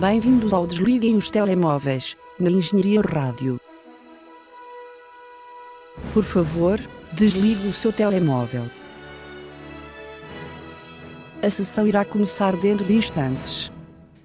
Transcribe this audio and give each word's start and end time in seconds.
Bem-vindos 0.00 0.52
ao 0.52 0.66
Desliguem 0.66 1.16
os 1.16 1.30
Telemóveis, 1.30 2.18
na 2.38 2.50
Engenharia 2.50 3.00
Rádio. 3.00 3.58
Por 6.12 6.22
favor, 6.22 6.78
desligue 7.14 7.66
o 7.66 7.72
seu 7.72 7.90
telemóvel. 7.90 8.64
A 11.42 11.48
sessão 11.48 11.86
irá 11.86 12.04
começar 12.04 12.54
dentro 12.56 12.84
de 12.84 12.92
instantes. 12.92 13.72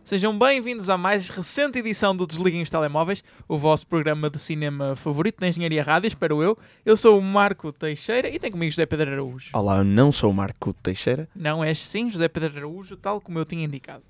Sejam 0.04 0.38
bem-vindos 0.38 0.90
à 0.90 0.98
mais 0.98 1.30
recente 1.30 1.80
edição 1.80 2.14
do 2.14 2.28
Desliguem 2.28 2.62
os 2.62 2.70
Telemóveis, 2.70 3.24
o 3.48 3.58
vosso 3.58 3.88
programa 3.88 4.30
de 4.30 4.40
cinema 4.40 4.94
favorito 4.98 5.40
da 5.40 5.48
Engenharia 5.48 5.82
Rádio, 5.82 6.10
espero 6.10 6.44
eu. 6.44 6.58
Eu 6.86 6.98
sou 6.98 7.18
o 7.18 7.22
Marco 7.22 7.72
Teixeira 7.72 8.28
e 8.28 8.38
tenho 8.38 8.52
comigo 8.52 8.72
José 8.72 8.86
Pedro 8.86 9.10
Araújo. 9.10 9.52
Olá, 9.54 9.78
eu 9.78 9.86
não 9.86 10.12
sou 10.12 10.32
o 10.32 10.34
Marco 10.34 10.74
Teixeira. 10.74 11.30
Não 11.34 11.64
és 11.64 11.80
sim 11.80 12.12
José 12.12 12.28
Pedro 12.28 12.58
Araújo, 12.58 12.98
tal 12.98 13.22
como 13.22 13.40
eu 13.40 13.46
tinha 13.46 13.64
indicado. 13.64 14.04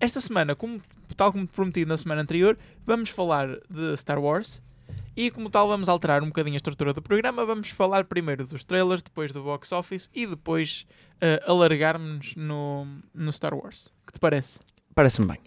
Esta 0.00 0.20
semana, 0.20 0.54
como, 0.54 0.80
tal 1.16 1.32
como 1.32 1.46
prometido 1.46 1.88
na 1.88 1.96
semana 1.96 2.22
anterior, 2.22 2.58
vamos 2.86 3.10
falar 3.10 3.58
de 3.68 3.94
Star 3.94 4.18
Wars. 4.18 4.62
E 5.16 5.30
como 5.30 5.50
tal, 5.50 5.68
vamos 5.68 5.88
alterar 5.88 6.22
um 6.22 6.26
bocadinho 6.26 6.54
a 6.54 6.56
estrutura 6.56 6.92
do 6.92 7.02
programa. 7.02 7.44
Vamos 7.44 7.68
falar 7.70 8.04
primeiro 8.04 8.46
dos 8.46 8.64
trailers, 8.64 9.02
depois 9.02 9.32
do 9.32 9.42
box 9.42 9.72
office 9.72 10.08
e 10.14 10.26
depois 10.26 10.86
uh, 11.16 11.50
alargarmos 11.50 12.34
no, 12.36 12.86
no 13.12 13.30
Star 13.30 13.52
Wars. 13.52 13.92
que 14.06 14.12
te 14.14 14.20
parece? 14.20 14.60
Parece-me 14.94 15.26
bem. 15.26 15.38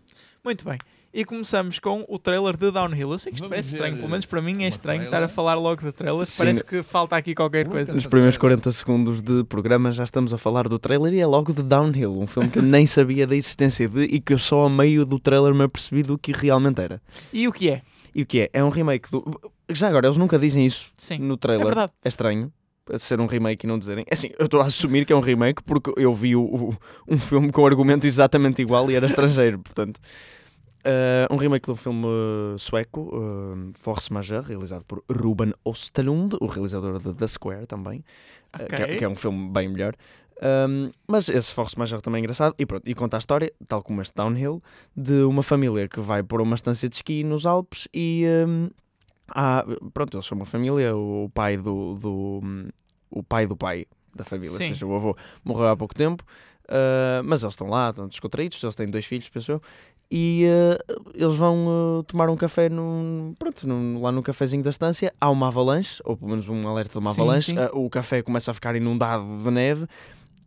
Muito 0.43 0.65
bem. 0.65 0.77
E 1.13 1.23
começamos 1.23 1.77
com 1.77 2.03
o 2.07 2.17
trailer 2.17 2.57
de 2.57 2.71
Downhill. 2.71 3.11
Eu 3.11 3.19
sei 3.19 3.31
que 3.31 3.35
isto 3.35 3.43
Vamos 3.43 3.49
parece 3.51 3.69
ver 3.71 3.77
estranho, 3.77 3.97
pelo 3.97 4.09
menos 4.09 4.25
para 4.25 4.41
mim 4.41 4.53
é 4.53 4.63
uma 4.63 4.67
estranho 4.69 5.01
trailer. 5.01 5.05
estar 5.05 5.23
a 5.23 5.27
falar 5.27 5.53
logo 5.53 5.83
de 5.83 5.91
trailers. 5.91 6.29
Sim. 6.29 6.37
Parece 6.39 6.63
que 6.65 6.81
falta 6.81 7.15
aqui 7.15 7.35
qualquer 7.35 7.67
coisa. 7.67 7.93
Nos 7.93 8.07
primeiros 8.07 8.35
40 8.35 8.71
segundos 8.71 9.21
de 9.21 9.43
programa 9.43 9.91
já 9.91 10.03
estamos 10.03 10.33
a 10.33 10.39
falar 10.39 10.67
do 10.67 10.79
trailer 10.79 11.13
e 11.13 11.19
é 11.19 11.25
logo 11.27 11.53
de 11.53 11.61
Downhill, 11.61 12.19
um 12.19 12.25
filme 12.25 12.49
que 12.49 12.57
eu 12.57 12.63
nem 12.63 12.87
sabia 12.87 13.27
da 13.27 13.35
existência 13.35 13.87
de 13.87 14.05
e 14.05 14.19
que 14.19 14.33
eu 14.33 14.39
só 14.39 14.65
a 14.65 14.69
meio 14.69 15.05
do 15.05 15.19
trailer 15.19 15.53
me 15.53 15.63
apercebi 15.63 16.01
do 16.01 16.17
que 16.17 16.31
realmente 16.31 16.81
era. 16.81 16.99
E 17.31 17.47
o 17.47 17.51
que 17.51 17.69
é? 17.69 17.83
E 18.15 18.23
o 18.23 18.25
que 18.25 18.39
é? 18.41 18.49
É 18.51 18.63
um 18.63 18.69
remake 18.69 19.11
do. 19.11 19.23
Já 19.69 19.89
agora, 19.89 20.07
eles 20.07 20.17
nunca 20.17 20.39
dizem 20.39 20.65
isso 20.65 20.91
Sim. 20.97 21.19
no 21.19 21.35
É 21.35 21.37
trailer. 21.37 21.65
verdade. 21.67 21.91
É 22.03 22.07
estranho. 22.09 22.51
a 22.91 22.97
Ser 22.99 23.21
um 23.21 23.27
remake 23.27 23.65
e 23.65 23.69
não 23.69 23.77
dizerem. 23.79 24.03
É 24.09 24.13
assim, 24.13 24.31
eu 24.39 24.45
estou 24.45 24.59
a 24.61 24.65
assumir 24.65 25.05
que 25.05 25.13
é 25.13 25.15
um 25.15 25.19
remake 25.21 25.61
porque 25.63 25.93
eu 25.95 26.13
vi 26.13 26.35
o- 26.35 26.41
o- 26.43 26.77
um 27.07 27.17
filme 27.19 27.49
com 27.51 27.65
argumento 27.65 28.05
exatamente 28.07 28.61
igual 28.63 28.89
e 28.91 28.95
era 28.95 29.05
estrangeiro, 29.05 29.59
portanto. 29.59 29.99
Uh, 30.85 31.33
um 31.33 31.37
remake 31.37 31.65
do 31.67 31.75
filme 31.77 32.05
uh, 32.05 32.59
sueco, 32.59 33.01
uh, 33.15 33.71
Force 33.73 34.11
Majeure, 34.11 34.47
realizado 34.47 34.83
por 34.83 35.01
Ruben 35.09 35.53
Östlund, 35.65 36.35
o 36.41 36.45
realizador 36.45 36.99
de 36.99 37.13
The 37.13 37.25
Square 37.27 37.65
também, 37.67 38.03
uh, 38.53 38.67
que, 38.67 38.81
é- 38.81 38.95
que 38.97 39.05
é 39.05 39.07
um 39.07 39.15
filme 39.15 39.49
bem 39.49 39.69
melhor. 39.69 39.95
Um, 40.41 40.89
mas 41.07 41.29
esse 41.29 41.53
Force 41.53 41.77
Majeure 41.79 42.01
também 42.01 42.19
é 42.19 42.21
engraçado 42.23 42.53
e, 42.59 42.65
pronto, 42.65 42.83
e 42.85 42.93
conta 42.93 43.15
a 43.15 43.19
história, 43.19 43.53
tal 43.65 43.81
como 43.81 44.01
este 44.01 44.13
Downhill, 44.13 44.61
de 44.95 45.21
uma 45.23 45.41
família 45.41 45.87
que 45.87 46.01
vai 46.01 46.21
para 46.21 46.41
uma 46.43 46.55
estância 46.55 46.89
de 46.89 46.95
esqui 46.95 47.23
nos 47.23 47.45
Alpes 47.45 47.87
e 47.93 48.25
um, 48.45 48.69
há, 49.29 49.63
pronto, 49.93 50.17
eles 50.17 50.25
são 50.25 50.35
uma 50.37 50.45
família, 50.45 50.93
o 50.95 51.29
pai 51.33 51.55
do, 51.55 51.93
do 51.95 52.41
o 53.09 53.23
pai 53.23 53.47
do 53.47 53.55
pai 53.55 53.85
da 54.13 54.25
família, 54.25 54.57
Sim. 54.57 54.63
ou 54.63 54.69
seja, 54.69 54.85
o 54.85 54.93
avô 54.95 55.15
morreu 55.45 55.67
há 55.69 55.77
pouco 55.77 55.95
tempo, 55.95 56.23
uh, 56.65 57.23
mas 57.23 57.43
eles 57.43 57.53
estão 57.53 57.67
lá, 57.67 57.91
estão 57.91 58.07
descontraídos, 58.07 58.61
eles 58.61 58.75
têm 58.75 58.87
dois 58.89 59.05
filhos, 59.05 59.29
penso 59.29 59.51
eu, 59.53 59.61
e 60.15 60.45
uh, 60.45 61.11
eles 61.15 61.33
vão 61.33 61.65
uh, 61.99 62.03
tomar 62.03 62.29
um 62.29 62.35
café 62.35 62.69
num, 62.69 63.33
pronto, 63.39 63.67
num- 63.67 63.99
lá 63.99 64.11
no 64.11 64.21
cafezinho 64.21 64.61
da 64.61 64.69
estância. 64.69 65.11
Há 65.19 65.27
uma 65.31 65.47
avalanche, 65.47 65.99
ou 66.05 66.15
pelo 66.15 66.29
menos 66.29 66.47
um 66.47 66.67
alerta 66.67 66.99
de 66.99 67.03
uma 67.03 67.11
Sim, 67.13 67.21
avalanche. 67.21 67.51
sim. 67.53 67.57
Uh, 67.57 67.83
o 67.85 67.89
café 67.89 68.21
começa 68.21 68.51
a 68.51 68.53
ficar 68.53 68.75
inundado 68.75 69.25
de 69.43 69.49
neve. 69.49 69.87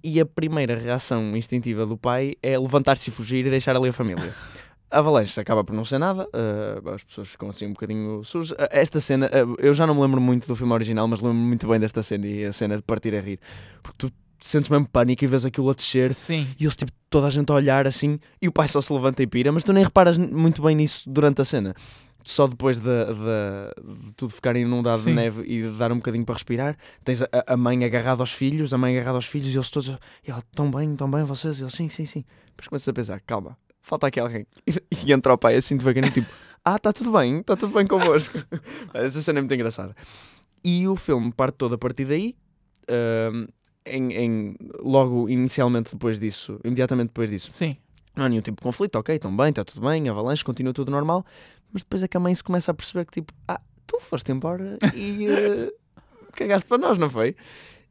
E 0.05 0.20
a 0.20 0.25
primeira 0.25 0.77
reação 0.78 1.36
instintiva 1.36 1.84
do 1.84 1.97
pai 1.97 2.36
é 2.41 2.56
levantar-se 2.56 3.11
e 3.11 3.12
fugir 3.12 3.45
e 3.45 3.50
deixar 3.50 3.75
ali 3.75 3.89
a 3.89 3.92
família. 3.92 4.33
A 4.89 4.98
avalanche 5.00 5.41
acaba 5.41 5.64
por 5.64 5.75
não 5.75 5.84
ser 5.84 5.98
nada, 5.98 6.28
as 6.95 7.02
pessoas 7.02 7.27
ficam 7.27 7.48
assim 7.48 7.67
um 7.67 7.70
bocadinho 7.73 8.23
sujas. 8.23 8.57
Esta 8.70 9.01
cena, 9.01 9.29
eu 9.58 9.74
já 9.74 9.85
não 9.85 9.96
me 9.96 10.01
lembro 10.01 10.20
muito 10.20 10.46
do 10.46 10.55
filme 10.55 10.73
original, 10.73 11.08
mas 11.08 11.20
lembro-me 11.20 11.45
muito 11.45 11.67
bem 11.67 11.80
desta 11.80 12.05
cena 12.05 12.24
e 12.24 12.45
a 12.45 12.52
cena 12.52 12.77
de 12.77 12.85
partir 12.85 13.12
a 13.17 13.20
rir. 13.20 13.41
Porque 13.83 13.96
tu 14.07 14.12
sentes 14.48 14.68
mesmo 14.68 14.89
pânico 14.89 15.24
e 15.24 15.27
vês 15.27 15.45
aquilo 15.45 15.70
a 15.70 15.74
descer 15.74 16.12
Sim. 16.12 16.46
e 16.58 16.64
eles, 16.64 16.77
tipo, 16.77 16.92
toda 17.11 17.27
a 17.27 17.30
gente 17.30 17.51
a 17.51 17.55
olhar 17.55 17.86
assim, 17.86 18.18
e 18.40 18.48
o 18.48 18.52
pai 18.52 18.68
só 18.68 18.80
se 18.80 18.92
levanta 18.92 19.23
e 19.23 19.27
pira, 19.27 19.51
mas 19.52 19.62
tu 19.64 19.73
nem 19.73 19.84
reparas 19.84 20.17
muito 20.18 20.62
bem 20.62 20.77
nisso 20.77 21.08
durante 21.11 21.40
a 21.40 21.45
cena. 21.45 21.74
Só 22.24 22.48
depois 22.48 22.80
de, 22.80 22.85
de, 22.86 24.05
de 24.06 24.12
tudo 24.14 24.30
ficar 24.30 24.56
inundado 24.56 24.98
Sim. 24.98 25.11
de 25.11 25.14
neve 25.14 25.42
e 25.42 25.62
de 25.62 25.79
dar 25.79 25.92
um 25.92 25.96
bocadinho 25.96 26.24
para 26.24 26.35
respirar, 26.35 26.77
tens 27.05 27.23
a, 27.23 27.29
a 27.46 27.56
mãe 27.56 27.85
agarrada 27.85 28.20
aos 28.23 28.33
filhos, 28.33 28.73
a 28.73 28.79
mãe 28.79 28.96
agarrada 28.96 29.18
aos 29.18 29.27
filhos, 29.27 29.48
e 29.48 29.56
eles 29.56 29.70
todos, 29.70 29.89
e 30.27 30.30
ela, 30.30 30.42
tão 30.55 30.68
bem, 30.70 30.96
tão 30.96 31.08
bem 31.08 31.23
vocês? 31.23 31.58
E 31.61 31.62
eles, 31.62 31.73
sim, 31.73 31.89
sim, 31.89 32.05
sim. 32.05 32.24
Depois 32.48 32.67
começas 32.68 32.89
a 32.89 32.92
pensar, 32.92 33.20
calma, 33.20 33.56
falta 33.80 34.08
aqui 34.08 34.18
alguém. 34.18 34.46
E, 35.06 35.12
entra 35.12 35.33
o 35.35 35.39
pai 35.39 35.55
assim 35.55 35.77
devagarinho, 35.77 36.12
tipo, 36.12 36.27
ah, 36.64 36.77
está 36.77 36.92
tudo 36.92 37.12
bem, 37.12 37.39
está 37.39 37.55
tudo 37.55 37.73
bem 37.73 37.86
convosco. 37.86 38.39
Essa 38.92 39.20
cena 39.20 39.39
é 39.39 39.42
muito 39.42 39.55
engraçada. 39.55 39.95
E 40.64 40.89
o 40.89 40.96
filme 40.96 41.33
parte 41.33 41.55
todo 41.56 41.77
a 41.77 41.79
partir 41.79 42.06
daí. 42.06 42.35
ahm, 42.89 43.46
em, 43.86 44.13
em- 44.13 44.57
logo 44.80 45.29
inicialmente 45.29 45.92
depois 45.92 46.19
disso, 46.20 46.61
imediatamente 46.64 47.08
depois 47.08 47.30
disso, 47.30 47.51
Sim. 47.51 47.77
não 48.14 48.24
há 48.24 48.29
nenhum 48.29 48.42
tipo 48.42 48.57
de 48.57 48.63
conflito, 48.63 48.97
ok, 48.97 49.14
estão 49.17 49.35
bem, 49.36 49.48
está 49.51 49.64
tudo 49.64 49.86
bem, 49.86 50.08
avalanche, 50.08 50.45
continua 50.45 50.73
tudo 50.73 50.91
normal, 50.91 51.24
mas 51.73 51.83
depois 51.83 52.02
é 52.02 52.08
que 52.08 52.17
a 52.17 52.20
mãe 52.20 52.35
se 52.35 52.42
começa 52.45 52.70
a 52.70 52.74
perceber 52.74 53.05
que 53.07 53.13
tipo, 53.13 53.33
ah, 53.48 53.61
tu 53.86 53.98
foste 54.01 54.30
embora 54.33 54.79
e 54.95 55.27
eh, 55.30 55.73
cagaste 56.33 56.69
para 56.69 56.79
nós, 56.79 56.98
não 56.98 57.08
foi? 57.08 57.35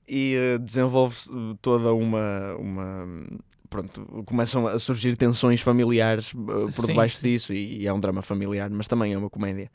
E 0.07 0.35
eh, 0.35 0.57
desenvolve-se 0.59 1.29
eh, 1.31 1.56
toda 1.61 1.94
uma, 1.94 2.56
uma 2.59 3.07
pronto, 3.69 4.23
começam 4.25 4.67
a 4.67 4.77
surgir 4.77 5.16
tensões 5.17 5.62
familiares 5.62 6.31
eh, 6.35 6.35
por 6.75 6.85
Sim, 6.85 6.88
debaixo 6.88 7.17
sim. 7.17 7.27
disso 7.29 7.53
e, 7.53 7.81
e 7.81 7.88
é 7.88 7.94
um 7.94 8.00
drama 8.00 8.22
familiar, 8.22 8.69
mas 8.69 8.88
também 8.88 9.13
é 9.13 9.17
uma 9.17 9.29
comédia. 9.29 9.72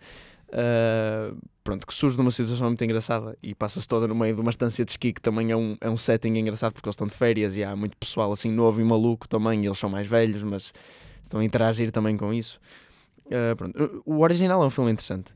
Ah, 0.53 1.33
pronto, 1.63 1.87
que 1.87 1.95
surge 1.95 2.17
de 2.17 2.23
uma 2.23 2.31
situação 2.31 2.67
muito 2.67 2.83
engraçada 2.85 3.37
e 3.43 3.55
passa-se 3.55 3.87
toda 3.87 4.07
no 4.09 4.15
meio 4.15 4.35
de 4.35 4.41
uma 4.41 4.51
estância 4.51 4.85
de 4.85 4.91
esqui 4.91 5.13
que 5.13 5.21
também 5.21 5.51
é 5.51 5.57
um, 5.57 5.77
é 5.81 5.89
um 5.89 5.97
setting 5.97 6.37
engraçado 6.37 6.73
porque 6.73 6.89
eles 6.89 6.95
estão 6.95 7.07
de 7.07 7.15
férias 7.15 7.57
e 7.57 7.63
há 7.63 7.77
muito 7.77 7.97
pessoal 7.97 8.33
assim 8.33 8.51
novo 8.51 8.81
e 8.81 8.85
maluco 8.85 9.29
também, 9.29 9.63
e 9.63 9.67
eles 9.67 9.79
são 9.79 9.89
mais 9.89 10.09
velhos, 10.09 10.43
mas 10.43 10.73
estão 11.23 11.41
a 11.41 11.45
interagir 11.45 11.91
também 11.93 12.17
com 12.17 12.33
isso. 12.35 12.59
Ah, 13.31 13.55
pronto. 13.57 14.03
O 14.05 14.21
original 14.21 14.63
é 14.63 14.67
um 14.67 14.71
filme 14.71 14.91
interessante. 14.91 15.33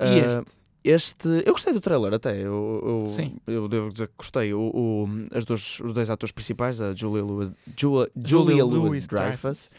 E 0.00 0.20
Ah, 0.20 0.26
este? 0.26 0.58
este, 0.84 1.28
eu 1.46 1.52
gostei 1.52 1.72
do 1.72 1.80
trailer 1.80 2.12
até, 2.14 2.36
eu, 2.38 2.82
eu, 3.02 3.06
Sim. 3.06 3.36
eu 3.46 3.66
devo 3.68 3.88
dizer 3.90 4.08
que 4.08 4.14
gostei. 4.18 4.52
O, 4.54 4.60
o- 4.60 5.08
as 5.32 5.44
dois, 5.44 5.80
os 5.80 5.92
dois 5.92 6.08
atores 6.10 6.32
principais, 6.32 6.80
a 6.80 6.94
Julia 6.94 7.24
Louis, 7.24 7.50
Julia, 7.76 8.10
Julia 8.24 8.64
Louis 8.64 9.06
Dreyfus 9.08 9.72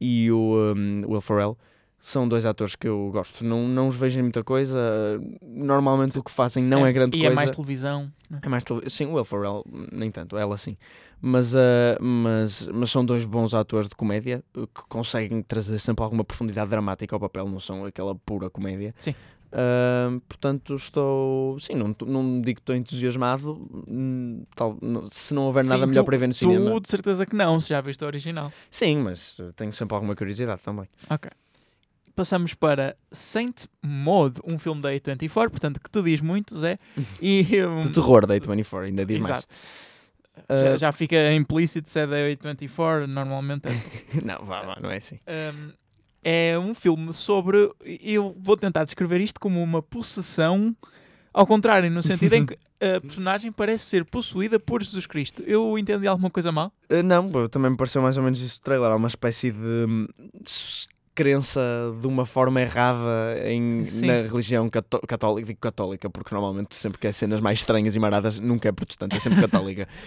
e 0.00 0.30
o 0.30 0.72
um, 0.74 1.02
Will 1.08 1.20
Ferrell, 1.20 1.58
são 1.98 2.28
dois 2.28 2.46
atores 2.46 2.74
que 2.76 2.86
eu 2.88 3.10
gosto. 3.12 3.44
Não, 3.44 3.66
não 3.66 3.88
os 3.88 3.96
vejo 3.96 4.18
em 4.18 4.22
muita 4.22 4.42
coisa, 4.44 4.78
normalmente 5.42 6.18
o 6.18 6.22
que 6.22 6.30
fazem 6.30 6.62
não 6.62 6.86
é, 6.86 6.92
grande 6.92 7.16
e 7.16 7.20
coisa. 7.20 7.32
é 7.32 7.34
mais 7.34 7.50
televisão. 7.50 8.12
É 8.42 8.48
mais 8.48 8.62
tele- 8.64 8.88
Sim, 8.88 9.06
o 9.06 9.14
Will 9.14 9.24
Ferrell, 9.24 9.64
nem 9.92 10.10
tanto, 10.10 10.36
ela 10.36 10.56
sim. 10.56 10.76
Mas, 11.20 11.56
ah, 11.56 11.98
mas, 12.00 12.66
mas 12.72 12.90
são 12.90 13.04
dois 13.04 13.24
bons 13.24 13.52
atores 13.54 13.88
de 13.88 13.96
comédia 13.96 14.44
uh, 14.56 14.66
que 14.68 14.82
conseguem 14.88 15.42
trazer 15.42 15.78
sempre 15.80 16.04
alguma 16.04 16.22
profundidade 16.22 16.70
dramática 16.70 17.16
ao 17.16 17.20
papel, 17.20 17.48
não 17.48 17.58
são 17.58 17.84
aquela 17.84 18.14
pura 18.14 18.48
comédia. 18.48 18.94
Sim. 18.98 19.14
Ah, 19.50 20.10
portanto, 20.28 20.76
estou. 20.76 21.58
Sim, 21.58 21.74
não, 21.74 21.96
não 22.06 22.40
digo 22.42 22.56
que 22.56 22.62
estou 22.62 22.76
entusiasmado. 22.76 23.66
hum, 23.88 24.44
Tal, 24.54 24.76
não- 24.82 25.08
se 25.10 25.32
não 25.34 25.44
houver 25.46 25.64
nada 25.64 25.80
Sim, 25.84 25.86
melhor 25.86 26.02
tu- 26.02 26.06
para 26.06 26.18
ver 26.18 26.26
no 26.28 26.34
cinema. 26.34 26.70
Tu 26.70 26.80
de 26.80 26.88
certeza 26.88 27.24
que 27.26 27.34
não, 27.34 27.58
se 27.60 27.70
já 27.70 27.80
viste 27.80 28.04
o 28.04 28.06
original. 28.06 28.52
Sim, 28.70 28.98
mas 28.98 29.38
uh, 29.38 29.52
tenho 29.54 29.72
sempre 29.72 29.94
alguma 29.94 30.14
curiosidade 30.14 30.62
também. 30.62 30.86
Ok. 31.10 31.30
Passamos 32.18 32.52
para 32.52 32.96
Saint 33.12 33.66
Maud, 33.80 34.40
um 34.44 34.58
filme 34.58 34.82
da 34.82 34.90
A24, 34.90 35.50
portanto, 35.50 35.78
que 35.80 35.88
te 35.88 36.02
diz 36.02 36.20
muito, 36.20 36.52
Zé. 36.58 36.76
E, 37.22 37.46
um, 37.64 37.82
De 37.82 37.90
terror 37.90 38.26
da 38.26 38.34
A24, 38.34 38.86
ainda 38.86 39.06
diz 39.06 39.18
Exato. 39.18 39.46
mais. 40.48 40.60
Já, 40.60 40.74
Ah, 40.74 40.76
já 40.76 40.90
fica 40.90 41.32
implícito 41.32 41.88
se 41.88 42.00
é 42.00 42.08
da 42.08 42.16
A24, 42.16 43.06
normalmente 43.06 43.68
é. 43.68 43.72
Não, 44.26 44.44
vá, 44.44 44.62
vá, 44.62 44.78
não 44.82 44.90
é 44.90 44.96
assim. 44.96 45.20
Um, 45.28 45.70
é 46.24 46.58
um 46.58 46.74
filme 46.74 47.14
sobre. 47.14 47.70
Eu 47.84 48.36
vou 48.36 48.56
tentar 48.56 48.82
descrever 48.82 49.20
isto 49.20 49.38
como 49.38 49.62
uma 49.62 49.80
possessão, 49.80 50.76
ao 51.32 51.46
contrário, 51.46 51.88
no 51.88 52.02
sentido 52.02 52.32
em 52.32 52.44
que 52.46 52.58
a 52.84 53.00
personagem 53.00 53.52
parece 53.52 53.84
ser 53.84 54.04
possuída 54.04 54.58
por 54.58 54.82
Jesus 54.82 55.06
Cristo. 55.06 55.44
Eu 55.46 55.78
entendi 55.78 56.08
alguma 56.08 56.30
coisa 56.30 56.50
mal? 56.50 56.72
Uh, 56.90 57.00
não, 57.00 57.48
também 57.48 57.70
me 57.70 57.76
pareceu 57.76 58.02
mais 58.02 58.16
ou 58.16 58.24
menos 58.24 58.40
isso 58.40 58.58
do 58.58 58.64
trailer. 58.64 58.90
Há 58.90 58.96
uma 58.96 59.06
espécie 59.06 59.52
de 59.52 60.08
crença 61.18 61.60
de 62.00 62.06
uma 62.06 62.24
forma 62.24 62.60
errada 62.60 63.36
em, 63.44 63.84
Sim. 63.84 64.06
na 64.06 64.22
religião 64.22 64.70
cató- 64.70 65.00
católica. 65.00 65.46
Digo 65.48 65.58
católica 65.58 66.08
porque 66.08 66.32
normalmente 66.32 66.76
sempre 66.76 66.96
que 66.98 67.08
é 67.08 67.12
cenas 67.12 67.40
mais 67.40 67.58
estranhas 67.58 67.96
e 67.96 67.98
maradas 67.98 68.38
nunca 68.38 68.68
é 68.68 68.72
protestante, 68.72 69.16
é 69.16 69.20
sempre 69.20 69.40
católica. 69.40 69.88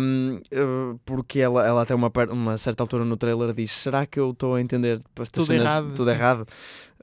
Hum, 0.00 0.40
uh, 0.54 0.98
porque 1.04 1.40
ela, 1.40 1.66
ela 1.66 1.82
até 1.82 1.94
uma, 1.94 2.10
uma 2.30 2.56
certa 2.56 2.82
altura 2.82 3.04
no 3.04 3.16
trailer 3.18 3.52
diz: 3.52 3.70
Será 3.72 4.06
que 4.06 4.18
eu 4.18 4.30
estou 4.30 4.54
a 4.54 4.60
entender 4.62 4.98
estas 5.20 5.30
Tudo 5.30 5.46
cenas- 5.46 5.62
errado, 5.64 5.86
tudo 5.94 6.04
sim. 6.06 6.10
errado? 6.12 6.46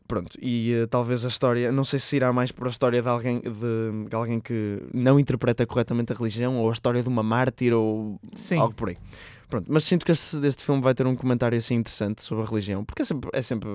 Pronto, 0.08 0.36
e 0.42 0.72
eh, 0.74 0.88
talvez 0.88 1.26
a 1.26 1.28
história, 1.28 1.72
não 1.72 1.84
sei 1.84 2.00
se 2.00 2.16
irá 2.16 2.32
mais 2.34 2.52
por 2.52 2.66
a 2.66 2.70
história 2.70 3.02
de 3.02 3.08
alguém, 3.10 3.40
de, 3.42 4.08
de 4.10 4.16
alguém 4.16 4.40
que 4.40 4.82
não 4.94 5.20
interpreta 5.20 5.66
corretamente 5.66 6.12
a 6.14 6.16
religião 6.16 6.58
ou 6.58 6.70
a 6.70 6.74
história 6.74 7.04
de 7.04 7.10
uma 7.10 7.22
mártir 7.22 7.74
ou 7.74 8.20
Sim. 8.36 8.58
algo 8.60 8.74
por 8.74 8.90
aí. 8.90 8.98
Pronto, 9.50 9.72
mas 9.72 9.84
sinto 9.84 10.06
que 10.06 10.12
este, 10.12 10.38
este 10.46 10.64
filme 10.64 10.82
vai 10.82 10.94
ter 10.94 11.06
um 11.06 11.16
comentário 11.16 11.58
assim 11.58 11.76
interessante 11.76 12.22
sobre 12.22 12.44
a 12.44 12.48
religião, 12.48 12.84
porque 12.84 13.02
é 13.02 13.06
sempre, 13.06 13.30
é 13.34 13.42
sempre, 13.42 13.70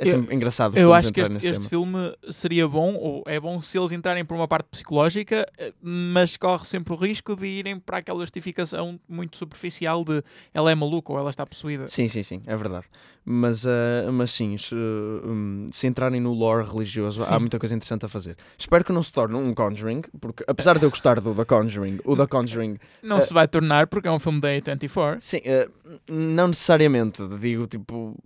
é 0.00 0.08
Eu- 0.08 0.12
sempre 0.12 0.34
engraçado. 0.34 0.72
os 0.72 0.80
Eu 0.80 0.94
acho 0.94 1.12
que 1.12 1.20
este, 1.20 1.46
este 1.46 1.68
filme 1.68 1.98
seria 2.30 2.66
bom, 2.66 2.94
ou 2.94 3.22
é 3.26 3.38
bom 3.38 3.60
se 3.60 3.78
eles 3.78 3.92
entrarem 3.92 4.24
por 4.24 4.34
uma 4.34 4.48
parte 4.48 4.66
psicológica, 4.70 5.46
mas 5.82 6.36
corre 6.36 6.64
sempre 6.64 6.92
o 6.94 6.96
risco 6.96 7.36
de 7.36 7.46
irem 7.46 7.78
para 7.78 7.98
aquela 7.98 8.20
justificação 8.20 8.98
muito 9.08 9.36
superficial 9.36 10.02
de 10.04 10.22
ela 10.54 10.70
é 10.70 10.74
maluca 10.74 11.12
ou 11.12 11.18
ela 11.18 11.28
está 11.30 11.44
possuída. 11.46 11.86
Sim, 11.88 12.08
sim, 12.08 12.22
sim, 12.22 12.42
é 12.46 12.56
verdade. 12.56 12.86
Mas, 13.24 13.66
ah, 13.66 14.10
mas 14.10 14.30
sim, 14.30 14.56
se, 14.56 14.74
hum, 14.74 15.68
se 15.70 15.86
entrarem 15.86 16.20
no 16.20 16.32
lore 16.32 16.66
religioso, 16.66 17.20
Sim. 17.22 17.34
há 17.34 17.38
muita 17.38 17.58
coisa 17.58 17.74
interessante 17.74 18.06
a 18.06 18.08
fazer. 18.08 18.36
Espero 18.56 18.82
que 18.82 18.92
não 18.92 19.02
se 19.02 19.12
torne 19.12 19.36
um 19.36 19.52
Conjuring, 19.52 20.00
porque 20.18 20.42
apesar 20.46 20.78
de 20.78 20.84
eu 20.86 20.90
gostar 20.90 21.20
do 21.20 21.34
The 21.34 21.44
Conjuring, 21.44 21.98
o 22.04 22.16
The 22.16 22.26
Conjuring, 22.26 22.78
Não 23.02 23.18
Eh, 23.18 23.20
se 23.20 23.34
vai 23.34 23.46
tornar 23.46 23.86
porque 23.88 24.08
é 24.08 24.10
um 24.10 24.18
filme 24.18 24.40
da 24.40 24.48
A24. 24.48 25.18
sim, 25.20 25.40
ah, 25.46 25.68
não 26.08 26.48
necessariamente, 26.48 27.22
digo 27.38 27.66
tipo, 27.66 28.16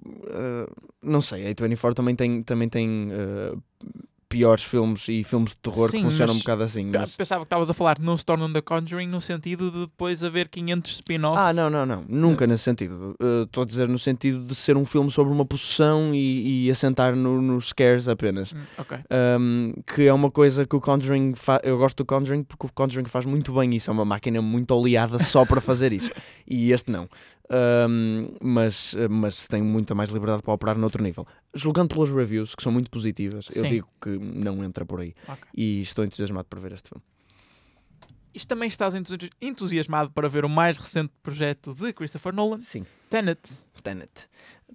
não 1.02 1.20
sei, 1.20 1.46
a 1.46 1.50
A24 1.69 1.94
também 1.94 2.14
tem, 2.14 2.43
também 2.43 2.69
tem 2.69 3.08
ah, 3.12 3.56
piores 4.28 4.64
filmes 4.64 5.06
e 5.08 5.22
filmes 5.22 5.50
de 5.52 5.58
terror 5.58 5.88
Sim, 5.88 5.99
que 5.99 6.02
funcionam 6.05 6.34
um 6.34 6.38
bocado 6.38 6.64
assim. 6.64 6.90
Tá, 6.90 7.00
mas- 7.00 7.14
Pensava 7.14 7.43
que 7.43 7.46
estavas 7.46 7.70
a 7.70 7.75
falar 7.75 8.00
não 8.00 8.16
se 8.16 8.25
tornam 8.26 8.52
The 8.52 8.62
Conjuring 8.62 9.06
no 9.06 9.20
sentido 9.20 9.70
de 9.70 9.81
depois 9.82 10.25
haver 10.25 10.49
500 10.49 10.90
spin-offs. 10.93 11.38
Ah, 11.40 11.52
não, 11.52 11.70
não, 11.70 11.87
não. 11.87 12.05
Nunca 12.08 12.44
nesse 12.44 12.64
sentido. 12.64 13.14
Uh, 13.20 13.44
Estou 13.44 13.62
a 13.62 13.66
dizer 13.66 13.87
no 13.88 13.96
sentido 13.99 14.40
de 14.44 14.55
ser 14.56 14.76
um 14.76 14.84
filme 14.84 15.08
sobre 15.12 15.32
uma 15.32 15.44
possessão 15.44 16.12
e, 16.12 16.66
e 16.66 16.70
assentar 16.70 17.14
no- 17.14 17.40
nos 17.40 17.69
scares 17.69 18.08
apenas. 18.08 18.52
Hum, 18.52 18.58
ok. 18.76 18.99
Um, 19.38 19.72
que 19.94 20.02
é 20.02 20.12
uma 20.12 20.31
coisa 20.32 20.67
que 20.67 20.75
o 20.75 20.81
Conjuring 20.81 21.34
faz. 21.37 21.60
Eu 21.62 21.78
gosto 21.78 21.99
do 21.99 22.05
Conjuring 22.05 22.43
porque 22.43 22.67
o 22.67 22.70
Conjuring 22.75 23.06
faz 23.08 23.25
muito 23.25 23.52
bem 23.52 23.72
isso. 23.76 23.88
É 23.88 23.93
uma 23.93 24.05
máquina 24.05 24.43
muito 24.43 24.72
oleada 24.75 25.20
só 25.20 25.44
para 25.44 25.60
fazer 25.60 25.93
isso. 25.93 26.10
E 26.46 26.72
este 26.72 26.90
não. 26.90 27.08
Um, 27.50 28.26
mas, 28.41 28.94
mas 29.11 29.46
tem 29.46 29.62
muita 29.62 29.94
mais 29.94 30.11
liberdade 30.11 30.43
para 30.43 30.52
operar 30.55 30.79
noutro 30.79 31.02
nível. 31.02 31.26
Julgando 31.55 31.94
pelas 31.94 32.11
reviews, 32.11 32.55
que 32.55 32.62
são 32.62 32.73
muito 32.73 32.91
positivas, 32.91 33.49
eu 33.55 33.62
Sim. 33.62 33.69
digo 33.69 33.88
que 34.00 34.08
não 34.19 34.64
entra 34.64 34.85
por 34.87 35.00
aí. 35.00 35.14
Ok. 35.29 35.44
E 35.55 35.82
estou 35.82 36.05
entusiasmado 36.05 36.46
por 36.49 36.58
ver 36.58 36.73
este 36.73 36.88
filme. 36.88 37.02
Isto 38.32 38.49
também 38.49 38.67
estás 38.67 38.94
entusi- 38.94 39.31
entusiasmado 39.41 40.11
para 40.11 40.29
ver 40.29 40.44
o 40.44 40.49
mais 40.49 40.76
recente 40.76 41.12
projeto 41.23 41.73
de 41.73 41.93
Christopher 41.93 42.35
Nolan, 42.35 42.58
Sim. 42.58 42.85
Tenet. 43.08 43.41
Tenet. 43.82 44.11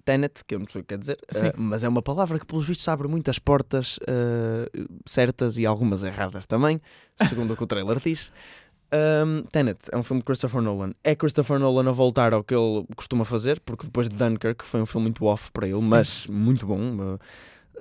Tenet, 0.02 0.42
que 0.46 0.54
eu 0.54 0.58
não 0.60 0.66
sei 0.66 0.80
o 0.80 0.84
que 0.84 0.94
quer 0.94 0.98
dizer, 0.98 1.18
eh, 1.34 1.52
mas 1.58 1.84
é 1.84 1.88
uma 1.88 2.00
palavra 2.00 2.38
que, 2.38 2.46
pelos 2.46 2.64
vistos, 2.66 2.88
abre 2.88 3.06
muitas 3.06 3.38
portas 3.38 3.98
eh, 4.06 4.70
certas 5.04 5.58
e 5.58 5.66
algumas 5.66 6.02
erradas 6.02 6.46
também, 6.46 6.80
segundo 7.28 7.52
o 7.52 7.56
que 7.56 7.62
o 7.64 7.66
trailer 7.66 7.98
diz. 8.00 8.32
Um, 8.92 9.42
Tenet 9.52 9.78
é 9.92 9.96
um 9.96 10.02
filme 10.02 10.20
de 10.20 10.24
Christopher 10.24 10.60
Nolan. 10.60 10.92
É 11.04 11.14
Christopher 11.14 11.58
Nolan 11.58 11.88
a 11.88 11.92
voltar 11.92 12.32
ao 12.34 12.42
que 12.42 12.54
ele 12.54 12.84
costuma 12.96 13.24
fazer, 13.24 13.60
porque 13.60 13.86
depois 13.86 14.08
de 14.08 14.16
Dunkirk 14.16 14.64
foi 14.64 14.80
um 14.82 14.86
filme 14.86 15.04
muito 15.06 15.24
off 15.26 15.50
para 15.52 15.66
ele, 15.68 15.76
Sim. 15.80 15.88
mas 15.88 16.26
muito 16.26 16.66
bom. 16.66 16.78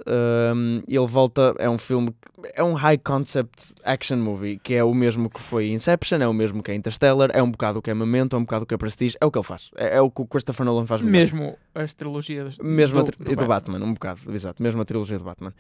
um, 0.08 0.82
ele 0.88 1.08
volta, 1.08 1.54
é 1.60 1.70
um 1.70 1.78
filme, 1.78 2.14
é 2.54 2.64
um 2.64 2.74
high 2.74 2.98
concept 2.98 3.74
action 3.84 4.18
movie, 4.18 4.58
que 4.60 4.74
é 4.74 4.84
o 4.84 4.94
mesmo 4.94 5.30
que 5.30 5.42
foi 5.42 5.70
Inception, 5.70 6.20
é 6.22 6.28
o 6.28 6.34
mesmo 6.34 6.64
que 6.64 6.72
é 6.72 6.76
Interstellar, 6.76 7.30
é 7.34 7.42
um 7.44 7.52
bocado 7.52 7.80
o 7.80 7.82
que 7.82 7.90
é 7.90 7.94
Memento, 7.94 8.36
é 8.36 8.40
um 8.40 8.44
bocado 8.44 8.64
o 8.64 8.66
que 8.68 8.74
é 8.74 8.78
Prestige, 8.78 9.18
é 9.20 9.26
o 9.26 9.32
que 9.32 9.38
ele 9.38 9.44
faz. 9.46 9.72
É, 9.76 9.98
é 9.98 10.02
o 10.02 10.10
que 10.10 10.22
o 10.22 10.26
Christopher 10.26 10.66
Nolan 10.66 10.86
faz 10.86 11.02
melhor. 11.02 11.20
Mesmo 11.20 11.58
as 11.76 11.94
trilogias 11.94 12.58
Mesmo 12.60 13.00
a 13.00 13.04
do, 13.04 13.12
tri- 13.12 13.24
do 13.26 13.36
do 13.36 13.46
Batman. 13.46 13.84
um 13.84 13.94
bocado, 13.94 14.22
exato, 14.34 14.62
mesmo 14.64 14.82
a 14.82 14.86
trilogia 14.86 15.18
do 15.18 15.24
Batman. 15.24 15.54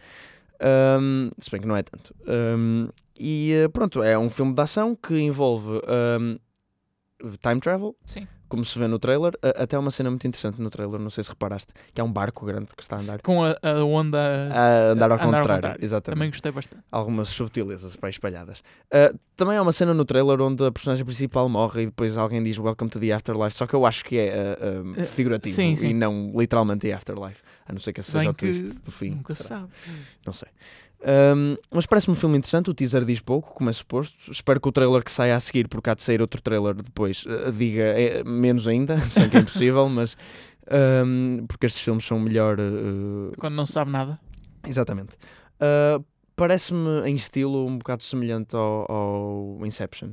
Um, 0.61 1.29
se 1.39 1.49
bem 1.49 1.61
que 1.61 1.67
não 1.67 1.77
é 1.77 1.83
tanto. 1.83 2.13
Um, 2.27 2.89
e 3.17 3.53
eh, 3.53 3.67
pronto, 3.69 4.03
é 4.03 4.17
um 4.17 4.29
filme 4.29 4.53
de 4.53 4.61
ação 4.61 4.95
que 4.95 5.17
envolve 5.17 5.69
um, 5.69 6.37
time 7.37 7.59
travel, 7.61 7.95
Sim. 8.05 8.27
Como 8.49 8.65
se 8.65 8.77
vê 8.77 8.87
no 8.87 8.99
trailer. 8.99 9.33
Até 9.55 9.77
uma 9.79 9.91
cena 9.91 10.09
muito 10.09 10.27
interessante 10.27 10.61
no 10.61 10.69
trailer, 10.69 10.99
não 10.99 11.09
sei 11.09 11.23
se 11.23 11.29
reparaste, 11.29 11.71
que 11.93 12.01
é 12.01 12.03
um 12.03 12.11
barco 12.11 12.45
grande 12.45 12.67
que 12.75 12.81
está 12.83 12.97
a 12.97 12.99
andar. 12.99 13.21
Com 13.21 13.43
a, 13.45 13.55
a 13.63 13.83
onda. 13.85 14.17
A 14.51 14.89
andar 14.89 14.89
ao 14.89 14.89
a 14.89 14.91
andar 14.91 15.11
ao 15.11 15.19
contrário, 15.19 15.47
contrário. 15.55 15.85
exatamente. 15.85 16.17
Também 16.17 16.29
gostei 16.31 16.51
bastante. 16.51 16.83
Algumas 16.91 17.29
subtilezas 17.29 17.95
bem 17.95 18.09
espalhadas. 18.09 18.59
Uh, 18.93 19.17
também 19.37 19.55
há 19.55 19.61
uma 19.61 19.71
cena 19.71 19.93
no 19.93 20.03
trailer 20.03 20.41
onde 20.41 20.65
a 20.65 20.71
personagem 20.71 21.05
principal 21.05 21.47
morre 21.47 21.83
e 21.83 21.85
depois 21.85 22.17
alguém 22.17 22.43
diz 22.43 22.57
Welcome 22.57 22.89
to 22.89 22.99
the 22.99 23.11
Afterlife, 23.13 23.57
só 23.57 23.65
que 23.67 23.73
eu 23.73 23.85
acho 23.85 24.03
que 24.03 24.17
é 24.17 24.57
uh, 24.59 24.99
Eh, 24.99 25.05
figurativo 25.05 25.55
sim, 25.55 25.75
sim. 25.75 25.89
e 25.89 25.93
não 25.93 26.33
literalmente 26.35 26.87
the 26.87 26.93
Afterlife, 26.93 27.41
a 27.67 27.71
não 27.71 27.79
ser 27.79 27.93
que 27.93 27.99
esse 28.01 28.11
seja 28.11 28.31
o 28.31 28.33
que 28.33 28.45
twist 28.47 28.63
do 28.83 28.91
fim. 28.91 29.11
Nunca 29.11 29.33
se 29.35 29.43
será? 29.43 29.59
sabe. 29.59 29.71
Não 30.25 30.33
sei. 30.33 30.47
Um, 31.01 31.55
mas 31.71 31.85
parece-me 31.85 32.13
um 32.13 32.15
filme 32.15 32.37
interessante. 32.37 32.69
O 32.69 32.73
teaser 32.73 33.05
diz 33.05 33.21
pouco, 33.21 33.53
como 33.53 33.69
é 33.69 33.73
suposto. 33.73 34.31
Espero 34.31 34.59
que 34.59 34.67
o 34.67 34.71
trailer 34.71 35.03
que 35.03 35.11
saia 35.11 35.35
a 35.35 35.39
seguir, 35.39 35.67
porque 35.67 35.89
há 35.89 35.93
de 35.93 36.03
sair 36.03 36.21
outro 36.21 36.41
trailer 36.41 36.75
depois, 36.75 37.25
uh, 37.25 37.51
diga 37.51 37.83
eh, 37.83 38.23
menos 38.23 38.67
ainda, 38.67 38.99
se 39.07 39.19
bem 39.19 39.29
que 39.29 39.37
é 39.37 39.39
impossível, 39.39 39.87
mas 39.87 40.17
um, 41.05 41.45
porque 41.47 41.65
estes 41.65 41.81
filmes 41.81 42.05
são 42.05 42.19
melhor. 42.19 42.57
uh, 42.59 43.31
Quando 43.37 43.55
não 43.55 43.65
se 43.65 43.73
sabe 43.73 43.91
nada. 43.91 44.19
exatamente. 44.67 45.13
Uh, 45.61 46.03
Parece-me 46.35 47.01
em 47.05 47.15
estilo 47.15 47.65
um 47.67 47.77
bocado 47.77 48.01
semelhante 48.01 48.55
ao, 48.55 48.89
ao 48.89 49.65
Inception. 49.65 50.11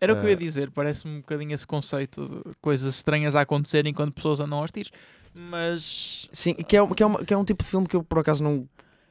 Era 0.00 0.12
o 0.12 0.16
que 0.16 0.24
eu 0.26 0.30
ia 0.30 0.34
Ah. 0.34 0.38
dizer. 0.38 0.72
Parece-me 0.72 1.14
um 1.14 1.20
bocadinho 1.20 1.54
esse 1.54 1.64
conceito 1.64 2.26
de 2.26 2.52
coisas 2.60 2.96
estranhas 2.96 3.36
a 3.36 3.42
acontecerem 3.42 3.90
enquanto 3.92 4.12
pessoas 4.12 4.40
andam 4.40 4.58
aos 4.58 4.72
tiros. 4.72 4.90
Mas. 5.32 6.28
Sim, 6.32 6.54
que 6.54 6.76
é, 6.76 6.84
que, 6.84 7.02
é 7.02 7.06
uma- 7.06 7.24
que 7.24 7.32
é 7.32 7.36
um 7.36 7.44
tipo 7.44 7.62
de 7.62 7.70
filme 7.70 7.86
que 7.86 7.94
eu 7.94 8.02
por 8.02 8.18
acaso 8.18 8.42
não 8.42 8.68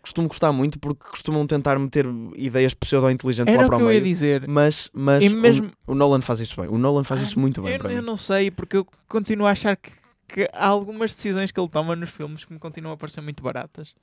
costumo 0.07 0.27
gostar 0.27 0.51
muito, 0.51 0.79
porque 0.79 1.07
costumam 1.09 1.45
tentar 1.45 1.77
meter 1.77 2.05
ideias 2.35 2.73
pseudo-inteligentes 2.73 3.53
lá 3.53 3.65
o 3.65 3.67
para 3.67 3.77
o 3.77 3.81
eu 3.81 3.85
ia 3.87 3.91
meio. 4.01 4.03
dizer. 4.03 4.47
Mas, 4.47 4.89
mas 4.93 5.23
E 5.23 5.27
o- 5.29 5.31
mesmo- 5.37 5.69
o, 5.85 5.93
Nolan 5.93 6.21
faz 6.21 6.39
isso 6.39 6.59
bem. 6.59 6.69
O 6.69 6.77
Nolan 6.77 7.03
faz 7.03 7.21
Ah, 7.21 7.23
isso 7.23 7.39
muito 7.39 7.61
bem 7.61 7.75
Eu, 7.75 7.89
eu 7.91 8.01
não 8.01 8.17
sei, 8.17 8.49
porque 8.49 8.77
eu 8.77 8.87
continuo 9.07 9.45
a 9.47 9.51
achar 9.51 9.75
que, 9.77 9.91
que 10.27 10.49
há 10.53 10.67
algumas 10.67 11.13
decisões 11.13 11.51
que 11.51 11.59
ele 11.59 11.69
toma 11.69 11.95
nos 11.95 12.09
filmes 12.09 12.43
que 12.45 12.51
me 12.53 12.59
continuam 12.59 12.93
a 12.93 12.97
parecer 12.97 13.21
muito 13.21 13.43
baratas 13.43 13.93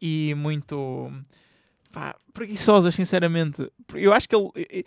e 0.00 0.34
muito 0.36 1.10
pá, 1.92 2.14
preguiçosas, 2.32 2.94
sinceramente. 2.94 3.70
Eu 3.94 4.12
acho 4.12 4.28
que 4.28 4.34
ele. 4.36 4.84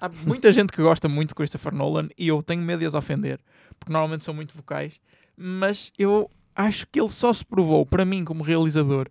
Há 0.00 0.08
muita 0.08 0.52
gente 0.52 0.70
que 0.72 0.80
gosta 0.80 1.08
muito 1.08 1.30
de 1.30 1.34
Christopher 1.34 1.74
Nolan 1.74 2.08
e 2.16 2.28
eu 2.28 2.40
tenho 2.42 2.62
medo 2.62 2.78
de 2.80 2.86
as 2.86 2.94
ofender, 2.94 3.40
porque 3.80 3.92
normalmente 3.92 4.24
são 4.24 4.32
muito 4.32 4.54
vocais, 4.54 5.00
mas 5.36 5.92
eu 5.98 6.30
acho 6.58 6.86
que 6.88 7.00
ele 7.00 7.08
só 7.08 7.32
se 7.32 7.44
provou, 7.44 7.86
para 7.86 8.04
mim, 8.04 8.24
como 8.24 8.42
realizador, 8.42 9.08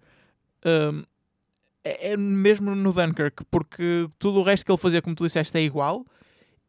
hum, 0.65 1.03
é, 1.83 2.11
é 2.11 2.17
mesmo 2.17 2.75
no 2.75 2.91
Dunkirk, 2.91 3.45
porque 3.49 4.09
tudo 4.19 4.41
o 4.41 4.43
resto 4.43 4.65
que 4.65 4.71
ele 4.71 4.77
fazia, 4.77 5.01
como 5.01 5.15
tu 5.15 5.23
disseste, 5.23 5.57
é 5.57 5.61
igual. 5.61 6.05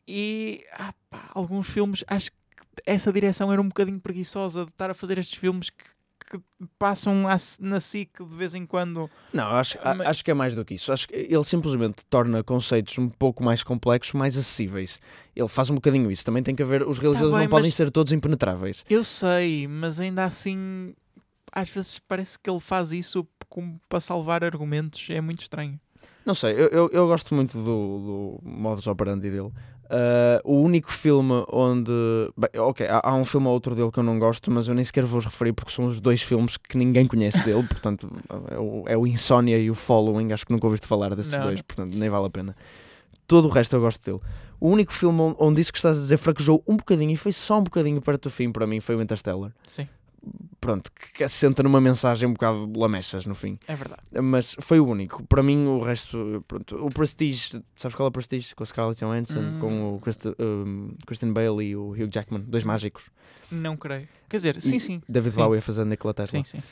E 0.07 0.65
ah, 0.73 0.95
pá, 1.11 1.31
alguns 1.35 1.69
filmes, 1.69 2.05
acho 2.07 2.31
que 2.31 2.39
essa 2.87 3.13
direção 3.13 3.53
era 3.53 3.61
um 3.61 3.67
bocadinho 3.69 4.01
preguiçosa 4.01 4.65
de 4.65 4.71
estar 4.71 4.89
a 4.89 4.95
fazer 4.95 5.19
estes 5.19 5.37
filmes 5.37 5.69
que, 5.69 5.85
que 6.31 6.39
passam 6.79 7.27
à- 7.29 7.37
na 7.61 7.81
SIC 7.81 8.11
de 8.25 8.35
vez 8.37 8.55
em 8.55 8.67
quando. 8.67 9.09
Não, 9.33 9.45
acho, 9.47 9.79
Mas- 9.83 10.01
acho 10.01 10.25
que 10.25 10.31
é 10.31 10.35
mais 10.35 10.55
do 10.55 10.65
que 10.65 10.75
isso. 10.75 10.93
Acho 10.93 11.09
que 11.09 11.15
ele 11.15 11.45
simplesmente 11.45 12.05
torna 12.11 12.43
conceitos 12.45 12.97
um 12.99 13.09
pouco 13.09 13.43
mais 13.43 13.63
complexos, 13.63 14.13
mais 14.15 14.37
acessíveis. 14.37 14.99
Ele 15.35 15.49
faz 15.49 15.71
um 15.71 15.75
bocadinho 15.77 16.11
isso. 16.11 16.25
Também 16.25 16.43
tem 16.43 16.55
que 16.55 16.63
haver. 16.63 16.83
Os 16.87 16.99
realizadores 16.99 17.33
Tá 17.33 17.39
bem, 17.39 17.47
não 17.47 17.51
podem 17.51 17.71
ser 17.71 17.91
todos 17.91 18.13
impenetráveis. 18.13 18.85
Eu 18.91 19.03
sei, 19.05 19.67
mas 19.67 19.99
ainda 20.01 20.25
assim, 20.25 20.95
às 21.53 21.71
vezes 21.71 21.99
parece 21.99 22.39
que 22.39 22.51
ele 22.51 22.61
faz 22.61 22.93
isso 22.93 23.27
como 23.49 23.81
para 23.89 24.01
salvar 24.01 24.45
argumentos. 24.45 25.09
É 25.11 25.21
muito 25.21 25.41
estranho. 25.43 25.81
Não 26.27 26.35
sei, 26.35 26.53
eu, 26.53 26.67
eu, 26.69 26.91
eu 26.93 27.07
gosto 27.07 27.35
muito 27.35 27.57
do, 27.57 27.63
do 27.63 28.41
modus 28.43 28.87
operandi 28.87 29.31
dele. 29.31 29.51
Ah, 29.91 30.41
o 30.45 30.61
único 30.61 30.93
filme 30.93 31.45
onde. 31.51 31.93
Bem, 32.37 32.61
ok, 32.61 32.87
há, 32.87 33.01
há 33.03 33.15
um 33.15 33.25
filme 33.25 33.47
ou 33.47 33.55
outro 33.55 33.75
dele 33.75 33.91
que 33.91 33.99
eu 33.99 34.03
não 34.05 34.19
gosto, 34.19 34.51
mas 34.51 34.69
eu 34.69 34.75
nem 34.75 34.85
sequer 34.85 35.05
vou 35.05 35.21
referir 35.21 35.53
porque 35.53 35.73
são 35.73 35.87
os 35.87 36.01
dois 36.01 36.23
filmes 36.23 36.57
que 36.57 36.77
ninguém 36.77 37.07
conhece 37.07 37.43
dele. 37.45 37.63
portanto, 37.69 38.11
é 38.51 38.59
o, 38.59 38.85
é 38.87 38.97
o 38.97 39.07
Insomnia 39.07 39.59
e 39.59 39.71
o 39.71 39.75
Following. 39.75 40.33
Acho 40.33 40.45
que 40.45 40.53
nunca 40.53 40.67
ouviste 40.67 40.87
falar 40.87 41.15
desses 41.15 41.33
Não, 41.33 41.45
dois, 41.45 41.63
portanto, 41.63 41.97
nem 41.97 42.09
vale 42.09 42.27
a 42.27 42.31
pena. 42.31 42.57
Todo 43.27 43.47
o 43.47 43.51
resto 43.51 43.77
eu 43.77 43.81
gosto 43.81 44.03
dele. 44.05 44.21
O 44.61 44.69
único 44.69 44.93
filme 44.93 45.21
onde, 45.21 45.37
onde 45.39 45.61
isso 45.61 45.73
que 45.73 45.79
estás 45.79 45.97
a 45.97 46.01
dizer 46.01 46.17
fraquejou 46.17 46.63
um 46.67 46.77
bocadinho 46.77 47.13
e 47.13 47.17
foi 47.17 47.33
só 47.33 47.59
um 47.59 47.63
bocadinho 47.63 48.01
perto 48.01 48.25
do 48.25 48.31
fim 48.31 48.51
para 48.51 48.67
mim 48.67 48.81
foi 48.81 48.97
o 48.97 49.03
Interstellar. 49.03 49.53
Sim, 49.67 49.87
Pronto, 50.61 50.91
que, 51.15 51.23
assenta 51.25 51.63
numa 51.63 51.81
mensagem 51.81 52.29
um 52.29 52.33
bocado 52.33 52.71
lamechas 52.79 53.25
no 53.25 53.35
fim. 53.35 53.59
é 53.67 53.75
verdade. 53.77 54.03
Mas 54.21 54.57
foi 54.61 54.81
o 54.81 54.87
único. 54.87 55.23
Para 55.27 55.43
mim, 55.43 55.67
o 55.67 55.79
resto. 55.81 56.45
Pronto, 56.49 56.77
o 56.85 56.89
Prestige, 56.89 57.63
sabes 57.77 57.95
qual 57.95 58.07
é 58.07 58.11
o 58.11 58.13
Prestige? 58.13 58.55
Com 58.55 58.65
a 58.65 58.67
Scarlett 58.67 59.01
Johansson, 59.05 59.41
Hum. 59.41 59.59
com 59.61 59.95
o 59.95 60.01
Christi- 60.01 60.35
um, 60.39 60.95
Christian 61.07 61.33
Bale 61.33 61.65
e 61.65 61.77
o 61.77 61.91
Hugh 61.93 62.11
Jackman, 62.13 62.43
dois 62.43 62.65
mágicos. 62.65 63.05
Não 63.51 63.77
creio. 63.77 64.07
Quer 64.29 64.37
dizer, 64.37 64.61
sim, 64.61 64.77
E 64.77 64.81
sim. 64.81 65.03
David 65.09 65.33
Sim. 65.35 65.41
Bowie 65.41 65.59
a 65.59 65.63
fazer 65.63 65.85
Nikola 65.87 66.13
Tesla. 66.13 66.43
Sim, 66.45 66.59
sim. 66.59 66.63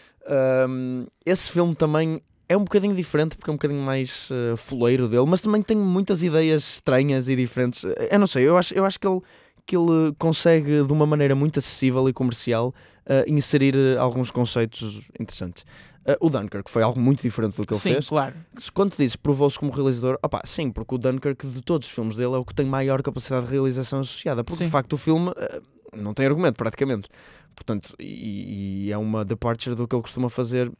Um, 0.68 1.06
esse 1.24 1.50
filme 1.50 1.74
também 1.74 2.20
é 2.48 2.56
um 2.56 2.64
bocadinho 2.64 2.94
diferente, 2.94 3.36
porque 3.36 3.48
é 3.50 3.52
um 3.52 3.56
bocadinho 3.56 3.80
mais 3.80 4.28
uh, 4.30 4.56
fuleiro 4.56 5.08
dele, 5.08 5.24
mas 5.26 5.40
também 5.40 5.62
tem 5.62 5.76
muitas 5.76 6.22
ideias 6.22 6.74
estranhas 6.74 7.28
e 7.28 7.36
diferentes. 7.36 7.82
Eu 8.10 8.18
não 8.18 8.26
sei, 8.26 8.46
eu 8.46 8.56
acho, 8.58 8.74
eu 8.74 8.84
acho 8.84 9.00
que 9.00 9.06
ele 9.06 9.20
que 9.66 9.76
ele 9.76 10.14
consegue 10.18 10.84
de 10.84 10.92
uma 10.92 11.04
maneira 11.04 11.34
muito 11.34 11.58
acessível 11.58 12.08
e 12.08 12.12
comercial 12.12 12.72
uh, 13.06 13.30
inserir 13.30 13.74
uh, 13.74 14.00
alguns 14.00 14.30
conceitos 14.30 15.02
interessantes. 15.18 15.64
Uh, 16.06 16.14
o 16.24 16.30
Dunkirk 16.30 16.70
foi 16.70 16.84
algo 16.84 17.00
muito 17.00 17.20
diferente 17.20 17.56
do 17.56 17.66
que 17.66 17.72
ele 17.74 17.80
Sim, 17.80 17.94
fez. 17.94 18.08
claro. 18.08 18.34
Quando 18.72 18.92
tu 18.92 18.98
dizes 18.98 19.16
provou-se 19.16 19.58
como 19.58 19.72
realizador, 19.72 20.16
opá, 20.22 20.40
sim, 20.44 20.70
porque 20.70 20.94
o 20.94 20.98
Dunkirk 20.98 21.44
de 21.48 21.60
todos 21.60 21.88
os 21.88 21.92
filmes 21.92 22.16
dele 22.16 22.34
é 22.34 22.38
o 22.38 22.44
que 22.44 22.54
tem 22.54 22.64
maior 22.64 23.02
capacidade 23.02 23.46
de 23.46 23.52
realização 23.52 24.00
associada. 24.00 24.44
Porque 24.44 24.58
Sim. 24.58 24.66
de 24.66 24.70
facto 24.70 24.92
o 24.92 24.98
filme 24.98 25.30
uh, 25.30 25.62
não 25.96 26.14
tem 26.14 26.26
argumento 26.26 26.56
praticamente. 26.56 27.08
Portanto, 27.56 27.94
e, 27.98 28.86
e 28.86 28.92
é 28.92 28.98
uma 28.98 29.24
departure 29.24 29.74
do 29.74 29.88
que 29.88 29.96
ele 29.96 30.02
costuma 30.02 30.28
fazer 30.28 30.70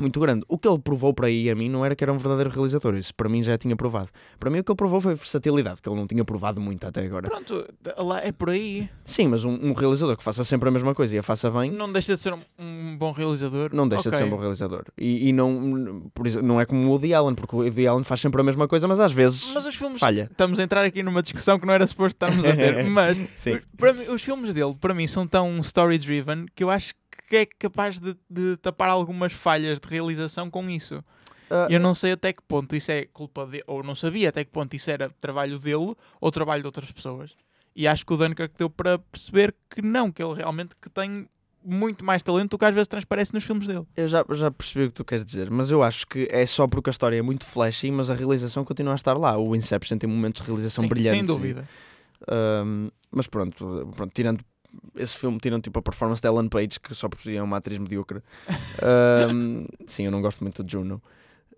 muito 0.00 0.18
grande. 0.20 0.44
O 0.48 0.58
que 0.58 0.68
ele 0.68 0.78
provou 0.78 1.12
para 1.14 1.26
aí 1.26 1.48
a 1.50 1.54
mim 1.54 1.68
não 1.68 1.84
era 1.84 1.94
que 1.94 2.02
era 2.04 2.12
um 2.12 2.16
verdadeiro 2.18 2.50
realizador, 2.50 2.96
isso 2.96 3.14
para 3.14 3.28
mim 3.28 3.42
já 3.42 3.56
tinha 3.58 3.76
provado. 3.76 4.08
Para 4.38 4.50
mim 4.50 4.58
o 4.60 4.64
que 4.64 4.70
ele 4.70 4.76
provou 4.76 5.00
foi 5.00 5.14
versatilidade, 5.14 5.80
que 5.82 5.88
ele 5.88 5.96
não 5.96 6.06
tinha 6.06 6.24
provado 6.24 6.60
muito 6.60 6.86
até 6.86 7.04
agora. 7.04 7.28
Pronto, 7.28 7.66
lá 7.98 8.20
é 8.24 8.32
por 8.32 8.50
aí. 8.50 8.88
Sim, 9.04 9.28
mas 9.28 9.44
um, 9.44 9.52
um 9.52 9.72
realizador 9.72 10.16
que 10.16 10.22
faça 10.22 10.42
sempre 10.44 10.68
a 10.68 10.72
mesma 10.72 10.94
coisa 10.94 11.14
e 11.14 11.18
a 11.18 11.22
faça 11.22 11.50
bem, 11.50 11.70
Não 11.70 11.92
deixa 11.92 12.14
de 12.16 12.20
ser 12.22 12.32
um, 12.32 12.40
um 12.58 12.96
bom 12.96 13.12
realizador. 13.12 13.70
não 13.72 13.88
deixa 13.88 14.10
de 14.10 14.16
ser 14.16 14.24
um 14.24 14.30
bom 14.30 14.38
realizador. 14.38 14.84
E, 14.98 15.28
e 15.28 15.32
não, 15.32 16.02
por 16.14 16.26
isso, 16.26 16.42
não 16.42 16.60
é 16.60 16.64
como 16.64 16.86
o 16.86 16.90
Woody 16.90 17.14
Allen, 17.14 17.34
porque 17.34 17.54
o 17.54 17.58
Woody 17.60 17.86
Allen 17.86 18.04
faz 18.04 18.20
sempre 18.20 18.40
a 18.40 18.44
mesma 18.44 18.66
coisa, 18.68 18.86
mas 18.88 19.00
às 19.00 19.12
vezes 19.12 19.52
Mas 19.54 19.64
os 19.66 19.74
filmes. 19.74 20.00
falha. 20.00 20.28
Estamos 20.30 20.58
a 20.58 20.62
entrar 20.62 20.84
aqui 20.84 21.02
numa 21.02 21.22
discussão 21.22 21.58
que 21.58 21.66
não 21.66 21.74
era 21.74 21.86
suposto 21.86 22.14
estarmos 22.16 22.46
a 22.46 22.54
ter, 22.56 22.84
mas 22.84 23.22
Sim. 23.36 23.58
para 23.76 23.92
os 24.12 24.22
filmes 24.22 24.52
dele, 24.54 24.74
para 24.80 24.94
mim, 24.94 25.06
são 25.06 25.26
tão 25.26 25.58
story-driven 25.60 26.46
que 26.54 26.62
eu 26.64 26.70
acho 26.70 26.94
que 27.30 27.36
é 27.36 27.46
capaz 27.46 28.00
de, 28.00 28.16
de 28.28 28.56
tapar 28.56 28.90
algumas 28.90 29.32
falhas 29.32 29.78
de 29.78 29.88
realização 29.88 30.50
com 30.50 30.68
isso. 30.68 31.02
Ah, 31.48 31.68
Eu 31.70 31.78
não 31.78 31.94
sei 31.94 32.10
até 32.12 32.32
que 32.32 32.42
ponto 32.42 32.74
isso 32.74 32.90
é 32.90 33.04
culpa 33.06 33.46
dele, 33.46 33.62
ou 33.68 33.84
não 33.84 33.94
sabia 33.94 34.28
até 34.30 34.44
que 34.44 34.50
ponto 34.50 34.74
isso 34.74 34.90
era 34.90 35.08
trabalho 35.10 35.56
dele 35.60 35.94
ou 36.20 36.30
trabalho 36.32 36.60
de 36.62 36.66
outras 36.66 36.90
pessoas. 36.90 37.30
E 37.74 37.86
acho 37.86 38.04
que 38.04 38.12
o 38.12 38.16
Dunkirk 38.16 38.52
deu 38.58 38.68
para 38.68 38.98
perceber 38.98 39.54
que 39.70 39.80
não, 39.80 40.10
que 40.10 40.20
ele 40.20 40.34
realmente 40.34 40.74
que 40.82 40.90
tem 40.90 41.28
muito 41.64 42.04
mais 42.04 42.20
talento 42.22 42.50
do 42.50 42.58
que 42.58 42.64
às 42.64 42.74
vezes 42.74 42.88
transparece 42.88 43.32
nos 43.32 43.44
filmes 43.44 43.66
dele. 43.68 43.86
Eu 43.96 44.08
já, 44.08 44.24
já 44.32 44.50
percebi 44.50 44.86
o 44.86 44.88
que 44.88 44.94
tu 44.94 45.04
queres 45.04 45.24
dizer, 45.24 45.50
mas 45.52 45.70
eu 45.70 45.84
acho 45.84 46.06
que 46.08 46.26
é 46.32 46.44
só 46.46 46.66
porque 46.66 46.90
a 46.90 46.92
história 46.92 47.16
é 47.16 47.22
muito 47.22 47.44
flashy, 47.44 47.92
mas 47.92 48.10
a 48.10 48.14
realização 48.14 48.64
continua 48.64 48.94
a 48.94 48.96
estar 48.96 49.16
lá. 49.16 49.38
O 49.38 49.54
Inception 49.54 49.98
tem 49.98 50.10
momentos 50.10 50.42
de 50.42 50.48
realização 50.48 50.82
Sim, 50.82 50.88
brilhantes. 50.88 51.18
sem 51.18 51.26
dúvida. 51.26 51.68
Um, 52.28 52.90
mas 53.12 53.26
pronto, 53.26 53.88
pronto, 53.94 54.12
tirando 54.14 54.44
esse 54.96 55.16
filme, 55.16 55.38
tirando 55.38 55.62
tipo 55.62 55.78
a 55.78 55.82
performance 55.82 56.20
de 56.20 56.28
Ellen 56.28 56.48
Page, 56.48 56.80
que 56.80 56.94
só 56.94 57.08
por 57.08 57.18
si 57.20 57.36
é 57.36 57.42
uma 57.42 57.56
atriz 57.58 57.78
medíocre. 57.78 58.20
Um, 59.32 59.66
sim, 59.86 60.04
eu 60.04 60.10
não 60.10 60.22
gosto 60.22 60.42
muito 60.42 60.64
de 60.64 60.72
Juno. 60.72 61.02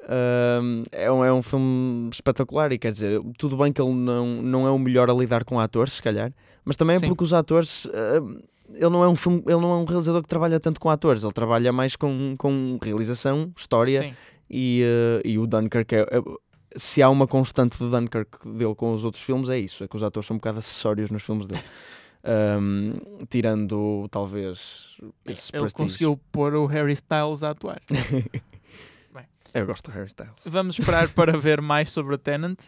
Um, 0.09 0.83
é, 0.91 1.11
um, 1.13 1.25
é 1.25 1.33
um 1.33 1.41
filme 1.41 2.11
espetacular 2.13 2.73
e 2.73 2.79
quer 2.79 2.91
dizer, 2.91 3.21
tudo 3.39 3.57
bem 3.57 3.73
que 3.73 3.81
ele 3.81 3.93
não, 3.93 4.43
não 4.43 4.67
é 4.67 4.71
o 4.71 4.79
melhor 4.79 5.09
a 5.09 5.15
lidar 5.15 5.45
com 5.45 5.61
atores, 5.61 5.93
se 5.95 6.03
calhar, 6.03 6.33
mas 6.65 6.75
também 6.75 6.99
Sim. 6.99 7.07
é 7.07 7.09
porque 7.09 7.23
os 7.23 7.33
atores. 7.33 7.87
um, 7.87 8.41
ele 8.75 8.91
não 8.91 9.05
é 9.05 9.09
um 9.09 9.17
filme, 9.17 9.43
ele 9.47 9.61
não 9.61 9.71
é 9.73 9.77
um 9.77 9.85
realizador 9.85 10.23
que 10.23 10.29
trabalha 10.29 10.59
tanto 10.59 10.81
com 10.81 10.89
atores, 10.91 11.23
ele 11.23 11.33
trabalha 11.33 11.73
mais 11.73 11.95
com, 11.95 12.35
com 12.39 12.79
realização, 12.83 13.53
história 13.57 14.01
Sim. 14.01 14.15
e, 14.49 14.83
eh, 14.83 15.29
e 15.29 15.39
o 15.39 15.47
Dunkirk 15.47 15.95
é, 15.95 16.01
é- 16.01 16.23
se 16.75 17.03
há 17.03 17.11
uma 17.11 17.27
constante 17.27 17.77
de 17.79 17.91
Dunkirk 17.91 18.49
dele 18.49 18.75
com 18.75 18.95
os 18.95 19.05
outros 19.05 19.23
filmes 19.23 19.51
é 19.51 19.59
isso, 19.59 19.85
é 19.85 19.89
que 19.89 19.95
os 19.95 20.03
atores 20.03 20.27
são 20.27 20.37
um 20.37 20.39
bocado 20.39 20.59
acessórios 20.59 21.11
nos 21.11 21.23
filmes 21.23 21.45
dele. 21.47 21.63
Um, 22.25 22.95
tirando 23.29 24.07
talvez 24.11 24.97
esse 25.27 25.51
Ele 25.53 25.63
Prestige. 25.63 25.75
conseguiu 25.75 26.21
pôr 26.31 26.55
o 26.55 26.67
Harry 26.67 26.93
Styles 26.93 27.43
a 27.43 27.51
atuar. 27.51 27.81
Eu 29.55 29.67
gosto 29.67 29.91
do 29.91 29.95
Harry 29.95 30.07
Styles. 30.07 30.33
Vamos 30.47 30.79
esperar 30.79 31.11
para 31.11 31.37
ver 31.37 31.61
mais 31.61 31.91
sobre 31.91 32.15
a 32.15 32.19
Tenant 32.19 32.59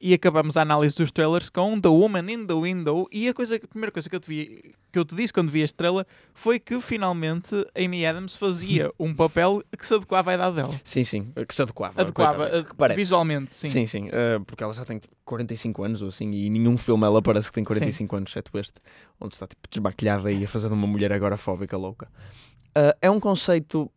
e 0.00 0.14
acabamos 0.14 0.56
a 0.56 0.62
análise 0.62 0.96
dos 0.96 1.10
trailers 1.10 1.50
com 1.50 1.80
The 1.80 1.88
Woman 1.88 2.30
in 2.30 2.46
the 2.46 2.54
Window 2.54 3.08
e 3.10 3.28
a, 3.28 3.34
coisa, 3.34 3.56
a 3.56 3.68
primeira 3.68 3.90
coisa 3.90 4.08
que 4.08 4.14
eu, 4.14 4.20
te 4.20 4.28
vi, 4.28 4.74
que 4.92 4.98
eu 4.98 5.04
te 5.04 5.14
disse 5.14 5.32
quando 5.32 5.50
vi 5.50 5.60
este 5.60 5.74
trailer 5.74 6.06
foi 6.32 6.58
que 6.58 6.80
finalmente 6.80 7.54
Amy 7.76 8.06
Adams 8.06 8.36
fazia 8.36 8.92
um 8.98 9.12
papel 9.14 9.62
que 9.76 9.84
se 9.84 9.94
adequava 9.94 10.30
à 10.30 10.34
idade 10.34 10.56
dela. 10.56 10.80
Sim, 10.84 11.02
sim, 11.02 11.32
que 11.46 11.54
se 11.54 11.62
adequava. 11.62 12.00
Adequava, 12.00 12.66
parece. 12.76 12.98
visualmente, 12.98 13.56
sim. 13.56 13.68
Sim, 13.68 13.86
sim, 13.86 14.08
eh, 14.12 14.38
porque 14.46 14.62
ela 14.62 14.72
já 14.72 14.84
tem 14.84 14.98
tipo 14.98 15.14
45 15.24 15.82
anos 15.82 16.02
ou 16.02 16.08
assim, 16.08 16.30
e 16.30 16.48
nenhum 16.48 16.78
filme 16.78 17.04
ela 17.04 17.20
parece 17.20 17.48
que 17.48 17.54
tem 17.54 17.64
45 17.64 18.16
anos, 18.16 18.30
exceto 18.30 18.56
este, 18.58 18.80
onde 19.20 19.34
está 19.34 19.46
tipo 19.46 19.68
desmaquilhada 19.68 20.30
e 20.30 20.44
a 20.44 20.48
fazer 20.48 20.72
uma 20.72 20.86
mulher 20.86 21.12
agorafóbica 21.12 21.76
louca. 21.76 22.08
Eh, 22.74 22.96
é 23.02 23.10
um 23.10 23.18
conceito 23.18 23.90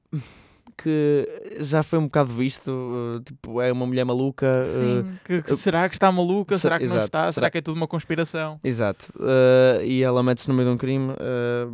que 0.83 1.27
já 1.59 1.83
foi 1.83 1.99
um 1.99 2.03
bocado 2.05 2.33
visto, 2.33 2.71
eh, 3.19 3.23
tipo, 3.25 3.61
é 3.61 3.71
uma 3.71 3.85
mulher 3.85 4.03
maluca. 4.05 4.45
eh, 4.61 4.65
Sim, 4.65 5.17
que, 5.25 5.41
que 5.41 5.55
será 5.57 5.87
que 5.89 5.95
está 5.95 6.11
maluca? 6.11 6.55
Se- 6.55 6.61
Será 6.61 6.77
que 6.77 6.85
não 6.85 6.91
exato, 6.93 7.05
está? 7.05 7.19
Será, 7.21 7.31
será- 7.33 7.49
que 7.51 7.57
é 7.57 7.61
tudo 7.61 7.75
uma 7.77 7.87
conspiração? 7.87 8.59
Exato. 8.63 9.11
Eh, 9.19 9.81
e 9.85 10.03
ela 10.03 10.21
mete-se 10.23 10.47
no 10.47 10.53
meio 10.53 10.69
de 10.69 10.73
um 10.75 10.77
crime. 10.77 11.13
eh, 11.19 11.67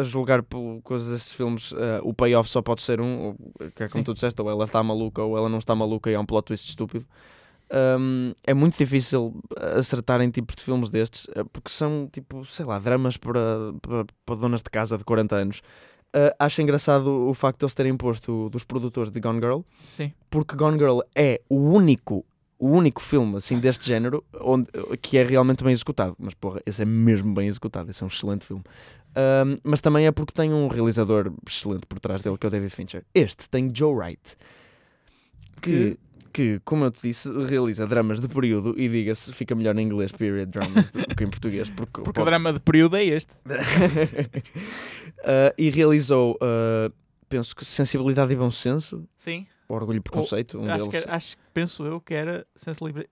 a- 0.00 0.02
julgar 0.02 0.42
por 0.42 0.80
coisas 0.82 1.08
destes 1.08 1.32
filmes, 1.34 1.72
o 2.02 2.14
payoff 2.14 2.48
só 2.48 2.62
pode 2.62 2.82
ser 2.82 3.00
um, 3.00 3.34
que 3.74 3.82
é 3.82 3.88
como 3.88 4.00
Sim. 4.00 4.02
tu 4.04 4.14
disseste, 4.14 4.40
ou 4.40 4.48
ela 4.50 4.64
está 4.64 4.82
maluca 4.82 5.22
ou 5.22 5.36
ela 5.36 5.48
não 5.48 5.58
está 5.58 5.74
maluca 5.74 6.10
e 6.10 6.14
é 6.14 6.18
um 6.18 6.24
plot 6.26 6.46
twist 6.46 6.68
estúpido. 6.68 7.04
Um, 7.98 8.34
é 8.46 8.52
muito 8.52 8.76
difícil 8.76 9.34
acertar 9.78 10.20
em 10.20 10.30
tipos 10.30 10.54
de 10.56 10.62
filmes 10.62 10.90
destes, 10.90 11.26
porque 11.52 11.70
são 11.70 12.06
tipo, 12.12 12.44
sei 12.44 12.66
lá, 12.66 12.78
dramas 12.78 13.16
para, 13.16 13.40
para, 13.80 14.04
para 14.26 14.34
donas 14.36 14.62
de 14.62 14.68
casa 14.70 14.98
de 14.98 15.04
40 15.04 15.36
anos. 15.36 15.62
Eh, 16.14 16.34
acho 16.38 16.60
engraçado 16.60 17.28
o 17.28 17.32
facto 17.32 17.60
de 17.60 17.64
eles 17.64 17.74
terem 17.74 17.96
posto 17.96 18.50
dos 18.50 18.64
produtores 18.64 19.10
de 19.10 19.18
Gone 19.18 19.40
Girl, 19.40 19.60
Sim. 19.82 20.12
porque 20.28 20.54
Gone 20.54 20.78
Girl 20.78 21.00
é 21.14 21.40
o 21.48 21.56
único 21.56 22.24
o 22.58 22.68
único 22.68 23.02
filme 23.02 23.36
assim 23.38 23.58
deste 23.58 23.88
género 23.88 24.22
onde, 24.40 24.70
que 25.00 25.18
é 25.18 25.24
realmente 25.24 25.64
bem 25.64 25.72
executado. 25.72 26.14
Mas 26.16 26.32
porra, 26.34 26.62
esse 26.64 26.80
é 26.82 26.84
mesmo 26.84 27.34
bem 27.34 27.48
executado 27.48 27.90
esse 27.90 28.02
é 28.02 28.06
um 28.06 28.08
excelente 28.08 28.46
filme. 28.46 28.62
Ahm, 29.16 29.56
mas 29.64 29.80
também 29.80 30.06
é 30.06 30.12
porque 30.12 30.32
tem 30.32 30.52
um 30.52 30.68
realizador 30.68 31.32
excelente 31.44 31.86
por 31.86 31.98
trás 31.98 32.22
dele 32.22 32.38
que 32.38 32.46
é 32.46 32.48
o 32.48 32.50
David 32.50 32.70
Fincher. 32.70 33.04
Este 33.12 33.48
tem 33.48 33.70
Joe 33.74 33.92
Wright 33.92 34.36
que, 35.60 35.70
que 35.70 35.98
como 36.64 36.84
eu 36.84 36.90
te 36.90 37.00
disse 37.02 37.28
realiza 37.46 37.86
dramas 37.86 38.20
de 38.20 38.28
período 38.28 38.74
e 38.78 38.88
diga-se 38.88 39.32
fica 39.32 39.54
melhor 39.54 39.78
em 39.78 39.82
inglês 39.82 40.12
period 40.12 40.50
dramas 40.50 40.88
do 40.88 41.14
que 41.14 41.24
em 41.24 41.28
português 41.28 41.70
porque, 41.70 42.02
Porque 42.02 42.20
o 42.20 42.24
drama 42.24 42.52
de 42.52 42.60
período 42.60 42.96
é 42.96 43.04
este. 43.04 43.32
Ah, 45.24 45.54
e 45.56 45.70
realizou 45.70 46.36
ah, 46.40 46.90
penso 47.28 47.54
que 47.54 47.64
Sensibilidade 47.64 48.32
e 48.32 48.36
Bom 48.36 48.50
Senso 48.50 49.08
Sim. 49.16 49.46
Orgulho 49.68 49.96
e 49.96 50.00
Preconceito 50.00 50.58
um 50.58 50.70
acho, 50.70 50.84
que, 50.86 50.90
deles 50.90 51.06
acho 51.08 51.36
que 51.36 51.42
penso 51.54 51.84
eu 51.84 52.00
que 52.00 52.12
era 52.14 52.44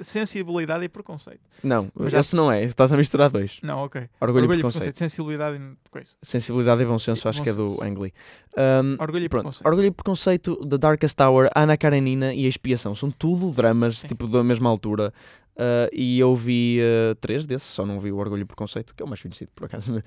sensibilidade, 0.01 0.85
e 0.85 0.89
preconceito. 0.89 1.41
Não, 1.63 1.89
Mas 1.95 2.13
esse 2.13 2.37
não 2.37 2.51
é. 2.53 2.65
Estás 2.65 2.93
a 2.93 2.97
misturar 2.97 3.31
dois. 3.31 3.59
Não, 3.63 3.79
ok. 3.85 4.03
Orgulho, 4.21 4.45
Orgulho 4.45 4.45
e 4.45 4.61
e 4.61 4.63
preconceito. 4.63 4.97
sensibilidade 4.99 5.57
e 5.57 5.91
coisa. 5.91 6.11
Sensibilidade 6.23 6.83
e 6.83 6.85
bom 6.87 6.99
senso, 6.99 7.27
E 7.27 7.29
acho 7.29 7.39
bom 7.39 7.45
que 7.45 7.51
é 7.51 7.53
do 7.55 7.69
senso. 7.69 7.83
Ang 7.83 8.01
Lee. 8.01 8.13
Um, 8.57 8.97
Orgulho 9.03 9.25
e 9.25 9.29
pronto. 9.29 9.43
preconceito. 9.43 9.67
Orgulho 9.67 9.87
e 9.87 9.91
preconceito, 9.91 10.57
The 10.69 10.79
Darkest 10.79 11.17
Tower, 11.17 11.51
Ana 11.55 11.77
Karenina 11.77 12.35
e 12.35 12.45
a 12.45 12.49
Expiação. 12.49 12.95
São 12.95 13.11
tudo 13.11 13.51
dramas, 13.51 13.99
Sim. 13.99 14.09
tipo, 14.09 14.27
da 14.27 14.43
mesma 14.45 14.69
altura. 14.69 15.13
Uh, 15.61 15.93
e 15.93 16.19
eu 16.19 16.35
vi 16.35 16.81
uh, 16.81 17.15
três 17.17 17.45
desses, 17.45 17.69
só 17.69 17.85
não 17.85 18.01
vi 18.01 18.11
o 18.11 18.17
Orgulho 18.17 18.41
e 18.41 18.45
Preconceito, 18.47 18.95
que 18.95 19.03
é 19.03 19.05
o 19.05 19.09
mais 19.09 19.21
conhecido, 19.21 19.51
por 19.55 19.67
acaso. 19.67 19.95
Uh, 19.99 20.03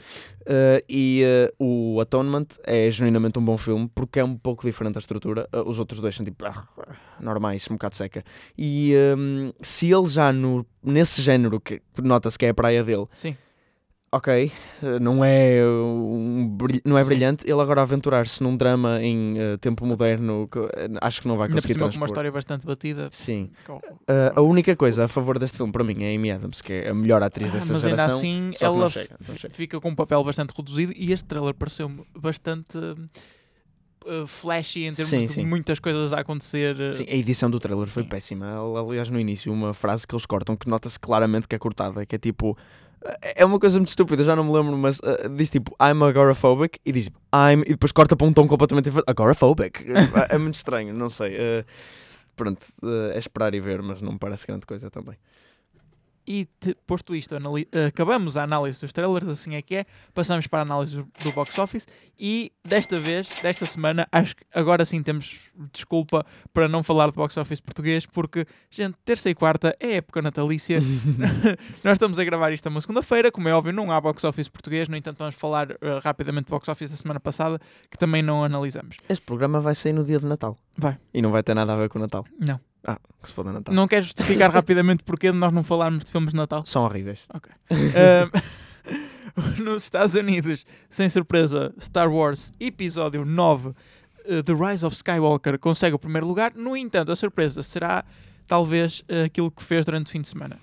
e 0.89 1.21
o 1.59 2.01
Atonement 2.01 2.47
é 2.63 2.89
genuinamente 2.89 3.37
um 3.37 3.45
bom 3.45 3.55
filme, 3.55 3.87
porque 3.93 4.19
é 4.19 4.23
um 4.23 4.35
pouco 4.35 4.65
diferente 4.65 4.97
a 4.97 4.99
estrutura. 4.99 5.47
Os 5.67 5.77
outros 5.77 6.01
dois 6.01 6.15
são 6.15 6.25
tipo 6.25 6.43
normais, 7.19 7.67
um 7.69 7.75
bocado 7.75 7.95
seca. 7.95 8.23
E 8.57 8.93
um, 9.15 9.53
se 9.61 9.93
ele 9.93 10.07
já 10.07 10.33
no, 10.33 10.65
nesse 10.83 11.21
género, 11.21 11.61
que 11.61 11.79
nota-se 12.01 12.39
que 12.39 12.47
é 12.47 12.49
a 12.49 12.53
praia 12.53 12.83
dele, 12.83 13.05
Sim. 13.13 13.37
Ok, 14.15 14.51
eh, 14.83 14.99
não 14.99 15.25
é, 15.25 15.61
um 15.65 16.47
brilh- 16.47 16.81
não 16.85 16.97
é 16.97 17.03
brilhante, 17.03 17.43
ele 17.49 17.59
agora 17.59 17.81
aventurar-se 17.81 18.41
num 18.43 18.55
drama 18.55 19.01
em 19.01 19.37
eh, 19.39 19.57
tempo 19.57 19.85
moderno, 19.85 20.47
que, 20.51 20.59
eh, 20.59 20.89
acho 21.01 21.21
que 21.21 21.27
não 21.27 21.35
vai 21.35 21.47
Ainda 21.47 21.61
conseguir 21.61 21.79
com 21.79 21.85
uma 21.97 22.05
história 22.05 22.31
bastante 22.31 22.65
batida. 22.65 23.09
Sim. 23.11 23.49
Eh, 24.07 24.31
a 24.35 24.41
única 24.41 24.75
coisa 24.75 25.05
a 25.05 25.07
favor 25.07 25.39
deste 25.39 25.57
filme 25.57 25.71
para 25.73 25.83
mim 25.83 26.03
é 26.03 26.15
Amy 26.15 26.31
Adams, 26.31 26.61
que 26.61 26.71
é 26.73 26.89
a 26.89 26.93
melhor 26.93 27.23
atriz 27.23 27.49
Ah, 27.49 27.53
desta 27.53 27.73
mas 27.73 27.85
ainda 27.85 27.97
geração. 27.97 28.17
assim 28.19 28.51
só 28.53 28.57
que 28.59 28.65
ela 28.65 28.77
não 28.77 28.89
chega, 28.89 29.17
não 29.27 29.35
chega. 29.35 29.53
fica 29.55 29.81
com 29.81 29.89
um 29.89 29.95
papel 29.95 30.23
bastante 30.23 30.51
reduzido 30.55 30.93
e 30.95 31.11
este 31.11 31.25
trailer 31.25 31.53
pareceu-me 31.55 32.03
bastante 32.15 32.77
uh, 32.77 34.27
flashy 34.27 34.85
em 34.85 34.93
termos 34.93 35.09
Sim, 35.09 35.25
de 35.25 35.33
sim. 35.33 35.45
muitas 35.45 35.79
coisas 35.79 36.13
a 36.13 36.19
acontecer. 36.19 36.75
uh, 36.79 36.93
Sim, 36.93 37.05
a 37.09 37.15
edição 37.15 37.49
do 37.49 37.59
trailer 37.59 37.87
foi 37.87 38.03
Sim. 38.03 38.09
péssima. 38.09 38.47
Aliás, 38.87 39.09
no 39.09 39.19
início, 39.19 39.51
uma 39.51 39.73
frase 39.73 40.05
que 40.05 40.13
eles 40.13 40.25
cortam 40.25 40.55
que 40.55 40.69
nota-se 40.69 40.99
claramente 40.99 41.47
que 41.47 41.55
é 41.55 41.59
cortada, 41.59 42.05
que 42.05 42.15
é 42.15 42.19
tipo. 42.19 42.57
É 43.35 43.43
uma 43.43 43.59
coisa 43.59 43.77
muito 43.77 43.89
estúpida, 43.89 44.23
já 44.23 44.35
não 44.35 44.43
me 44.45 44.53
lembro, 44.53 44.77
mas 44.77 44.99
eh, 45.03 45.27
diz 45.29 45.49
tipo 45.49 45.75
I'm 45.81 46.03
agoraphobic 46.03 46.79
e 46.85 46.91
diz 46.91 47.07
I'm 47.33 47.61
e 47.65 47.71
depois 47.71 47.91
corta 47.91 48.15
para 48.15 48.25
um 48.25 48.33
tom 48.33 48.47
completamente 48.47 48.85
diferente. 48.85 49.09
Agoraphobic. 49.09 49.83
é, 50.29 50.35
é 50.35 50.37
muito 50.37 50.55
estranho, 50.55 50.93
não 50.93 51.09
sei. 51.09 51.35
eh, 51.35 51.65
pronto, 52.35 52.65
eh, 52.83 53.15
é 53.15 53.17
esperar 53.17 53.53
e 53.53 53.59
ver, 53.59 53.81
mas 53.81 54.01
não 54.01 54.13
me 54.13 54.19
parece 54.19 54.47
grande 54.47 54.65
coisa 54.65 54.89
também. 54.89 55.17
E 56.25 56.45
te- 56.59 56.75
posto 56.87 57.13
isto, 57.15 57.35
acabamos 57.87 58.37
a 58.37 58.43
análise 58.43 58.79
dos 58.79 58.93
trailers, 58.93 59.27
assim 59.27 59.55
é 59.55 59.61
que 59.61 59.75
é. 59.75 59.85
Passamos 60.13 60.47
para 60.47 60.59
a 60.59 60.61
análise 60.61 60.95
do, 60.97 61.07
do 61.23 61.31
box 61.33 61.57
office. 61.59 61.87
E 62.17 62.51
desta 62.63 62.95
vez, 62.97 63.29
desta 63.41 63.65
semana, 63.65 64.07
acho 64.11 64.35
que 64.35 64.43
agora 64.53 64.85
sim 64.85 65.03
temos 65.03 65.51
desculpa 65.73 66.25
para 66.53 66.69
não 66.69 66.81
falar 66.83 67.07
de 67.07 67.13
box 67.13 67.35
office 67.37 67.59
português, 67.59 68.05
porque, 68.05 68.45
gente, 68.69 68.95
terça 69.03 69.29
e 69.29 69.35
quarta 69.35 69.75
é 69.79 69.95
época 69.95 70.21
natalícia. 70.21 70.79
Nós 71.83 71.93
estamos 71.93 72.17
a 72.19 72.23
gravar 72.23 72.51
isto 72.51 72.67
uma 72.69 72.79
segunda-feira, 72.81 73.31
como 73.31 73.49
é 73.49 73.53
óbvio, 73.53 73.73
não 73.73 73.91
há 73.91 73.99
box 73.99 74.23
office 74.23 74.47
português, 74.47 74.87
no 74.87 74.95
entanto, 74.95 75.17
vamos 75.17 75.35
falar 75.35 75.71
eh, 75.71 75.99
rapidamente 76.03 76.45
do 76.45 76.51
box 76.51 76.67
office 76.69 76.89
da 76.91 76.97
semana 76.97 77.19
passada, 77.19 77.59
que 77.91 77.97
também 77.97 78.21
não 78.21 78.43
analisamos. 78.43 78.95
Este 79.09 79.25
programa 79.25 79.59
vai 79.59 79.75
sair 79.75 79.93
no 79.93 80.03
dia 80.03 80.19
de 80.19 80.25
Natal. 80.25 80.55
Vai. 80.77 80.97
E 81.13 81.21
não 81.21 81.31
vai 81.31 81.43
ter 81.43 81.53
nada 81.53 81.73
a 81.73 81.75
ver 81.75 81.89
com 81.89 81.99
o 81.99 82.01
Natal. 82.01 82.25
Não. 82.39 82.59
Ah, 82.85 82.99
que 83.21 83.27
se 83.27 83.33
foda 83.33 83.51
Natal. 83.51 83.73
Não 83.73 83.87
quer 83.87 84.01
justificar 84.01 84.51
rapidamente 84.53 85.03
porque 85.03 85.31
de 85.31 85.37
nós 85.37 85.53
não 85.53 85.63
falarmos 85.63 86.03
de 86.03 86.11
filmes 86.11 86.31
de 86.31 86.35
Natal? 86.37 86.65
São 86.65 86.83
horríveis. 86.83 87.19
Ahm, 87.71 88.29
nos 89.63 89.83
Estados 89.83 90.15
Unidos, 90.15 90.65
sem 90.89 91.07
surpresa, 91.09 91.73
Star 91.79 92.11
Wars 92.11 92.51
Episódio 92.59 93.23
9 93.23 93.69
uh, 93.69 93.73
The 94.43 94.53
Rise 94.53 94.85
of 94.85 94.95
Skywalker 94.95 95.57
consegue 95.59 95.95
o 95.95 95.99
primeiro 95.99 96.27
lugar. 96.27 96.53
No 96.55 96.75
entanto, 96.75 97.11
a 97.11 97.15
surpresa 97.15 97.63
será 97.63 98.03
talvez 98.47 98.99
uh, 99.01 99.25
aquilo 99.25 99.49
que 99.49 99.63
fez 99.63 99.85
durante 99.85 100.07
o 100.07 100.09
fim 100.09 100.21
de 100.21 100.27
semana. 100.27 100.59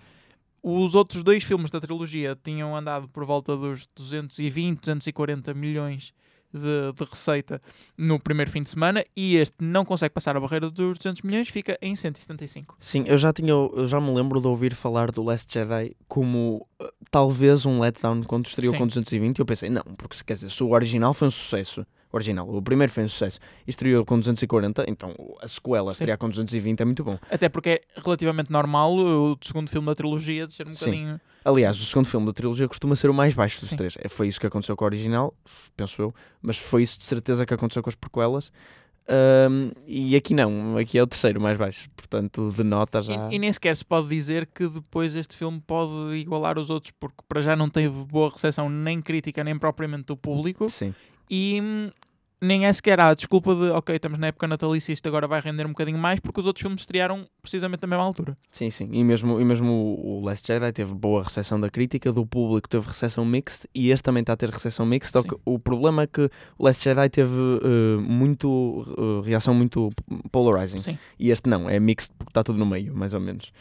Os 0.62 0.95
outros 0.95 1.23
dois 1.23 1.43
filmes 1.43 1.71
da 1.71 1.81
trilogia 1.81 2.37
tinham 2.43 2.77
andado 2.77 3.09
por 3.09 3.25
volta 3.25 3.57
dos 3.57 3.89
220, 3.97 4.81
240 4.81 5.55
milhões 5.55 6.12
de, 6.52 6.92
de 6.92 7.04
receita 7.09 7.61
no 7.97 8.19
primeiro 8.19 8.50
fim 8.50 8.62
de 8.62 8.71
semana 8.71 9.04
e 9.16 9.37
este 9.37 9.57
não 9.61 9.85
consegue 9.85 10.12
passar 10.12 10.37
a 10.37 10.40
barreira 10.40 10.71
dos 10.71 10.99
200 10.99 11.23
milhões, 11.23 11.49
fica 11.49 11.78
em 11.80 11.95
175. 11.95 12.76
Sim, 12.78 13.04
eu 13.07 13.19
já 13.19 13.33
tinha, 13.33 13.50
eu 13.50 13.87
já 13.87 14.00
me 14.00 14.12
lembro 14.12 14.40
de 14.40 14.47
ouvir 14.47 14.75
falar 14.75 15.11
do 15.11 15.23
Last 15.23 15.52
Jedi 15.52 15.97
como 16.09 16.66
uh, 16.80 16.88
talvez 17.11 17.64
um 17.66 17.80
letdown 17.80 18.23
quando 18.25 18.47
estreou 18.47 18.73
Sim. 18.73 18.78
com 18.78 18.87
220 18.87 19.38
e 19.38 19.40
eu 19.40 19.47
pensei, 19.47 19.71
não, 19.71 19.83
porque 19.97 20.16
se 20.16 20.25
quer 20.25 20.35
dizer, 20.35 20.50
se 20.50 20.62
o 20.62 20.71
original 20.71 21.14
foi 21.14 21.28
um 21.28 21.30
sucesso, 21.30 21.87
original, 22.12 22.49
o 22.49 22.61
primeiro 22.61 22.93
foi 22.93 23.05
um 23.05 23.09
sucesso 23.09 23.38
e 23.67 23.71
estreou 23.71 24.05
com 24.05 24.19
240, 24.19 24.85
então 24.88 25.14
a 25.40 25.49
sequela 25.49 25.93
estrear 25.93 26.19
com 26.19 26.29
220 26.29 26.81
é 26.81 26.85
muito 26.85 27.05
bom. 27.05 27.19
Até 27.31 27.49
porque 27.49 27.69
é 27.69 27.81
relativamente 27.97 28.50
normal 28.50 28.95
o 28.97 29.38
segundo 29.43 29.71
filme 29.71 29.87
da 29.87 29.95
trilogia 29.95 30.47
de 30.47 30.52
ser 30.52 30.67
um 30.67 30.75
Sim. 30.75 30.85
bocadinho. 30.87 31.21
Aliás, 31.45 31.81
o 31.81 31.85
segundo 31.85 32.07
filme 32.07 32.26
da 32.26 32.33
trilogia 32.33 32.69
costuma 32.69 32.95
ser 32.97 33.09
o 33.09 33.14
mais 33.14 33.33
baixo 33.33 33.61
dos 33.61 33.71
Sim. 33.71 33.76
três. 33.76 33.97
É, 33.99 34.09
Foi 34.09 34.29
isso 34.29 34.38
que 34.38 34.47
aconteceu 34.47 34.76
com 34.76 34.85
o 34.85 34.87
original, 34.87 35.35
penso 35.76 36.02
eu, 36.02 36.14
mas 36.43 36.59
foi 36.59 36.83
isso 36.83 36.99
de 36.99 37.05
certeza 37.05 37.47
que 37.47 37.55
aconteceu 37.55 37.83
com 37.83 37.88
as 37.88 37.95
prequelas. 37.95 38.52
Ahm, 39.09 39.73
e 39.87 40.14
aqui 40.14 40.35
não, 40.35 40.76
aqui 40.76 40.97
é 40.97 41.02
o 41.02 41.07
terceiro 41.07 41.40
mais 41.40 41.57
baixo, 41.57 41.90
portanto, 41.97 42.52
de 42.57 42.62
nota 42.62 43.02
já. 43.02 43.29
E, 43.31 43.35
e 43.35 43.38
nem 43.40 43.52
sequer 43.52 43.75
se 43.75 43.85
pode 43.85 44.07
dizer 44.09 44.47
que 44.47 44.69
depois 44.69 45.17
este 45.17 45.35
filme 45.35 45.61
pode 45.67 46.17
igualar 46.17 46.59
os 46.59 46.71
outros, 46.71 46.93
porque 47.00 47.17
para 47.29 47.40
já 47.40 47.57
não 47.57 47.69
teve 47.69 48.05
boa 48.05 48.31
recepção 48.31 48.69
nem 48.69 49.00
crítica, 49.00 49.43
nem 49.43 49.59
propriamente 49.59 50.05
do 50.05 50.17
público. 50.17 50.69
Sim. 50.71 50.95
E 51.30 51.60
hum, 51.62 51.90
nem 52.40 52.64
é 52.64 52.72
sequer 52.72 52.99
a 52.99 53.12
desculpa 53.12 53.54
de, 53.54 53.70
ok, 53.70 53.94
estamos 53.94 54.16
na 54.16 54.28
época 54.28 54.49
natalícia, 54.49 54.92
isto 54.92 55.06
agora 55.06 55.28
vai 55.28 55.40
render 55.40 55.66
um 55.66 55.70
bocadinho 55.70 55.99
mais, 55.99 56.18
porque 56.20 56.40
os 56.40 56.46
outros 56.46 56.62
filmes 56.62 56.80
estrearam 56.80 57.26
precisamente 57.42 57.82
na 57.82 57.88
mesma 57.88 58.02
altura. 58.02 58.37
Sim, 58.50 58.70
sim. 58.70 58.88
E 58.92 59.04
mesmo, 59.04 59.38
e 59.40 59.44
mesmo 59.44 59.70
o 59.70 60.25
Last 60.25 60.46
Jedi 60.46 60.72
teve 60.72 60.94
boa 60.94 61.22
recepção 61.22 61.60
da 61.60 61.68
crítica, 61.68 62.10
do 62.10 62.25
público 62.25 62.68
teve 62.68 62.87
recepção 62.87 63.25
mixed 63.25 63.68
e 63.75 63.90
este 63.90 64.02
também 64.02 64.22
está 64.22 64.32
a 64.32 64.37
ter 64.37 64.49
recepção 64.49 64.87
mixed. 64.87 65.20
Sim. 65.20 65.28
que 65.28 65.37
o 65.44 65.58
problema 65.58 66.02
é 66.02 66.06
que 66.06 66.30
o 66.58 66.64
Last 66.64 66.82
Jedi 66.82 67.08
teve 67.10 67.38
eh, 67.62 68.00
muito 68.00 68.87
eh, 68.96 69.26
reação 69.26 69.52
muito 69.52 69.90
polarizing 70.32 70.78
Sim. 70.78 70.99
e 71.18 71.30
este 71.30 71.49
não, 71.49 71.68
é 71.68 71.78
mixed 71.78 72.12
porque 72.16 72.30
está 72.30 72.42
tudo 72.42 72.58
no 72.58 72.64
meio, 72.64 72.94
mais 72.94 73.12
ou 73.12 73.20
menos. 73.20 73.52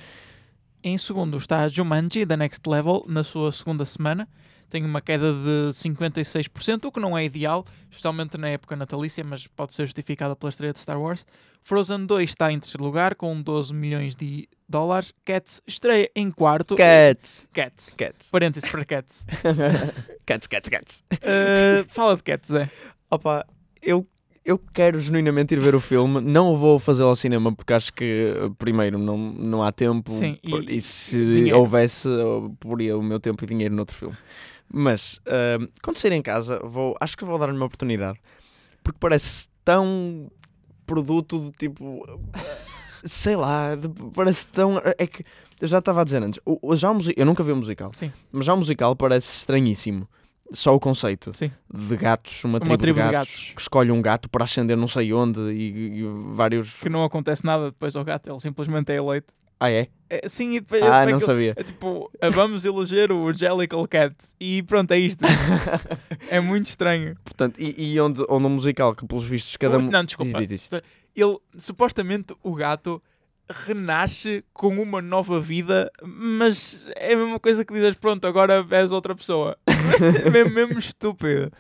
Em 0.82 0.98
segundo 0.98 1.36
está 1.38 1.68
Jumanji, 1.68 2.26
The 2.26 2.38
Next 2.38 2.68
Level, 2.70 3.06
na 3.10 3.24
sua 3.26 3.52
segunda 3.52 3.84
semana. 3.84 4.28
Tem 4.70 4.84
uma 4.86 5.02
queda 5.02 5.34
de 5.34 5.72
56%, 5.74 6.86
o 6.86 6.92
que 6.92 7.00
não 7.00 7.18
é 7.18 7.26
ideal, 7.26 7.66
especialmente 7.90 8.38
na 8.38 8.50
época 8.50 8.76
natalícia, 8.76 9.24
mas 9.24 9.48
pode 9.48 9.74
ser 9.74 9.86
justificada 9.86 10.36
pela 10.36 10.50
estreia 10.50 10.72
de 10.74 10.80
Star 10.80 11.00
Wars. 11.02 11.26
Frozen 11.64 12.06
2 12.06 12.30
está 12.30 12.52
em 12.52 12.60
terceiro 12.60 12.84
lugar, 12.84 13.16
com 13.16 13.42
12 13.42 13.74
milhões 13.74 14.16
de 14.16 14.48
dólares. 14.68 15.14
Cats 15.26 15.62
estreia 15.68 16.10
em 16.16 16.32
quarto. 16.32 16.76
Cats! 16.76 17.44
Cats. 17.52 17.96
Cats. 17.98 18.30
Parênteses 18.30 18.70
para 18.70 18.86
Cats. 18.86 19.26
cats, 20.26 20.48
cats, 20.48 20.70
cats. 20.70 21.04
Uh, 21.14 21.86
fala 21.90 22.16
de 22.16 22.24
Cats, 22.24 22.54
é. 22.54 22.70
Opa, 23.12 23.46
eu, 23.82 24.08
eu 24.46 24.58
quero 24.58 25.00
genuinamente 25.02 25.54
ir 25.54 25.60
ver 25.60 25.76
o 25.76 25.80
filme. 25.82 26.22
Não 26.22 26.54
o 26.54 26.56
vou 26.56 26.80
fazer 26.80 27.04
ao 27.04 27.16
cinema 27.16 27.54
porque 27.54 27.74
acho 27.74 27.92
que, 27.94 28.34
eh, 28.36 28.50
primeiro, 28.58 28.98
não, 28.98 29.18
não 29.18 29.64
há 29.64 29.72
tempo. 29.72 30.12
Sim, 30.12 30.38
e- 30.44 30.78
e, 30.78 30.82
se 30.82 31.18
dinheiro. 31.18 31.60
houvesse, 31.60 32.08
eu 32.08 32.56
poria 32.60 32.98
o 32.98 33.02
meu 33.04 33.20
tempo 33.20 33.44
e 33.44 33.48
dinheiro 33.48 33.76
noutro 33.76 33.96
filme. 33.96 34.16
Mas, 34.72 35.20
ahm, 35.26 35.68
quando 35.82 35.98
sair 35.98 36.12
em 36.14 36.22
casa, 36.22 36.60
vou, 36.64 36.96
acho 37.02 37.18
que 37.18 37.26
vou 37.26 37.38
dar-lhe 37.40 37.56
uma 37.58 37.66
oportunidade. 37.66 38.20
Porque 38.84 38.98
parece 39.00 39.48
tão 39.66 40.30
produto 40.86 41.40
de 41.40 41.52
tipo. 41.52 42.04
Sei 43.04 43.36
lá, 43.36 43.76
de- 43.76 43.90
parece 44.14 44.48
tão. 44.48 44.80
É 44.98 45.08
que 45.08 45.24
eu 45.62 45.68
já 45.68 45.80
estava 45.80 46.02
a 46.02 46.04
dizer 46.04 46.22
antes, 46.22 46.40
o, 46.46 46.76
já 46.76 46.90
eu 47.16 47.26
nunca 47.26 47.44
vi 47.44 47.52
o 47.52 47.56
musical, 47.56 47.92
Sim. 47.94 48.12
mas 48.32 48.46
já 48.46 48.54
o 48.54 48.58
musical 48.58 48.96
parece 48.96 49.38
estranhíssimo. 49.38 50.08
Só 50.52 50.76
o 50.76 50.80
conceito 50.80 51.32
Sim. 51.36 51.52
de 51.72 51.96
gatos, 51.96 52.44
uma, 52.44 52.58
Uma 52.58 52.60
tribo, 52.62 52.78
tribo 52.80 53.00
de, 53.00 53.06
de 53.06 53.12
gatos, 53.12 53.34
gatos. 53.36 53.54
que 53.56 53.62
escolhe 53.62 53.92
um 53.92 54.02
gato 54.02 54.28
para 54.28 54.46
ascender 54.46 54.76
não 54.76 54.88
sei 54.88 55.14
onde 55.14 55.40
e, 55.52 56.00
e 56.00 56.04
vários. 56.34 56.74
Que 56.74 56.90
não 56.90 57.04
acontece 57.04 57.46
nada 57.46 57.66
depois 57.66 57.96
ao 57.96 58.04
gato, 58.04 58.30
ele 58.32 58.40
simplesmente 58.40 58.92
é 58.92 58.96
eleito. 58.96 59.32
Ah, 59.60 59.70
é? 59.70 59.88
É, 60.10 60.28
sim, 60.28 60.56
e 60.56 60.60
depois. 60.60 60.82
Ah, 60.82 60.88
não 61.06 61.16
aquilo- 61.16 61.20
sabia. 61.20 61.54
É 61.56 61.64
tipo, 61.64 62.10
ah, 62.22 62.30
vamos 62.30 62.66
eleger 62.66 63.12
o 63.12 63.32
Jellicle 63.34 63.88
Cat. 63.88 64.16
E 64.40 64.64
pronto, 64.64 64.92
é 64.92 64.98
isto. 65.00 65.22
é 66.30 66.40
muito 66.40 66.68
estranho. 66.68 67.16
Portanto, 67.24 67.60
e, 67.60 67.94
e 67.94 68.00
onde, 68.00 68.24
onde 68.30 68.48
um 68.48 68.50
musical 68.50 68.96
que, 68.96 69.06
pelos 69.06 69.24
vistos, 69.24 69.56
cada. 69.58 69.78
Mu- 69.78 69.92
não, 69.92 70.04
desculpa. 70.04 70.40
Diz, 70.40 70.48
diz, 70.48 70.68
diz. 70.70 70.82
Ele, 71.16 71.38
supostamente, 71.58 72.34
o 72.42 72.56
gato 72.56 73.02
renasce 73.50 74.44
com 74.54 74.68
uma 74.82 75.02
nova 75.02 75.40
vida, 75.40 75.92
mas 76.04 76.88
é 76.96 77.14
a 77.14 77.18
mesma 77.18 77.40
coisa 77.40 77.66
que 77.66 77.74
dizes, 77.74 77.96
pronto, 77.96 78.26
agora 78.26 78.66
és 78.72 78.92
outra 78.92 79.16
pessoa. 79.16 79.58
é 80.26 80.30
mesmo, 80.30 80.54
mesmo 80.54 80.80
estúpido. 80.80 81.52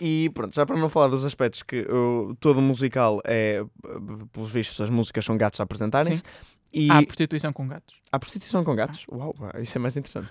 E 0.00 0.30
pronto, 0.34 0.54
já 0.54 0.66
para 0.66 0.76
não 0.76 0.88
falar 0.88 1.08
dos 1.08 1.24
aspectos 1.24 1.62
que 1.62 1.82
uh, 1.82 2.34
todo 2.40 2.60
musical 2.60 3.20
é, 3.24 3.64
pelos 4.32 4.50
vistos, 4.50 4.80
as 4.80 4.90
músicas 4.90 5.24
são 5.24 5.36
gatos 5.36 5.60
a 5.60 5.62
apresentarem-se. 5.62 6.22
E 6.74 6.90
Há 6.90 7.02
prostituição 7.04 7.52
com 7.52 7.68
gatos. 7.68 7.94
há 8.10 8.18
prostituição 8.18 8.64
com 8.64 8.74
gatos? 8.74 9.06
Uau, 9.10 9.34
uau, 9.40 9.52
isso 9.62 9.78
é 9.78 9.80
mais 9.80 9.96
interessante. 9.96 10.28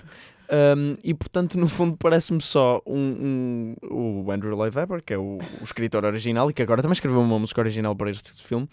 Um, 0.52 0.96
e 1.04 1.14
portanto, 1.14 1.58
no 1.58 1.68
fundo, 1.70 1.96
parece-me 1.98 2.42
só 2.42 2.82
um, 2.86 3.76
um- 3.90 4.24
o 4.26 4.32
Andrew 4.32 4.56
Lloyd 4.56 4.78
Webber, 4.78 5.02
que 5.02 5.14
é 5.14 5.18
o, 5.18 5.38
o 5.62 5.64
escritor 5.64 6.04
original 6.06 6.50
e 6.50 6.54
que 6.54 6.62
agora 6.62 6.82
também 6.82 6.94
escreveu 6.94 7.22
uma 7.22 7.40
música 7.40 7.62
original 7.62 7.96
para 7.96 8.12
este 8.12 8.32
filme. 8.44 8.68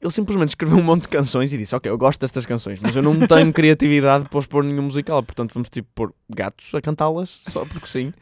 Ele 0.00 0.10
simplesmente 0.12 0.50
escreveu 0.50 0.76
um 0.78 0.82
monte 0.82 1.02
de 1.02 1.08
canções 1.08 1.52
e 1.52 1.58
disse: 1.58 1.74
Ok, 1.74 1.90
eu 1.90 1.96
gosto 1.98 2.20
destas 2.20 2.44
canções, 2.46 2.78
mas 2.80 2.94
eu 2.94 3.02
não 3.02 3.18
tenho 3.26 3.52
criatividade 3.52 4.28
para 4.28 4.38
os 4.38 4.46
pôr 4.46 4.62
nenhum 4.64 4.82
musical, 4.82 5.22
portanto 5.22 5.52
vamos 5.54 5.68
tipo 5.70 5.88
pôr 5.94 6.12
gatos 6.28 6.72
a 6.74 6.80
cantá-las, 6.80 7.40
só 7.42 7.64
porque 7.64 7.86
sim. 7.88 8.12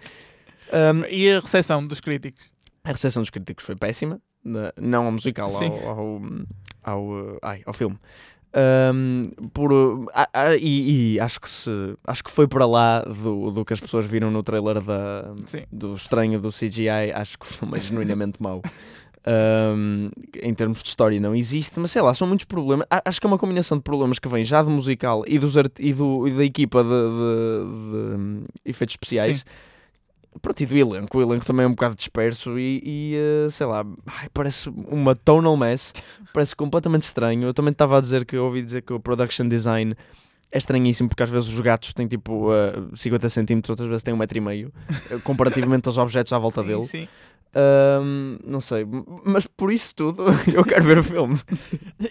Um, 0.73 1.05
E 1.11 1.31
a 1.31 1.41
recepção 1.41 1.87
dos 1.87 2.01
críticos? 2.01 2.51
a 2.85 2.91
recepção 2.91 3.23
dos 3.23 3.31
críticos 3.31 3.65
foi 3.65 3.75
péssima, 3.75 4.21
não 4.77 5.07
ao 5.07 5.13
musical, 5.13 5.49
ao, 5.85 5.89
ao, 5.89 6.21
ao, 6.83 7.39
ai, 7.43 7.63
ao 7.67 7.73
filme. 7.75 7.99
Um, 8.55 9.23
por, 9.53 9.71
ah, 10.15 10.29
ah, 10.33 10.57
e, 10.57 11.15
e 11.17 11.21
acho 11.21 11.39
que 11.41 11.49
se 11.51 11.71
acho 12.07 12.25
que 12.25 12.31
foi 12.31 12.49
para 12.49 12.65
lá 12.67 13.01
do, 13.01 13.51
do 13.51 13.65
que 13.67 13.75
as 13.75 13.81
pessoas 13.81 14.07
viram 14.07 14.31
no 14.31 14.43
trailer 14.43 14.81
da, 14.81 15.35
Sim. 15.45 15.65
do 15.71 15.95
estranho 15.95 16.41
do 16.41 16.49
CGI, 16.51 17.13
acho 17.15 17.39
que 17.39 17.47
é 17.75 17.81
genuinamente 17.81 18.43
mau. 18.43 18.63
Um, 19.29 20.09
em 20.41 20.55
termos 20.55 20.81
de 20.83 20.89
história 20.89 21.19
não 21.19 21.35
existe, 21.35 21.79
mas 21.81 21.91
sei 21.91 22.01
lá, 22.01 22.15
são 22.15 22.29
muitos 22.29 22.47
problemas. 22.47 22.87
A- 22.89 23.03
Acho 23.05 23.21
que 23.21 23.27
é 23.27 23.29
uma 23.29 23.37
combinação 23.39 23.77
de 23.77 23.83
problemas 23.83 24.19
que 24.21 24.29
vem 24.29 24.45
já 24.45 24.63
do 24.63 24.71
musical 24.71 25.25
e, 25.27 25.37
dos 25.39 25.55
e, 25.81 25.93
do, 25.93 26.29
e 26.29 26.31
da 26.31 26.45
equipa 26.45 26.83
de, 26.85 26.89
de- 26.89 26.95
de, 26.95 28.17
hum, 28.17 28.45
efeitos 28.65 28.93
especiais. 28.95 29.39
Sim. 29.39 29.45
Pronto, 30.41 30.61
e 30.61 30.67
do 30.67 30.77
elenco. 30.77 31.19
O 31.19 31.23
elenco 31.23 31.45
também 31.45 31.65
é 31.65 31.67
um 31.67 31.73
bocado 31.73 31.95
disperso 31.95 32.59
e, 32.59 32.81
e, 32.85 33.15
eh, 33.17 33.49
sei 33.51 33.67
lá, 33.67 33.85
ai, 34.07 34.29
parece 34.33 34.69
uma 34.69 35.15
tonal 35.15 35.57
mess, 35.57 35.93
parece 36.33 36.55
completamente 36.55 37.03
estranho. 37.03 37.49
Eu 37.49 37.55
também 37.55 37.73
estava 37.73 37.99
a 37.99 38.01
dizer 38.01 38.25
que 38.25 38.37
ouvi 38.37 38.63
dizer 38.63 38.83
que 38.83 38.93
o 38.93 39.01
production 39.01 39.49
design 39.49 39.97
é 40.51 40.59
estranhíssimo 40.59 41.09
porque 41.09 41.23
às 41.23 41.31
vezes 41.31 41.49
os 41.49 41.61
gatos 41.61 41.93
têm 41.93 42.07
tipo 42.07 42.51
uh, 42.51 42.97
50 42.97 43.29
centímetros, 43.29 43.71
outras 43.71 43.89
vezes 43.89 44.03
têm 44.03 44.15
um 44.15 44.17
metro 44.17 44.39
e 44.39 44.41
meio, 44.41 44.73
eh, 45.11 45.19
comparativamente 45.23 45.89
aos 45.89 45.99
objetos 45.99 46.33
à 46.33 46.39
volta 46.39 46.63
sim, 46.63 46.69
dele. 46.69 46.83
sim. 46.83 47.09
Ahm, 47.55 48.39
não 48.45 48.61
sei, 48.61 48.85
mas 49.25 49.47
por 49.47 49.73
isso 49.73 49.95
tudo 49.95 50.25
eu 50.53 50.65
quero 50.65 50.85
ver 50.85 50.99
o 50.99 51.05
filme. 51.05 51.39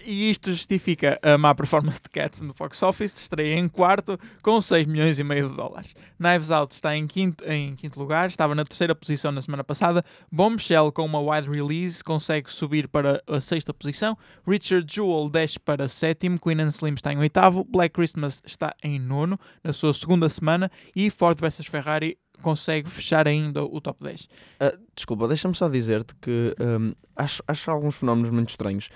E 0.04 0.30
isto 0.30 0.50
justifica 0.50 1.18
a 1.22 1.36
má 1.36 1.54
performance 1.54 2.00
de 2.00 2.08
Cats 2.10 2.40
no 2.40 2.54
box 2.54 2.82
office, 2.82 3.16
estreia 3.18 3.58
em 3.58 3.68
quarto 3.68 4.18
com 4.42 4.60
6 4.60 4.86
milhões 4.86 5.18
e 5.18 5.24
meio 5.24 5.48
de 5.48 5.56
dólares. 5.56 5.94
Knives 6.18 6.50
Out 6.50 6.74
está 6.74 6.96
em 6.96 7.06
quinto, 7.06 7.44
em 7.44 7.74
quinto 7.74 7.98
lugar, 7.98 8.28
estava 8.28 8.54
na 8.54 8.64
terceira 8.64 8.94
posição 8.94 9.32
na 9.32 9.42
semana 9.42 9.64
passada. 9.64 10.04
Bombshell, 10.30 10.92
com 10.92 11.04
uma 11.04 11.20
wide 11.20 11.48
release, 11.48 12.02
consegue 12.02 12.50
subir 12.50 12.88
para 12.88 13.22
a 13.26 13.40
sexta 13.40 13.72
posição. 13.74 14.16
Richard 14.46 14.92
Jewell 14.92 15.28
desce 15.28 15.58
para 15.58 15.88
sétimo. 15.88 16.38
Queen 16.38 16.60
and 16.60 16.68
Slim 16.68 16.94
está 16.94 17.12
em 17.12 17.18
oitavo. 17.18 17.64
Black 17.64 17.94
Christmas 17.94 18.42
está 18.44 18.74
em 18.82 18.98
nono, 18.98 19.38
na 19.62 19.72
sua 19.72 19.92
segunda 19.92 20.28
semana. 20.28 20.70
E 20.94 21.10
Ford 21.10 21.38
vs 21.40 21.66
Ferrari 21.66 22.18
consegue 22.46 22.88
fechar 22.88 23.26
ainda 23.26 23.64
o 23.64 23.80
top 23.80 24.04
10. 24.04 24.28
Ah, 24.60 24.72
desculpa, 24.94 25.26
deixa-me 25.26 25.52
só 25.52 25.68
dizer-te 25.68 26.14
que 26.22 26.54
ahm, 26.60 26.92
acho, 27.16 27.42
acho 27.48 27.68
alguns 27.72 27.96
fenómenos 27.96 28.30
muito 28.30 28.50
estranhos. 28.50 28.88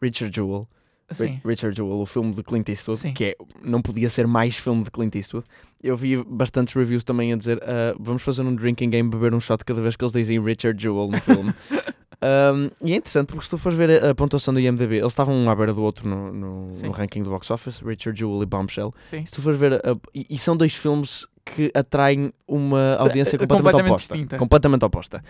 Richard 0.00 0.32
Jewell, 0.32 0.68
Sim. 1.10 1.40
Richard 1.44 1.76
Jewell, 1.76 1.98
o 1.98 2.06
filme 2.06 2.32
de 2.32 2.44
Clint 2.44 2.68
Eastwood, 2.68 3.00
Sim. 3.00 3.12
que 3.12 3.24
é, 3.24 3.36
não 3.60 3.82
podia 3.82 4.08
ser 4.08 4.28
mais 4.28 4.56
filme 4.56 4.84
de 4.84 4.92
Clint 4.92 5.12
Eastwood. 5.16 5.44
Eu 5.82 5.96
vi 5.96 6.22
bastantes 6.22 6.72
reviews 6.72 7.02
também 7.02 7.32
a 7.32 7.36
dizer 7.36 7.60
ah, 7.64 7.96
vamos 7.98 8.22
fazer 8.22 8.42
um 8.42 8.54
drinking 8.54 8.90
game, 8.90 9.10
beber 9.10 9.34
um 9.34 9.40
shot 9.40 9.64
cada 9.64 9.80
vez 9.80 9.96
que 9.96 10.04
eles 10.04 10.12
dizem 10.12 10.40
Richard 10.40 10.80
Jewell 10.80 11.10
no 11.10 11.20
filme. 11.20 11.52
Um, 12.24 12.70
e 12.82 12.92
é 12.94 12.96
interessante 12.96 13.26
porque 13.26 13.44
se 13.44 13.50
tu 13.50 13.58
fores 13.58 13.76
ver 13.76 14.02
a, 14.02 14.10
a 14.10 14.14
pontuação 14.14 14.54
do 14.54 14.58
IMDB, 14.60 14.96
eles 14.96 15.08
estavam 15.12 15.34
um 15.34 15.50
à 15.50 15.54
beira 15.54 15.74
do 15.74 15.82
outro 15.82 16.08
no, 16.08 16.32
no, 16.32 16.66
no 16.70 16.90
ranking 16.92 17.22
do 17.22 17.28
box 17.28 17.50
office, 17.50 17.80
Richard 17.84 18.18
Jewell 18.18 18.42
e 18.42 18.46
Bombshell. 18.46 18.94
Sim. 19.02 19.26
Se 19.26 19.32
tu 19.32 19.42
fores 19.42 19.58
ver, 19.60 19.74
a- 19.74 19.96
e, 20.14 20.24
e 20.30 20.38
são 20.38 20.56
dois 20.56 20.74
filmes 20.74 21.26
que 21.44 21.70
atraem 21.74 22.32
uma 22.48 22.94
audiência 23.00 23.36
eh, 23.36 23.38
completamente, 23.40 23.62
completamente 23.62 23.90
oposta. 23.90 24.14
distinta. 24.14 24.36
Completamente 24.38 24.84
oposta. 24.84 25.24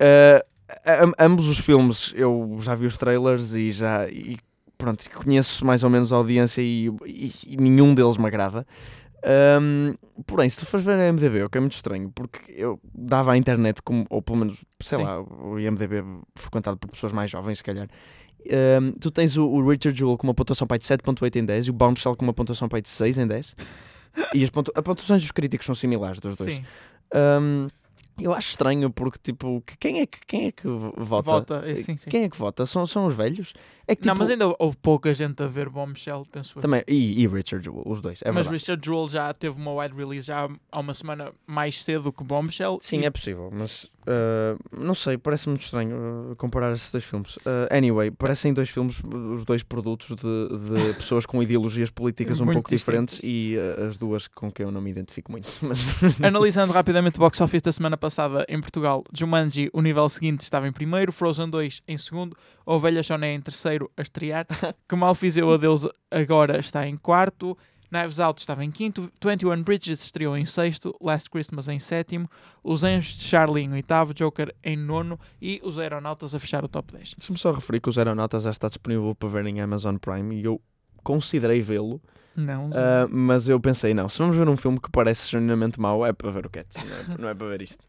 Uh, 0.00 0.44
am- 1.04 1.12
ambos 1.18 1.48
os 1.48 1.58
filmes 1.58 2.12
eu 2.14 2.58
já 2.60 2.74
vi 2.74 2.84
os 2.86 2.98
trailers 2.98 3.54
e 3.54 3.70
já 3.70 4.06
e 4.08 4.36
pronto, 4.76 5.08
conheço 5.10 5.64
mais 5.64 5.82
ou 5.82 5.88
menos 5.90 6.12
a 6.12 6.16
audiência 6.16 6.60
e, 6.60 6.88
e- 7.06 7.32
e 7.46 7.56
nenhum 7.56 7.94
deles 7.94 8.16
me 8.18 8.26
agrada. 8.26 8.66
Um, 9.60 9.94
porém, 10.26 10.48
se 10.48 10.58
tu 10.58 10.66
fores 10.66 10.84
ver 10.84 10.98
a 10.98 11.12
MDB, 11.12 11.42
o 11.42 11.50
que 11.50 11.58
é 11.58 11.60
muito 11.60 11.74
estranho, 11.74 12.10
porque 12.14 12.52
eu 12.52 12.80
dava 12.94 13.32
à 13.32 13.36
internet, 13.36 13.82
como, 13.82 14.06
ou 14.08 14.22
pelo 14.22 14.38
menos, 14.38 14.56
sei 14.80 14.98
Sim. 14.98 15.04
lá, 15.04 15.20
o 15.20 15.58
IMDB 15.58 16.04
frequentado 16.36 16.78
por 16.78 16.90
pessoas 16.90 17.12
mais 17.12 17.30
jovens, 17.30 17.58
se 17.58 17.64
calhar. 17.64 17.88
Um, 18.80 18.92
tu 18.92 19.10
tens 19.10 19.36
o, 19.36 19.46
o 19.46 19.68
Richard 19.68 19.98
Jewell 19.98 20.16
com 20.16 20.26
uma 20.26 20.34
pontuação 20.34 20.66
pai 20.66 20.78
de 20.78 20.84
7.8 20.84 21.36
em 21.36 21.44
10 21.44 21.66
e 21.66 21.70
o 21.70 21.72
Bombshell 21.72 22.16
com 22.16 22.24
uma 22.24 22.32
pontuação 22.32 22.68
pai 22.68 22.80
de 22.80 22.88
6 22.88 23.18
em 23.18 23.26
10. 23.26 23.56
e 24.32 24.44
as 24.44 24.50
pontu 24.50 24.72
as 24.74 24.82
pontuações 24.82 25.22
dos 25.22 25.32
críticos 25.32 25.66
são 25.66 25.74
similares 25.74 26.20
dos 26.20 26.36
dois. 26.36 26.54
Sim. 26.54 26.64
Um, 27.14 27.68
eu 28.20 28.32
acho 28.32 28.50
estranho 28.50 28.90
porque, 28.90 29.18
tipo, 29.22 29.62
que- 29.66 29.76
quem 29.78 30.00
é 30.00 30.06
que, 30.06 30.18
quem 30.26 30.46
é 30.46 30.52
que 30.52 30.66
v- 30.66 30.92
vota? 30.96 31.30
Volta. 31.30 31.62
eh, 31.66 31.74
Sim, 31.76 31.96
sim. 31.96 32.10
Quem 32.10 32.24
é 32.24 32.28
que 32.28 32.36
vota? 32.36 32.64
São, 32.66 32.86
são 32.86 33.06
os 33.06 33.14
velhos? 33.14 33.52
É 33.86 33.96
que, 33.96 34.04
Não, 34.06 34.12
tipo, 34.12 34.18
mas 34.20 34.30
ainda 34.30 34.54
houve 34.58 34.76
pouca 34.82 35.14
gente 35.14 35.42
a 35.42 35.46
ver 35.46 35.70
Bombshell, 35.70 36.26
penso 36.30 36.60
também, 36.60 36.82
e, 36.86 37.22
e 37.22 37.26
Richard 37.26 37.64
Jewell, 37.64 37.84
os 37.86 38.02
dois, 38.02 38.18
é 38.20 38.26
mas 38.26 38.34
verdade. 38.44 38.54
Richard 38.56 38.84
Jewell 38.84 39.08
já 39.08 39.32
teve 39.32 39.56
uma 39.56 39.72
wide 39.72 39.94
release 39.96 40.26
já 40.26 40.46
há 40.70 40.80
uma 40.80 40.92
semana 40.92 41.32
mais 41.46 41.82
cedo 41.82 42.12
que 42.12 42.22
Bombshell. 42.22 42.78
Sim, 42.82 43.00
e- 43.00 43.04
é 43.06 43.10
possível, 43.10 43.48
mas 43.50 43.84
uh, 43.84 44.58
não 44.78 44.94
sei, 44.94 45.16
parece 45.16 45.48
muito 45.48 45.62
estranho 45.62 46.32
uh, 46.32 46.36
comparar 46.36 46.70
esses 46.74 46.90
dois 46.92 47.02
filmes. 47.02 47.36
Uh, 47.36 47.40
anyway, 47.70 48.10
parecem 48.10 48.52
dois 48.52 48.68
filmes, 48.68 49.00
os 49.34 49.46
dois 49.46 49.62
produtos 49.62 50.08
de, 50.08 50.16
de 50.16 50.92
pessoas 51.00 51.24
com 51.24 51.42
ideologias 51.42 51.88
políticas 51.88 52.40
um 52.40 52.44
Muito 52.44 52.56
pouco 52.56 52.68
diferentes 52.68 53.14
distintas. 53.14 53.30
e 53.30 53.56
uh, 53.56 53.86
as 53.86 53.96
duas 53.96 54.28
com 54.28 54.52
quem 54.52 54.66
eu 54.66 54.70
não 54.72 54.82
me 54.82 54.90
identifico 54.90 55.32
muito. 55.32 55.50
Mas 55.64 55.80
Analisando 56.22 56.74
rapidamente 56.74 57.16
o 57.16 57.20
box 57.20 57.40
office 57.40 57.62
da 57.62 57.72
semana 57.72 57.96
passada 57.96 58.07
em 58.48 58.60
Portugal, 58.60 59.04
Jumanji, 59.12 59.70
o 59.72 59.80
nível 59.80 60.08
seguinte, 60.08 60.40
estava 60.40 60.66
em 60.68 60.72
primeiro, 60.72 61.12
Frozen 61.12 61.50
2 61.50 61.82
em 61.86 61.98
segundo, 61.98 62.36
Ovelha 62.64 63.02
Choné 63.02 63.34
em 63.34 63.40
terceiro 63.40 63.90
a 63.96 64.02
estrear, 64.02 64.46
Que 64.88 64.96
Mal 64.96 65.14
Fiz 65.14 65.36
Eu 65.36 65.52
a 65.52 65.56
Deus 65.56 65.86
agora 66.10 66.58
está 66.58 66.86
em 66.86 66.96
quarto, 66.96 67.56
Knives 67.90 68.18
Out 68.20 68.40
estava 68.40 68.64
em 68.64 68.70
quinto, 68.70 69.10
21 69.22 69.62
Bridges 69.62 70.04
estreou 70.04 70.36
em 70.36 70.44
sexto, 70.44 70.94
Last 71.00 71.30
Christmas 71.30 71.68
em 71.68 71.78
sétimo, 71.78 72.28
Os 72.62 72.84
Anjos 72.84 73.16
de 73.16 73.24
Charlie 73.24 73.64
em 73.64 73.72
oitavo, 73.72 74.12
Joker 74.12 74.54
em 74.62 74.76
nono 74.76 75.18
e 75.40 75.60
os 75.64 75.78
Aeronautas 75.78 76.34
a 76.34 76.38
fechar 76.38 76.64
o 76.64 76.68
top 76.68 76.92
10. 76.92 77.14
deixa-me 77.16 77.38
só 77.38 77.50
referir 77.50 77.80
que 77.80 77.88
os 77.88 77.96
Aeronautas 77.96 78.42
já 78.42 78.50
está 78.50 78.68
disponível 78.68 79.14
para 79.14 79.28
ver 79.28 79.46
em 79.46 79.60
Amazon 79.60 79.96
Prime 79.96 80.36
e 80.36 80.44
eu 80.44 80.60
considerei 81.02 81.62
vê-lo, 81.62 82.00
Não, 82.40 82.68
uh, 82.68 83.08
mas 83.10 83.48
eu 83.48 83.58
pensei, 83.58 83.92
não, 83.92 84.08
se 84.08 84.18
vamos 84.18 84.36
ver 84.36 84.48
um 84.48 84.56
filme 84.56 84.80
que 84.80 84.90
parece 84.90 85.30
genuinamente 85.30 85.80
mau, 85.80 86.06
é 86.06 86.12
para 86.12 86.30
ver 86.30 86.46
o 86.46 86.50
Cats, 86.50 86.76
não 86.84 87.14
é, 87.14 87.18
não 87.22 87.28
é 87.28 87.34
para 87.34 87.46
ver 87.48 87.62
isto. 87.62 87.84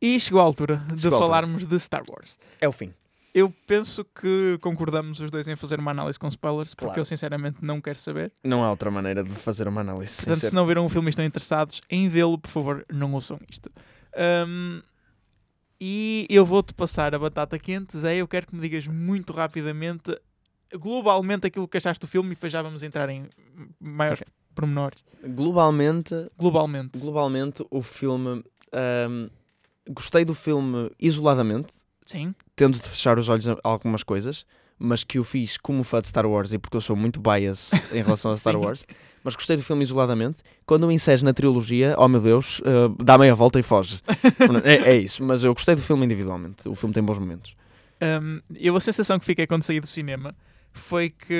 E 0.00 0.18
chegou 0.20 0.40
a 0.40 0.44
altura 0.44 0.76
de 0.94 1.00
Chegou 1.02 1.18
a 1.18 1.22
altura. 1.22 1.40
falarmos 1.40 1.66
de 1.66 1.78
Star 1.80 2.02
Wars. 2.08 2.38
É 2.60 2.68
o 2.68 2.72
fim. 2.72 2.92
Eu 3.34 3.52
penso 3.66 4.04
que 4.04 4.58
concordamos 4.60 5.18
os 5.20 5.30
dois 5.30 5.48
em 5.48 5.56
fazer 5.56 5.78
uma 5.80 5.90
análise 5.90 6.18
com 6.18 6.28
spoilers, 6.28 6.74
porque 6.74 6.86
Claro. 6.86 7.00
eu 7.00 7.04
sinceramente 7.04 7.58
não 7.62 7.80
quero 7.80 7.98
saber. 7.98 8.30
Não 8.44 8.62
há 8.62 8.70
outra 8.70 8.90
maneira 8.90 9.24
de 9.24 9.30
fazer 9.30 9.66
uma 9.66 9.80
análise. 9.80 10.16
Portanto, 10.16 10.40
se 10.48 10.54
não 10.54 10.66
viram 10.66 10.84
o 10.84 10.88
filme 10.88 11.08
e 11.08 11.10
estão 11.10 11.24
interessados 11.24 11.80
em 11.88 12.08
vê-lo, 12.08 12.36
por 12.38 12.50
favor, 12.50 12.84
não 12.92 13.12
ouçam 13.14 13.38
isto. 13.50 13.70
Ahm, 14.14 14.82
e 15.80 16.26
eu 16.30 16.44
vou-te 16.44 16.74
passar 16.74 17.14
a 17.14 17.18
batata 17.18 17.58
quente, 17.58 17.96
Zé. 17.96 18.16
Eu 18.16 18.28
quero 18.28 18.46
que 18.46 18.54
me 18.54 18.60
digas 18.60 18.86
muito 18.86 19.32
rapidamente, 19.32 20.16
globalmente, 20.78 21.46
aquilo 21.46 21.68
que 21.68 21.76
achaste 21.76 22.00
do 22.00 22.06
filme 22.08 22.30
e 22.30 22.34
depois 22.34 22.52
já 22.52 22.62
vamos 22.62 22.82
entrar 22.82 23.08
em 23.10 23.24
maiores 23.80 24.20
Ok. 24.22 24.32
pormenores. 24.54 25.04
Globalmente, 25.24 26.14
Globalmente. 26.38 26.98
globalmente 26.98 27.64
o 27.70 27.82
filme 27.82 28.44
ahm, 28.72 29.28
gostei 29.90 30.24
do 30.24 30.34
filme 30.34 30.90
isoladamente 31.00 31.68
Sim. 32.04 32.34
tendo 32.56 32.78
de 32.78 32.88
fechar 32.88 33.18
os 33.18 33.28
olhos 33.28 33.48
a 33.48 33.56
algumas 33.64 34.02
coisas 34.02 34.44
mas 34.84 35.04
que 35.04 35.16
eu 35.18 35.22
fiz 35.22 35.56
como 35.56 35.84
fã 35.84 36.00
de 36.00 36.08
Star 36.08 36.26
Wars 36.26 36.52
e 36.52 36.58
porque 36.58 36.76
eu 36.76 36.80
sou 36.80 36.96
muito 36.96 37.20
bias 37.20 37.70
em 37.92 38.02
relação 38.02 38.30
a 38.32 38.34
Star. 38.36 38.56
Wars 38.58 38.84
mas 39.22 39.36
gostei 39.36 39.56
do 39.56 39.62
filme 39.62 39.84
isoladamente 39.84 40.38
quando 40.66 40.86
o 40.86 40.92
inseres 40.92 41.22
na 41.22 41.32
trilogia 41.32 41.94
oh 41.98 42.08
meu 42.08 42.20
Deus 42.20 42.60
ah, 42.64 42.92
dá 43.02 43.16
meia 43.16 43.34
volta 43.34 43.60
e 43.60 43.62
foge 43.62 44.00
é, 44.64 44.90
é 44.90 44.96
isso 44.96 45.22
mas 45.22 45.44
eu 45.44 45.54
gostei 45.54 45.74
do 45.76 45.80
filme 45.82 46.04
individualmente 46.04 46.68
o 46.68 46.74
filme 46.74 46.92
tem 46.94 47.02
bons 47.02 47.18
momentos 47.18 47.54
Um, 48.02 48.40
eu 48.58 48.74
a 48.76 48.80
sensação 48.80 49.16
que 49.20 49.24
fiquei 49.24 49.46
quando 49.46 49.62
saí 49.62 49.78
do 49.78 49.86
cinema 49.86 50.34
foi 50.72 51.10
que 51.10 51.32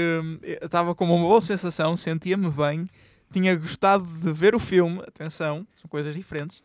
eu 0.43 0.67
estava 0.67 0.95
com 0.95 1.05
uma 1.05 1.17
boa 1.19 1.41
sensação, 1.41 1.97
sentia-me 1.97 2.51
bem, 2.51 2.87
tinha 3.33 3.55
gostado 3.57 4.05
de 4.05 4.33
ver 4.33 4.55
o 4.55 4.59
filme, 4.59 5.01
atenção, 5.07 5.67
são 5.75 5.89
coisas 5.89 6.15
diferentes, 6.15 6.63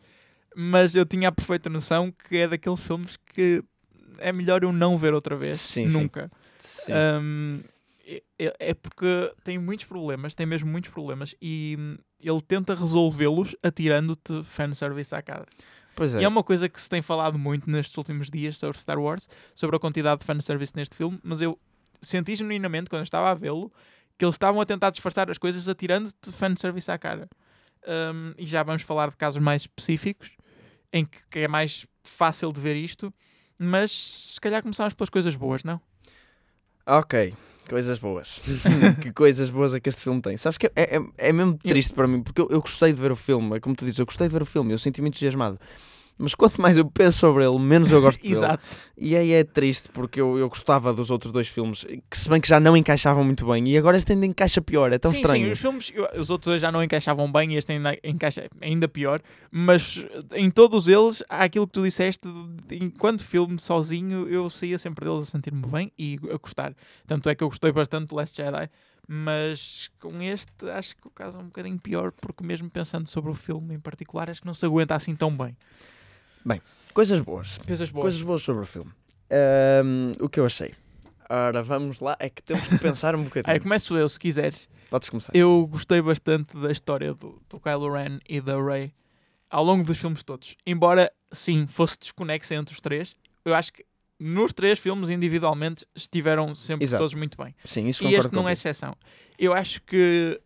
mas 0.54 0.94
eu 0.94 1.06
tinha 1.06 1.28
a 1.28 1.32
perfeita 1.32 1.70
noção 1.70 2.12
que 2.28 2.36
é 2.36 2.48
daqueles 2.48 2.80
filmes 2.80 3.16
que 3.34 3.62
é 4.18 4.32
melhor 4.32 4.62
eu 4.62 4.72
não 4.72 4.98
ver 4.98 5.14
outra 5.14 5.36
vez, 5.36 5.58
Sim, 5.58 5.86
nunca. 5.86 6.30
Sim. 6.58 6.92
Um, 7.22 7.60
é- 8.06 8.22
é 8.38 8.54
é 8.70 8.74
porque 8.74 9.32
tem 9.44 9.58
muitos 9.58 9.84
problemas, 9.86 10.34
tem 10.34 10.46
mesmo 10.46 10.70
muitos 10.70 10.90
problemas, 10.90 11.34
e 11.40 11.76
hum, 11.78 11.96
ele 12.22 12.40
tenta 12.40 12.74
resolvê-los 12.74 13.54
atirando-te 13.62 14.42
fanservice 14.44 15.14
à 15.14 15.22
cara. 15.22 15.46
pois 15.94 16.14
é 16.14 16.20
E 16.20 16.24
é 16.24 16.28
uma 16.28 16.42
coisa 16.42 16.68
que 16.68 16.80
se 16.80 16.88
tem 16.88 17.02
falado 17.02 17.38
muito 17.38 17.70
nestes 17.70 17.96
últimos 17.96 18.30
dias 18.30 18.56
sobre 18.56 18.78
Star 18.80 18.98
Wars, 18.98 19.28
sobre 19.54 19.76
a 19.76 19.78
quantidade 19.78 20.20
de 20.20 20.26
fanservice 20.26 20.72
neste 20.74 20.96
filme, 20.96 21.18
mas 21.22 21.40
eu 21.42 21.58
senti 22.00 22.36
genuinamente, 22.36 22.90
quando 22.90 23.02
estava 23.02 23.30
a 23.30 23.34
vê-lo, 23.34 23.72
que 24.18 24.24
eles 24.24 24.34
estavam 24.34 24.60
a 24.60 24.66
tentar 24.66 24.90
disfarçar 24.90 25.30
as 25.30 25.38
coisas 25.38 25.68
atirando-te 25.68 26.32
fanservice 26.32 26.90
à 26.90 26.98
cara. 26.98 27.28
Um, 27.86 28.34
e 28.36 28.44
já 28.44 28.62
vamos 28.62 28.82
falar 28.82 29.10
de 29.10 29.16
casos 29.16 29.40
mais 29.40 29.62
específicos, 29.62 30.30
em 30.92 31.04
que, 31.04 31.18
que 31.30 31.38
é 31.40 31.48
mais 31.48 31.86
fácil 32.02 32.52
de 32.52 32.60
ver 32.60 32.76
isto, 32.76 33.12
mas 33.58 33.90
se 34.34 34.40
calhar 34.40 34.62
começámos 34.62 34.94
pelas 34.94 35.08
coisas 35.08 35.36
boas, 35.36 35.62
não? 35.62 35.80
Ok, 36.86 37.34
coisas 37.68 37.98
boas. 37.98 38.40
que 39.02 39.12
coisas 39.12 39.50
boas 39.50 39.74
é 39.74 39.80
que 39.80 39.88
este 39.88 40.02
filme 40.02 40.20
tem. 40.20 40.36
Sabes 40.36 40.58
que 40.58 40.66
é, 40.74 40.96
é, 40.96 41.00
é 41.18 41.32
mesmo 41.32 41.56
triste 41.58 41.92
para 41.92 42.08
mim, 42.08 42.22
porque 42.22 42.40
eu, 42.40 42.48
eu 42.50 42.60
gostei 42.60 42.92
de 42.92 43.00
ver 43.00 43.12
o 43.12 43.16
filme. 43.16 43.56
É 43.56 43.60
como 43.60 43.76
tu 43.76 43.84
dizes, 43.84 43.98
eu 43.98 44.06
gostei 44.06 44.26
de 44.26 44.32
ver 44.32 44.42
o 44.42 44.46
filme, 44.46 44.72
eu 44.72 44.78
senti-me 44.78 45.08
entusiasmado. 45.08 45.60
Mas 46.18 46.34
quanto 46.34 46.60
mais 46.60 46.76
eu 46.76 46.84
penso 46.84 47.18
sobre 47.18 47.44
ele, 47.46 47.58
menos 47.58 47.92
eu 47.92 48.00
gosto 48.00 48.20
dele. 48.22 48.34
Exato. 48.34 48.76
E 48.96 49.16
aí 49.16 49.32
é 49.32 49.44
triste, 49.44 49.88
porque 49.90 50.20
eu, 50.20 50.36
eu 50.36 50.48
gostava 50.48 50.92
dos 50.92 51.10
outros 51.10 51.30
dois 51.30 51.46
filmes, 51.46 51.86
que 52.10 52.18
se 52.18 52.28
bem 52.28 52.40
que 52.40 52.48
já 52.48 52.58
não 52.58 52.76
encaixavam 52.76 53.22
muito 53.22 53.46
bem, 53.46 53.68
e 53.68 53.78
agora 53.78 53.96
este 53.96 54.12
ainda 54.12 54.26
encaixa 54.26 54.60
pior, 54.60 54.92
é 54.92 54.98
tão 54.98 55.12
sim, 55.12 55.18
estranho. 55.18 55.46
sim, 55.46 55.52
os 55.52 55.58
filmes, 55.60 55.92
os 56.18 56.28
outros 56.30 56.50
dois 56.50 56.60
já 56.60 56.72
não 56.72 56.82
encaixavam 56.82 57.30
bem 57.30 57.52
e 57.52 57.56
este 57.56 57.72
ainda 57.72 57.96
encaixa 58.02 58.48
ainda 58.60 58.88
pior, 58.88 59.20
mas 59.50 60.04
em 60.34 60.50
todos 60.50 60.88
eles 60.88 61.22
há 61.28 61.44
aquilo 61.44 61.66
que 61.68 61.74
tu 61.74 61.82
disseste, 61.84 62.28
enquanto 62.72 63.22
filme 63.22 63.58
sozinho, 63.60 64.28
eu 64.28 64.50
saía 64.50 64.78
sempre 64.78 65.04
deles 65.04 65.22
a 65.22 65.24
sentir-me 65.26 65.64
bem 65.66 65.92
e 65.96 66.18
a 66.32 66.36
gostar. 66.36 66.74
Tanto 67.06 67.28
é 67.28 67.34
que 67.36 67.44
eu 67.44 67.48
gostei 67.48 67.70
bastante 67.70 68.08
do 68.08 68.16
Last 68.16 68.36
Jedi, 68.36 68.68
mas 69.06 69.90
com 70.00 70.20
este 70.20 70.68
acho 70.70 70.96
que 70.96 71.06
o 71.06 71.10
caso 71.10 71.38
é 71.38 71.40
um 71.40 71.46
bocadinho 71.46 71.78
pior, 71.78 72.12
porque 72.12 72.44
mesmo 72.44 72.68
pensando 72.68 73.08
sobre 73.08 73.30
o 73.30 73.34
filme 73.34 73.74
em 73.74 73.80
particular, 73.80 74.28
acho 74.28 74.40
que 74.40 74.46
não 74.46 74.54
se 74.54 74.66
aguenta 74.66 74.94
assim 74.94 75.14
tão 75.14 75.30
bem. 75.30 75.56
Coisas 76.92 77.20
boas. 77.20 77.58
Coisas 77.58 77.90
boas. 77.90 78.02
Coisas 78.02 78.22
boas 78.22 78.42
sobre 78.42 78.62
o 78.62 78.66
filme. 78.66 78.90
Ahm, 79.30 80.12
o 80.20 80.28
que 80.28 80.40
eu 80.40 80.46
achei. 80.46 80.74
Ora, 81.30 81.62
vamos 81.62 82.00
lá, 82.00 82.16
é 82.18 82.30
que 82.30 82.42
temos 82.42 82.66
que 82.66 82.78
pensar 82.78 83.14
um 83.14 83.22
bocadinho. 83.22 83.52
Aí 83.52 83.60
começo 83.60 83.96
eu, 83.96 84.08
se 84.08 84.18
quiseres. 84.18 84.68
Podes 84.88 85.10
começar. 85.10 85.30
Eu 85.34 85.66
gostei 85.70 86.00
bastante 86.00 86.56
da 86.56 86.72
história 86.72 87.12
do, 87.12 87.40
do 87.48 87.60
Kylo 87.60 87.92
Ren 87.92 88.18
e 88.28 88.40
da 88.40 88.60
Rey 88.60 88.92
ao 89.50 89.62
longo 89.62 89.84
dos 89.84 89.98
filmes 89.98 90.22
todos. 90.22 90.56
Embora, 90.66 91.12
sim, 91.30 91.66
fosse 91.66 91.98
desconexo 91.98 92.54
entre 92.54 92.74
os 92.74 92.80
três, 92.80 93.14
eu 93.44 93.54
acho 93.54 93.72
que 93.72 93.84
nos 94.18 94.52
três 94.52 94.78
filmes, 94.78 95.10
individualmente, 95.10 95.86
estiveram 95.94 96.54
sempre 96.54 96.84
Exato. 96.84 97.04
todos 97.04 97.14
muito 97.14 97.36
bem. 97.36 97.54
Sim, 97.64 97.86
isso 97.86 98.02
E 98.04 98.14
este 98.14 98.34
não 98.34 98.48
é 98.48 98.52
exceção. 98.52 98.96
Eu 99.38 99.52
acho 99.52 99.80
que 99.82 100.40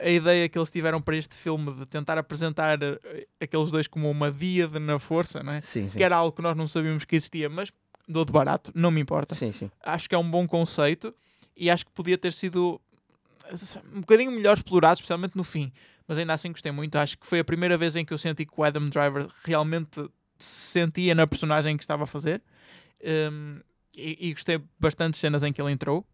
a 0.00 0.08
ideia 0.08 0.48
que 0.48 0.58
eles 0.58 0.70
tiveram 0.70 1.00
para 1.00 1.16
este 1.16 1.34
filme 1.34 1.72
de 1.72 1.86
tentar 1.86 2.18
apresentar 2.18 2.82
eh, 2.82 3.26
aqueles 3.40 3.70
dois 3.70 3.86
como 3.86 4.10
uma 4.10 4.30
díade 4.30 4.78
na 4.78 4.98
força, 4.98 5.42
não 5.42 5.52
é? 5.52 5.60
Sim, 5.60 5.88
sim. 5.88 5.96
que 5.96 6.04
era 6.04 6.16
algo 6.16 6.32
que 6.34 6.42
nós 6.42 6.56
não 6.56 6.68
sabíamos 6.68 7.04
que 7.04 7.16
existia, 7.16 7.48
mas 7.48 7.72
dou 8.06 8.24
de 8.24 8.32
barato, 8.32 8.70
não 8.74 8.90
me 8.90 9.00
importa. 9.00 9.34
Sim. 9.34 9.52
Acho 9.82 10.08
que 10.08 10.14
é 10.14 10.18
um 10.18 10.28
bom 10.28 10.46
conceito 10.46 11.14
e 11.56 11.70
acho 11.70 11.86
que 11.86 11.92
podia 11.92 12.18
ter 12.18 12.32
sido 12.32 12.80
um 13.94 14.00
bocadinho 14.00 14.30
melhor 14.30 14.56
explorado, 14.56 14.94
especialmente 14.94 15.36
no 15.36 15.44
fim. 15.44 15.72
Mas 16.06 16.18
ainda 16.18 16.34
assim 16.34 16.50
gostei 16.50 16.70
muito. 16.70 16.96
Acho 16.96 17.18
que 17.18 17.26
foi 17.26 17.40
a 17.40 17.44
primeira 17.44 17.76
vez 17.76 17.96
em 17.96 18.04
que 18.04 18.12
eu 18.12 18.18
senti 18.18 18.46
que 18.46 18.52
o 18.56 18.62
Adam 18.62 18.88
Driver 18.88 19.28
realmente 19.44 20.00
se 20.38 20.80
sentia 20.80 21.14
na 21.14 21.26
personagem 21.26 21.76
que 21.76 21.82
estava 21.82 22.04
a 22.04 22.06
fazer. 22.06 22.42
Um, 23.32 23.60
e, 23.96 24.28
e 24.28 24.32
gostei 24.32 24.60
bastante 24.78 25.14
de 25.14 25.18
cenas 25.18 25.42
em 25.42 25.52
que 25.52 25.60
ele 25.60 25.72
entrou. 25.72 26.06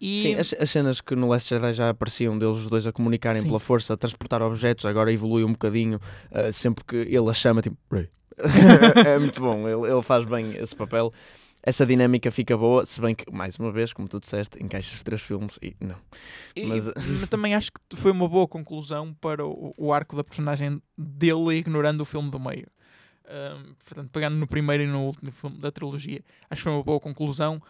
E 0.00 0.20
Sim, 0.22 0.34
as, 0.34 0.54
as 0.58 0.70
cenas 0.70 1.00
que 1.00 1.14
no 1.14 1.28
Last 1.28 1.48
Jedi 1.48 1.72
já 1.74 1.90
apareciam 1.90 2.38
deles 2.38 2.58
os 2.58 2.68
dois 2.68 2.86
a 2.86 2.92
comunicarem 2.92 3.42
Sim. 3.42 3.48
pela 3.48 3.60
força, 3.60 3.94
a 3.94 3.96
transportar 3.96 4.42
objetos, 4.42 4.84
agora 4.84 5.12
evolui 5.12 5.44
um 5.44 5.52
bocadinho, 5.52 6.00
ah, 6.30 6.50
sempre 6.52 6.84
que 6.84 6.96
ele 6.96 7.28
a 7.28 7.32
chama, 7.34 7.62
tipo, 7.62 7.76
Ray. 7.90 8.08
é 9.06 9.18
muito 9.18 9.40
bom, 9.40 9.66
ele, 9.68 9.90
ele 9.90 10.02
faz 10.02 10.24
bem 10.24 10.56
esse 10.56 10.74
papel. 10.76 11.12
Essa 11.62 11.84
dinâmica 11.84 12.30
fica 12.30 12.56
boa, 12.56 12.86
se 12.86 13.00
bem 13.00 13.12
que, 13.14 13.28
mais 13.32 13.56
uma 13.56 13.72
vez, 13.72 13.92
como 13.92 14.06
tu 14.06 14.20
disseste, 14.20 14.62
encaixa 14.62 14.94
os 14.94 15.02
três 15.02 15.20
filmes 15.20 15.58
e 15.60 15.74
não. 15.80 15.96
Mas- 16.64 16.86
mas 17.18 17.28
também 17.28 17.54
acho 17.56 17.72
que 17.72 17.96
foi 17.96 18.12
uma 18.12 18.28
boa 18.28 18.46
conclusão 18.46 19.12
para 19.14 19.44
o, 19.44 19.74
o 19.76 19.92
arco 19.92 20.14
da 20.14 20.22
personagem 20.22 20.80
dele, 20.96 21.56
ignorando 21.56 22.02
o 22.02 22.04
filme 22.04 22.30
do 22.30 22.38
meio. 22.38 22.68
Ahm, 23.28 23.74
portanto, 23.84 24.10
pegando 24.12 24.36
no 24.36 24.46
primeiro 24.46 24.84
e 24.84 24.86
no 24.86 25.06
último 25.06 25.32
filme 25.32 25.58
da 25.58 25.72
trilogia, 25.72 26.20
acho 26.48 26.60
que 26.60 26.62
foi 26.62 26.72
uma 26.72 26.84
boa 26.84 27.00
conclusão. 27.00 27.60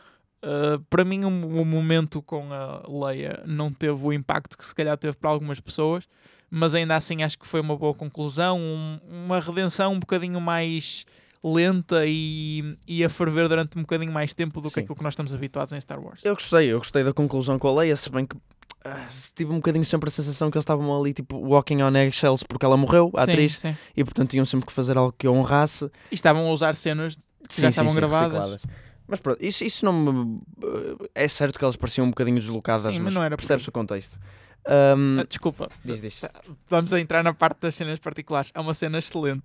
Ah, 0.42 0.80
para 0.88 1.04
mim, 1.04 1.24
o 1.24 1.28
um, 1.28 1.64
momento 1.64 2.22
com 2.22 2.52
a 2.52 2.82
Leia 2.88 3.42
não 3.46 3.72
teve 3.72 4.04
o 4.06 4.12
impacto 4.12 4.56
que 4.56 4.64
se 4.64 4.74
calhar 4.74 4.96
teve 4.96 5.16
para 5.16 5.30
algumas 5.30 5.60
pessoas, 5.60 6.08
mas 6.50 6.74
ainda 6.74 6.94
assim 6.96 7.22
acho 7.22 7.38
que 7.38 7.46
foi 7.46 7.60
uma 7.60 7.76
boa 7.76 7.94
conclusão, 7.94 8.58
um- 8.58 8.98
uma 9.26 9.40
redenção 9.40 9.92
um 9.92 9.98
bocadinho 10.00 10.40
mais 10.40 11.04
lenta 11.42 12.04
e, 12.06 12.76
e 12.88 13.04
a 13.04 13.08
ferver 13.08 13.48
durante 13.48 13.78
um 13.78 13.82
bocadinho 13.82 14.12
mais 14.12 14.34
tempo 14.34 14.60
do 14.60 14.68
que 14.68 14.74
Sim. 14.74 14.80
aquilo 14.80 14.96
que 14.96 15.02
nós 15.02 15.12
estamos 15.12 15.32
habituados 15.34 15.72
em 15.72 15.80
Star 15.80 16.00
Wars. 16.00 16.24
Eu 16.24 16.34
gostei, 16.34 16.72
eu 16.72 16.78
gostei 16.78 17.04
da 17.04 17.12
conclusão 17.12 17.58
com 17.58 17.68
a 17.68 17.80
Leia, 17.80 17.94
se 17.96 18.10
bem 18.10 18.26
que 18.26 18.36
ah, 18.84 19.08
tive 19.34 19.50
um 19.52 19.56
bocadinho 19.56 19.84
sempre 19.84 20.08
a 20.08 20.12
sensação 20.12 20.50
que 20.50 20.56
eles 20.56 20.62
estavam 20.62 20.96
ali, 20.98 21.12
tipo, 21.12 21.36
walking 21.36 21.82
on 21.82 21.94
eggshells 21.96 22.44
porque 22.46 22.64
ela 22.64 22.76
morreu, 22.76 23.10
a 23.14 23.24
Sim, 23.24 23.30
atriz, 23.32 23.58
sim. 23.58 23.76
e 23.96 24.04
portanto 24.04 24.30
tinham 24.30 24.44
sempre 24.44 24.66
que 24.66 24.72
fazer 24.72 24.96
algo 24.96 25.12
que 25.16 25.26
honrasse. 25.28 25.90
E 26.10 26.14
estavam 26.14 26.46
a 26.48 26.52
usar 26.52 26.74
cenas 26.76 27.18
que 27.48 27.60
já 27.60 27.68
estavam 27.68 27.94
gravadas. 27.94 28.32
recicladas. 28.52 28.85
Mas 29.08 29.20
pronto, 29.20 29.44
isso, 29.44 29.64
isso 29.64 29.84
não 29.84 29.92
me. 29.92 30.40
É 31.14 31.28
certo 31.28 31.58
que 31.58 31.64
elas 31.64 31.76
pareciam 31.76 32.06
um 32.06 32.10
bocadinho 32.10 32.38
deslocadas, 32.40 32.82
Sim, 32.84 32.92
mas 32.94 33.00
mas, 33.04 33.14
não 33.14 33.22
era 33.22 33.36
percebes 33.36 33.64
aí. 33.64 33.68
o 33.68 33.72
contexto. 33.72 34.18
Ahm, 34.68 35.20
Ah, 35.20 35.24
desculpa, 35.28 35.68
diz, 35.84 36.00
diz. 36.00 36.20
vamos 36.68 36.92
a 36.92 36.98
entrar 37.00 37.22
na 37.22 37.32
parte 37.32 37.58
das 37.60 37.74
cenas 37.76 38.00
particulares. 38.00 38.50
Há 38.52 38.60
uma 38.60 38.74
cena 38.74 38.98
excelente 38.98 39.44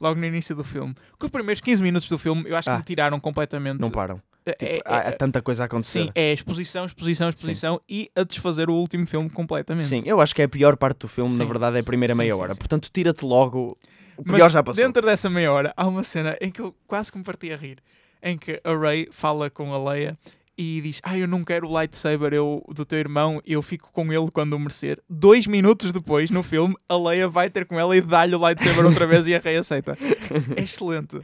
logo 0.00 0.18
no 0.18 0.24
início 0.26 0.56
do 0.56 0.64
filme. 0.64 0.94
Que 1.18 1.26
os 1.26 1.30
primeiros 1.30 1.60
15 1.60 1.82
minutos 1.82 2.08
do 2.08 2.16
filme 2.18 2.42
eu 2.46 2.56
acho 2.56 2.66
que 2.70 2.74
Ah. 2.74 2.78
me 2.78 2.82
tiraram 2.84 3.20
completamente. 3.20 3.78
Não 3.78 3.90
param. 3.90 4.20
É- 4.46 4.52
Tipo, 4.54 4.64
é- 4.72 4.80
há, 4.86 4.98
há 4.98 5.08
é- 5.10 5.12
tanta 5.12 5.40
coisa 5.42 5.62
a 5.64 5.66
acontecer. 5.66 6.04
sim, 6.04 6.10
é 6.14 6.32
exposição, 6.32 6.86
exposição, 6.86 7.28
exposição 7.28 7.80
e 7.88 8.10
a 8.16 8.24
desfazer 8.24 8.68
o 8.70 8.74
último 8.74 9.06
filme 9.06 9.28
completamente. 9.30 9.86
Sim, 9.88 10.02
eu 10.06 10.20
acho 10.20 10.34
que 10.34 10.40
é 10.42 10.46
a 10.46 10.48
pior 10.48 10.76
parte 10.76 11.00
do 11.00 11.08
filme, 11.08 11.30
na 11.30 11.44
Sim, 11.44 11.46
verdade, 11.46 11.76
é 11.76 11.80
a 11.80 11.84
primeira 11.84 12.14
sim, 12.14 12.18
meia 12.18 12.34
sim, 12.34 12.40
hora. 12.40 12.54
sim. 12.54 12.58
Portanto, 12.58 12.88
tira-te 12.92 13.24
logo. 13.26 13.76
O 14.16 14.22
Mas 14.26 14.34
pior 14.36 14.50
já 14.50 14.62
passou. 14.62 14.82
Dentro 14.82 15.06
dessa 15.06 15.28
meia 15.30 15.52
hora 15.52 15.72
há 15.76 15.86
uma 15.86 16.02
cena 16.02 16.36
em 16.40 16.50
que 16.50 16.60
eu 16.60 16.74
quase 16.88 17.12
que 17.12 17.18
me 17.18 17.24
parti 17.24 17.52
a 17.52 17.56
rir. 17.56 17.78
Em 18.22 18.38
que 18.38 18.60
a 18.62 18.76
Rey 18.76 19.08
fala 19.10 19.50
com 19.50 19.74
a 19.74 19.90
Leia 19.92 20.16
e 20.56 20.80
diz: 20.80 21.00
Ah, 21.02 21.18
eu 21.18 21.26
não 21.26 21.44
quero 21.44 21.66
o 21.66 21.72
lightsaber 21.72 22.32
eu, 22.32 22.62
do 22.72 22.84
teu 22.84 22.98
irmão, 22.98 23.40
eu 23.44 23.60
fico 23.62 23.90
com 23.92 24.12
ele 24.12 24.30
quando 24.30 24.52
o 24.52 24.58
merecer. 24.58 25.00
Dois 25.08 25.46
minutos 25.46 25.92
depois, 25.92 26.30
no 26.30 26.42
filme, 26.42 26.74
a 26.88 26.96
Leia 26.96 27.28
vai 27.28 27.50
ter 27.50 27.64
com 27.64 27.78
ela 27.78 27.96
e 27.96 28.00
dá-lhe 28.00 28.34
o 28.34 28.38
lightsaber 28.38 28.84
outra 28.84 29.06
vez 29.06 29.26
e 29.26 29.34
a 29.34 29.38
Rey 29.38 29.56
aceita. 29.56 29.96
É 30.56 30.62
excelente. 30.62 31.20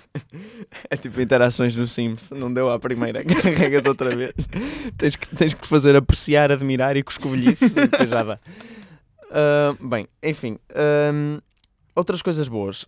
É 0.91 0.97
tipo 0.97 1.19
interações 1.21 1.75
no 1.75 1.87
Sims. 1.87 2.31
Não 2.31 2.53
deu 2.53 2.69
à 2.69 2.79
primeira, 2.79 3.25
carregas 3.25 3.87
outra 3.87 4.15
vez. 4.15 4.35
tens, 4.99 5.17
que, 5.17 5.35
tens 5.35 5.55
que 5.55 5.67
fazer 5.67 5.97
apreciar, 5.97 6.53
admirar 6.53 6.97
e 6.97 7.03
coscovilhice 7.03 7.75
depois 7.75 8.11
já 8.11 8.23
dá. 8.23 8.39
Ah, 9.31 9.75
bem, 9.81 10.07
enfim. 10.23 10.59
ahm, 10.75 11.39
outras 11.95 12.23
coisas 12.23 12.49
boas. 12.49 12.87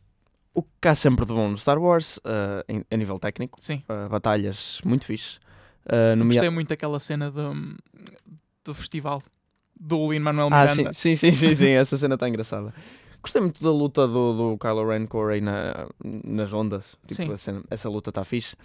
O 0.55 0.63
que 0.63 0.89
há 0.89 0.95
sempre 0.95 1.25
de 1.25 1.33
bom 1.33 1.49
no 1.51 1.57
Star 1.59 1.79
Wars, 1.79 2.19
ah, 2.25 2.65
em- 2.69 2.85
a 2.91 2.97
nível 2.97 3.19
técnico, 3.19 3.59
Sim. 3.61 3.83
ah, 3.89 4.09
batalhas 4.09 4.81
muito 4.85 5.05
fixe. 5.07 5.39
Ah, 5.87 6.15
nomea- 6.17 6.35
Gostei 6.35 6.51
muito 6.51 6.69
daquela 6.69 6.99
cena 7.01 7.31
do, 7.31 7.53
do 8.65 8.75
festival 8.75 9.23
do 9.79 10.11
Lin-Manuel 10.13 10.49
Ah, 10.53 10.67
Miranda. 10.67 10.93
sim, 10.93 11.15
sim, 11.17 11.31
sim, 11.31 11.37
sim, 11.37 11.55
sim, 11.55 11.69
essa 11.71 11.97
cena 11.97 12.15
está 12.15 12.29
engraçada. 12.29 12.75
Gostei 13.23 13.41
muito 13.41 13.63
da 13.63 13.71
luta 13.71 14.07
do, 14.09 14.53
do 14.53 14.59
Kylo 14.59 14.89
Ren 14.89 15.07
com 15.07 15.23
a 15.23 15.29
Rey 15.29 15.41
na, 15.41 15.87
nas 16.25 16.53
ondas. 16.53 16.97
Tipo, 17.07 17.15
Sim. 17.23 17.33
a 17.33 17.37
cena- 17.37 17.63
essa 17.71 17.89
luta 17.89 18.11
está 18.11 18.25
fixe. 18.25 18.57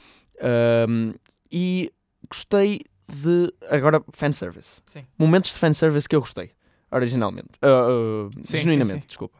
Ahm, 0.41 1.13
e 1.51 1.91
gostei 2.29 2.79
de. 3.07 3.53
Agora, 3.69 4.01
fanservice. 4.13 4.81
Sim. 4.85 5.05
Momentos 5.19 5.51
de 5.51 5.59
fanservice 5.59 6.07
que 6.07 6.15
eu 6.15 6.21
gostei, 6.21 6.51
originalmente. 6.89 7.49
Ah, 7.61 7.67
ah, 7.87 8.29
Sim, 8.43 8.57
genuinamente, 8.59 9.01
sim, 9.01 9.07
desculpa. 9.07 9.37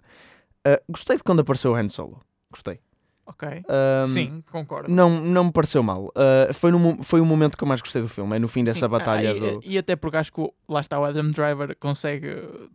Ah, 0.66 0.82
gostei 0.90 1.16
de 1.18 1.24
quando 1.24 1.40
apareceu 1.40 1.72
o 1.72 1.76
Han 1.76 1.88
Solo. 1.90 2.22
Gostei. 2.56 2.80
Ok. 3.28 3.48
Ahm, 3.68 4.06
sim, 4.06 4.44
concordo. 4.52 4.90
Não, 4.90 5.10
não 5.20 5.46
me 5.46 5.52
pareceu 5.52 5.84
mal. 5.84 6.10
Ah, 6.16 6.54
foi, 6.54 6.72
no, 6.72 7.04
foi 7.04 7.20
o 7.20 7.26
momento 7.26 7.58
que 7.58 7.64
eu 7.64 7.68
mais 7.68 7.82
gostei 7.82 8.02
do 8.02 8.08
filme. 8.08 8.36
É 8.36 8.40
no 8.40 8.48
fim 8.48 8.64
dessa 8.64 8.86
Sim, 8.86 8.88
batalha 8.88 9.32
ah, 9.32 9.36
e, 9.36 9.40
do. 9.40 9.62
e 9.64 9.78
até 9.78 9.96
porque 9.96 10.16
acho 10.16 10.32
que 10.32 10.48
lá 10.70 10.80
está 10.80 10.98
o 11.00 11.04
Adam 11.04 11.30
Driver 11.32 11.76
consegue 11.80 12.30
uh, 12.30 12.70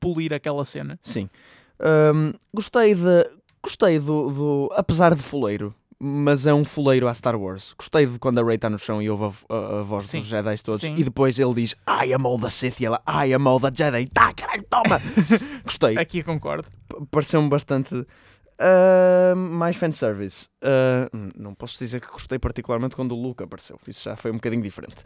polir 0.00 0.32
aquela 0.32 0.64
cena. 0.64 0.98
Sim. 1.02 1.28
Ahm, 1.80 2.32
gostei 2.52 2.94
de. 2.94 3.30
Gostei 3.62 3.98
do, 3.98 4.30
do. 4.30 4.68
Apesar 4.74 5.14
de 5.14 5.20
fuleiro, 5.22 5.74
mas 6.00 6.46
é 6.46 6.54
um 6.54 6.64
fuleiro 6.64 7.06
à 7.06 7.12
Star 7.12 7.36
Wars. 7.36 7.74
Gostei 7.76 8.06
de 8.06 8.18
quando 8.18 8.38
a 8.38 8.42
Rey 8.44 8.54
está 8.54 8.70
no 8.70 8.78
chão 8.78 9.02
e 9.02 9.10
ouve 9.10 9.36
a, 9.50 9.54
a- 9.54 9.80
a 9.80 9.82
voz 9.82 10.04
Sim. 10.04 10.20
dos 10.20 10.28
Jedi 10.28 10.62
todos. 10.62 10.80
Sim. 10.80 10.94
E 10.96 11.04
depois 11.04 11.38
ele 11.38 11.52
diz 11.54 11.72
I 11.86 12.12
am 12.14 12.26
all 12.26 12.38
the 12.40 12.48
Sith 12.48 12.80
e 12.80 12.86
ela 12.86 13.02
I 13.06 13.34
am 13.34 13.46
all 13.46 13.60
the 13.60 13.70
Jedi. 13.74 14.06
Tá, 14.06 14.32
caralho, 14.32 14.64
toma! 14.70 14.98
Gostei. 15.64 15.98
Aqui 15.98 16.22
concordo. 16.22 16.68
Pareceu-me 17.10 17.48
bastante. 17.50 18.06
Ah, 18.60 19.34
mais 19.36 19.76
fanservice. 19.76 20.48
Ah, 20.62 21.08
n- 21.12 21.32
não 21.36 21.54
posso 21.54 21.78
dizer 21.78 22.00
que 22.00 22.08
gostei 22.10 22.38
particularmente 22.38 22.96
quando 22.96 23.12
o 23.12 23.20
Luke 23.20 23.42
apareceu. 23.42 23.78
Isso 23.86 24.02
já 24.04 24.16
foi 24.16 24.30
um 24.30 24.34
bocadinho 24.34 24.62
diferente. 24.62 24.96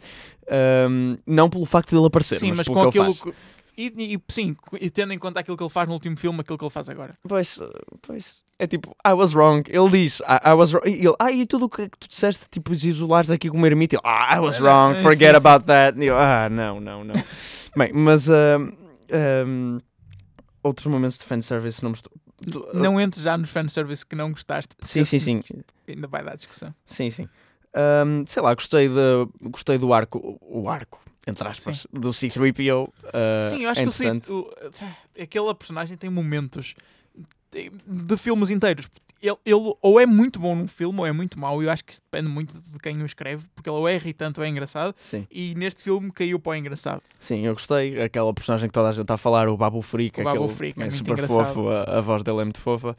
Ahm, 0.49 1.17
não 1.27 1.49
pelo 1.49 1.65
facto 1.65 1.89
de 1.89 1.95
ele 1.97 2.05
aparecer, 2.07 2.35
sim, 2.39 2.49
mas, 2.49 2.59
mas 2.59 2.67
com 2.67 2.81
aquilo 2.81 3.15
que. 3.15 3.33
E, 3.75 3.87
e- 4.13 4.19
sim, 4.29 4.55
e 4.79 4.87
tendo 4.91 5.13
em 5.13 5.17
conta 5.17 5.39
aquilo 5.39 5.57
que 5.57 5.63
ele 5.63 5.69
faz 5.69 5.87
no 5.87 5.95
último 5.95 6.15
filme, 6.15 6.39
aquilo 6.41 6.59
que 6.59 6.63
ele 6.63 6.69
faz 6.69 6.89
agora. 6.89 7.17
Pois, 7.27 7.59
pois, 8.03 8.43
é 8.59 8.67
tipo, 8.67 8.95
I 9.05 9.13
was 9.13 9.33
wrong. 9.33 9.63
Ele 9.67 9.89
diz, 9.89 10.19
I, 10.19 10.49
I 10.51 10.53
was 10.53 10.71
wrong. 10.73 10.87
E 10.87 11.03
ele, 11.03 11.15
ah, 11.17 11.31
e 11.31 11.43
tudo 11.47 11.65
o 11.65 11.69
que 11.69 11.89
tu 11.97 12.07
disseste, 12.07 12.45
tipo, 12.51 12.71
os 12.71 12.85
isolares 12.85 13.31
aqui 13.31 13.49
com 13.49 13.57
uma 13.57 13.65
ermita. 13.65 13.95
Ele, 13.95 14.01
ah, 14.05 14.35
I 14.35 14.39
was 14.39 14.59
wrong, 14.59 14.95
sim, 14.97 15.01
forget 15.01 15.31
sim. 15.31 15.37
about 15.47 15.65
that. 15.65 15.99
E 15.99 16.05
eu, 16.05 16.15
ah, 16.15 16.49
não, 16.51 16.79
não, 16.79 17.03
não. 17.03 17.15
Bem, 17.75 17.91
mas 17.93 18.29
ahm, 18.29 18.73
ahm, 19.11 19.79
outros 20.61 20.85
momentos 20.85 21.17
de 21.17 21.23
fanservice 21.25 21.81
não 21.81 21.89
me 21.89 21.95
estou. 21.95 22.11
Não 22.73 22.99
entres 22.99 23.23
já 23.23 23.37
nos 23.37 23.49
fanservice 23.49 24.05
que 24.05 24.15
não 24.15 24.31
gostaste. 24.31 24.75
porque 24.75 24.91
Sim, 24.91 25.05
sim, 25.05 25.19
sim. 25.19 25.61
Ainda 25.87 26.07
vai 26.07 26.23
dar 26.23 26.35
discussão. 26.35 26.73
Sim, 26.85 27.09
sim. 27.09 27.27
Ahm, 27.75 28.23
sei 28.27 28.41
lá, 28.41 28.53
gostei, 28.53 28.87
de, 28.89 28.93
gostei 29.49 29.77
do 29.77 29.93
arco, 29.93 30.37
o 30.41 30.69
arco, 30.69 31.01
entre 31.25 31.47
aspas, 31.47 31.87
do 31.91 32.09
C3PO. 32.09 32.91
ah, 33.13 33.39
sim, 33.49 33.63
eu 33.63 33.69
acho 33.69 33.81
é 33.81 33.83
que 33.83 33.89
o 33.89 33.91
interessante. 33.93 34.31
o- 34.31 34.53
aquela 35.21 35.55
personagem 35.55 35.97
tem 35.97 36.09
momentos 36.09 36.75
de, 37.53 38.17
filmes 38.17 38.49
inteiros. 38.49 38.89
Ele, 39.21 39.37
ele 39.45 39.73
ou 39.81 39.99
é 39.99 40.05
muito 40.05 40.37
bom 40.39 40.53
num 40.53 40.67
filme 40.67 40.99
ou 40.99 41.05
é 41.05 41.11
muito 41.13 41.39
mau. 41.39 41.61
E 41.61 41.65
eu 41.65 41.69
acho 41.71 41.85
que 41.85 41.93
isso 41.93 42.01
depende 42.11 42.29
muito 42.29 42.53
de 42.53 42.77
quem 42.79 43.01
o 43.01 43.05
escreve, 43.05 43.45
porque 43.55 43.69
ele 43.69 43.77
ou 43.77 43.87
é 43.87 43.95
irritante 43.95 44.39
ou 44.39 44.45
é 44.45 44.49
engraçado. 44.49 44.93
Sim, 44.99 45.25
E 45.31 45.55
neste 45.55 45.81
filme 45.81 46.11
caiu 46.11 46.39
para 46.39 46.51
o 46.51 46.55
engraçado. 46.55 47.01
sim, 47.19 47.45
eu 47.45 47.53
gostei. 47.53 48.01
Aquela 48.01 48.33
personagem 48.33 48.67
que 48.67 48.73
toda 48.73 48.89
a 48.89 48.91
gente 48.91 49.03
está 49.03 49.13
a 49.13 49.17
falar, 49.17 49.47
o 49.47 49.55
Babu 49.55 49.81
Freak, 49.81 50.19
O 50.19 50.23
Babu 50.25 50.43
é 50.77 50.83
é 50.87 50.89
super 50.91 51.13
engraçado. 51.13 51.45
fofo, 51.45 51.69
a, 51.69 51.83
a 51.99 52.01
voz 52.01 52.21
dele 52.23 52.41
é 52.41 52.43
muito 52.43 52.59
fofa. 52.59 52.95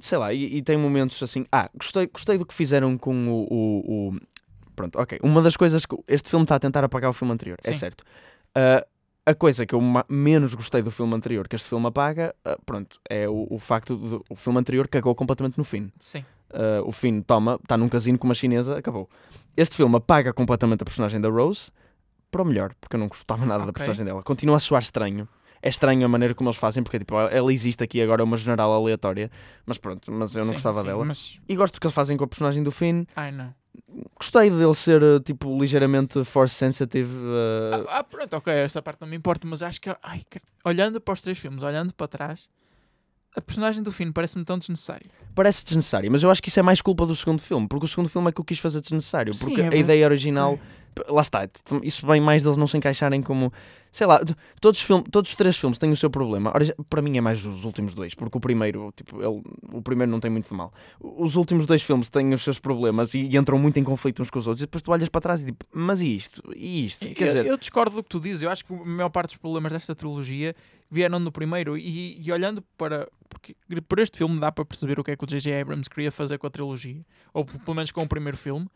Sei 0.00 0.18
lá, 0.18 0.32
e, 0.32 0.56
e 0.56 0.62
tem 0.62 0.76
momentos 0.76 1.22
assim. 1.22 1.44
Ah, 1.52 1.68
gostei, 1.74 2.06
gostei 2.06 2.38
do 2.38 2.46
que 2.46 2.54
fizeram 2.54 2.96
com 2.96 3.28
o, 3.28 3.46
o- 3.52 4.08
o- 4.14 4.20
Pronto, 4.74 4.98
ok. 4.98 5.18
Uma 5.22 5.42
das 5.42 5.56
coisas 5.56 5.84
que 5.84 5.94
este 6.08 6.30
filme 6.30 6.44
está 6.44 6.54
a 6.54 6.58
tentar 6.58 6.82
apagar 6.84 7.10
o 7.10 7.12
filme 7.12 7.34
anterior, 7.34 7.58
é 7.64 7.72
Sim. 7.72 7.78
certo. 7.78 8.02
Ah, 8.54 8.86
a 9.30 9.34
coisa 9.34 9.64
que 9.64 9.74
eu 9.74 9.80
menos 10.08 10.54
gostei 10.54 10.82
do 10.82 10.90
filme 10.90 11.14
anterior 11.14 11.48
que 11.48 11.56
este 11.56 11.68
filme 11.68 11.86
apaga, 11.86 12.34
ah, 12.44 12.58
pronto, 12.66 12.98
é 13.08 13.28
o, 13.28 13.46
o 13.50 13.58
facto 13.58 13.96
do 13.96 14.24
o 14.28 14.36
filme 14.36 14.58
anterior 14.58 14.86
cagou 14.88 15.14
completamente 15.14 15.56
no 15.58 15.64
fim. 15.64 15.90
Sim. 15.98 16.24
Uh, 16.50 16.82
o 16.84 16.90
Finn 16.90 17.22
toma, 17.22 17.58
está 17.62 17.76
num 17.76 17.88
casino 17.88 18.18
com 18.18 18.26
uma 18.26 18.34
chinesa, 18.34 18.76
acabou. 18.76 19.08
Este 19.56 19.76
filme 19.76 19.96
apaga 19.96 20.32
completamente 20.32 20.82
a 20.82 20.84
personagem 20.84 21.20
da 21.20 21.28
Rose 21.28 21.70
para 22.30 22.42
o 22.42 22.44
melhor, 22.44 22.74
porque 22.80 22.96
eu 22.96 23.00
não 23.00 23.06
gostava 23.08 23.46
nada 23.46 23.64
da 23.64 23.70
Ok. 23.70 23.74
personagem 23.74 24.04
dela. 24.04 24.22
Continua 24.22 24.56
a 24.56 24.60
soar 24.60 24.82
estranho. 24.82 25.28
é 25.62 25.68
estranho 25.68 26.04
a 26.04 26.08
maneira 26.08 26.34
como 26.34 26.48
eles 26.48 26.58
fazem, 26.58 26.82
porque 26.82 26.98
tipo, 26.98 27.14
ela 27.14 27.52
existe 27.52 27.84
aqui 27.84 28.00
agora, 28.00 28.22
é 28.22 28.24
uma 28.24 28.36
general 28.36 28.72
aleatória, 28.72 29.30
mas 29.66 29.76
pronto, 29.78 30.10
mas 30.10 30.34
eu 30.34 30.40
não 30.40 30.48
Sim, 30.48 30.52
gostava 30.54 30.80
sim, 30.80 30.86
dela. 30.86 31.04
Mas... 31.04 31.38
E 31.48 31.54
gosto 31.54 31.74
do 31.74 31.80
que 31.80 31.86
eles 31.86 31.94
fazem 31.94 32.16
com 32.16 32.24
a 32.24 32.26
personagem 32.26 32.62
do 32.62 32.70
Finn. 32.72 33.04
Ai, 33.14 33.30
não. 33.30 33.54
Gostei 34.18 34.50
dele 34.50 34.74
ser, 34.74 35.02
eh, 35.02 35.20
tipo, 35.20 35.58
ligeiramente 35.60 36.22
force 36.24 36.54
sensitive. 36.54 37.10
eh, 37.16 37.84
Ah, 37.88 37.98
ah, 37.98 38.04
pronto, 38.04 38.34
ok, 38.36 38.52
esta 38.52 38.80
parte 38.82 39.00
não 39.00 39.08
me 39.08 39.16
importa, 39.16 39.46
mas 39.46 39.62
acho 39.62 39.80
que, 39.80 39.90
ai, 40.02 40.22
olhando 40.64 41.00
para 41.00 41.14
os 41.14 41.20
três 41.20 41.38
filmes, 41.38 41.62
olhando 41.62 41.92
para 41.94 42.06
trás, 42.06 42.48
a 43.36 43.40
personagem 43.40 43.82
do 43.82 43.90
Finn 43.92 44.12
parece-me 44.12 44.44
tão 44.44 44.58
desnecessária. 44.58 45.06
parece 45.34 45.64
desnecessário, 45.64 46.10
mas 46.10 46.22
eu 46.22 46.30
acho 46.30 46.42
que 46.42 46.48
isso 46.48 46.58
é 46.58 46.62
mais 46.62 46.80
culpa 46.82 47.06
do 47.06 47.14
segundo 47.14 47.40
filme, 47.40 47.66
porque 47.68 47.84
o 47.84 47.88
segundo 47.88 48.08
filme 48.08 48.28
é 48.28 48.32
que 48.32 48.40
eu 48.40 48.44
quis 48.44 48.58
fazer 48.58 48.80
desnecessário, 48.80 49.32
Sim, 49.32 49.40
porque 49.44 49.60
é 49.62 49.68
a 49.68 49.76
ideia 49.76 50.04
original, 50.06 50.58
p- 50.58 50.64
lá 51.08 51.22
está, 51.22 51.48
isso 51.82 52.06
vem 52.06 52.20
mais 52.20 52.42
deles 52.42 52.56
não 52.56 52.66
se 52.66 52.76
encaixarem 52.76 53.22
como, 53.22 53.52
sei 53.90 54.06
lá, 54.06 54.20
todos 54.60 54.80
os, 54.80 54.86
filmes, 54.86 55.06
todos 55.10 55.30
os 55.30 55.36
três 55.36 55.56
filmes 55.56 55.78
têm 55.78 55.90
o 55.90 55.96
seu 55.96 56.10
problema, 56.10 56.50
Ora, 56.54 56.74
para 56.88 57.02
mim 57.02 57.16
é 57.16 57.20
mais 57.20 57.44
os 57.44 57.64
últimos 57.64 57.94
dois, 57.94 58.14
porque 58.14 58.36
o 58.36 58.40
primeiro, 58.40 58.92
tipo, 58.96 59.16
ele, 59.22 59.42
o 59.72 59.82
primeiro 59.82 60.10
não 60.10 60.20
tem 60.20 60.30
muito 60.30 60.48
de 60.48 60.54
mal, 60.54 60.72
os 61.00 61.36
últimos 61.36 61.66
dois 61.66 61.82
filmes 61.82 62.08
têm 62.08 62.32
os 62.34 62.42
seus 62.42 62.58
problemas 62.58 63.14
e, 63.14 63.20
e 63.20 63.36
entram 63.36 63.58
muito 63.58 63.78
em 63.78 63.84
conflito 63.84 64.22
uns 64.22 64.30
com 64.30 64.38
os 64.38 64.46
outros, 64.46 64.62
e 64.62 64.66
depois 64.66 64.82
tu 64.82 64.92
olhas 64.92 65.08
para 65.08 65.20
trás 65.20 65.42
e 65.42 65.46
tipo, 65.46 65.64
mas 65.72 66.00
e 66.00 66.16
isto? 66.16 66.42
E 66.54 66.86
isto? 66.86 67.08
Quer 67.08 67.22
eu, 67.22 67.26
dizer, 67.26 67.46
eu 67.46 67.56
discordo 67.56 67.96
do 67.96 68.02
que 68.02 68.08
tu 68.08 68.20
dizes, 68.20 68.42
eu 68.42 68.50
acho 68.50 68.64
que 68.64 68.72
a 68.72 68.84
maior 68.84 69.10
parte 69.10 69.30
dos 69.30 69.36
problemas 69.36 69.72
desta 69.72 69.94
trilogia 69.94 70.54
vieram 70.90 71.18
no 71.20 71.30
primeiro 71.30 71.78
e, 71.78 72.20
e 72.20 72.32
olhando 72.32 72.62
para. 72.76 73.08
Porque 73.30 73.54
por 73.88 74.00
este 74.00 74.18
filme 74.18 74.40
dá 74.40 74.50
para 74.50 74.64
perceber 74.64 74.98
o 74.98 75.04
que 75.04 75.12
é 75.12 75.16
que 75.16 75.24
o 75.24 75.26
J.J. 75.26 75.60
Abrams 75.60 75.88
queria 75.88 76.10
fazer 76.10 76.36
com 76.36 76.48
a 76.48 76.50
trilogia, 76.50 77.00
ou 77.32 77.44
pelo 77.44 77.74
menos 77.74 77.92
com 77.92 78.02
o 78.02 78.08
primeiro 78.08 78.36
filme, 78.36 78.68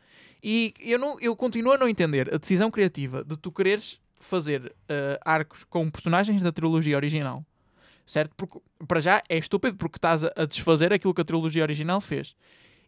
e 0.42 0.72
eu, 0.80 0.98
não, 0.98 1.20
eu 1.20 1.34
continuo 1.34 1.72
a 1.72 1.78
não 1.78 1.88
entender 1.88 2.32
a 2.32 2.38
decisão 2.38 2.70
criativa 2.70 3.24
de 3.24 3.36
tu 3.36 3.50
quereres 3.50 4.00
fazer 4.20 4.74
eh, 4.88 5.18
arcos 5.24 5.64
com 5.64 5.90
personagens 5.90 6.40
da 6.40 6.52
trilogia 6.52 6.96
original, 6.96 7.44
certo? 8.06 8.32
Porque 8.36 8.58
para 8.86 9.00
já 9.00 9.22
é 9.28 9.36
estúpido 9.36 9.76
porque 9.76 9.98
estás 9.98 10.22
a, 10.24 10.46
desfazer 10.46 10.92
aquilo 10.92 11.12
que 11.12 11.20
a 11.20 11.24
trilogia 11.24 11.62
original 11.62 12.00
fez. 12.00 12.36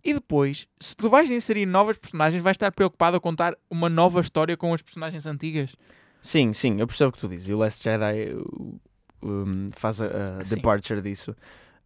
E 0.05 0.15
depois, 0.15 0.69
se 0.79 0.95
tu 0.95 1.11
vais 1.11 1.29
inserir 1.31 1.67
novas 1.67 1.99
personagens, 1.99 2.43
vais 2.43 2.55
estar 2.55 2.71
preocupado 2.71 3.17
a 3.17 3.21
contar 3.21 3.57
uma 3.69 3.89
nova 3.89 4.21
história 4.21 4.57
com 4.57 4.73
as 4.73 4.81
personagens 4.81 5.27
antigas. 5.27 5.75
Sim, 6.23 6.53
sim, 6.53 6.81
eu 6.81 6.87
percebo 6.87 7.11
o 7.11 7.13
que 7.13 7.19
tu 7.19 7.29
dizes. 7.29 7.49
E 7.49 7.53
o 7.53 7.59
Last 7.59 7.83
Jedi 7.83 8.33
uh, 8.33 8.81
um, 9.23 9.69
faz 9.73 10.01
a, 10.01 10.07
a 10.07 10.43
departure 10.43 11.01
disso. 11.01 11.33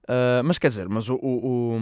Uh, 0.04 0.42
mas 0.44 0.58
quer 0.58 0.68
dizer, 0.68 0.88
mas 0.88 1.08
o, 1.08 1.14
o, 1.14 1.76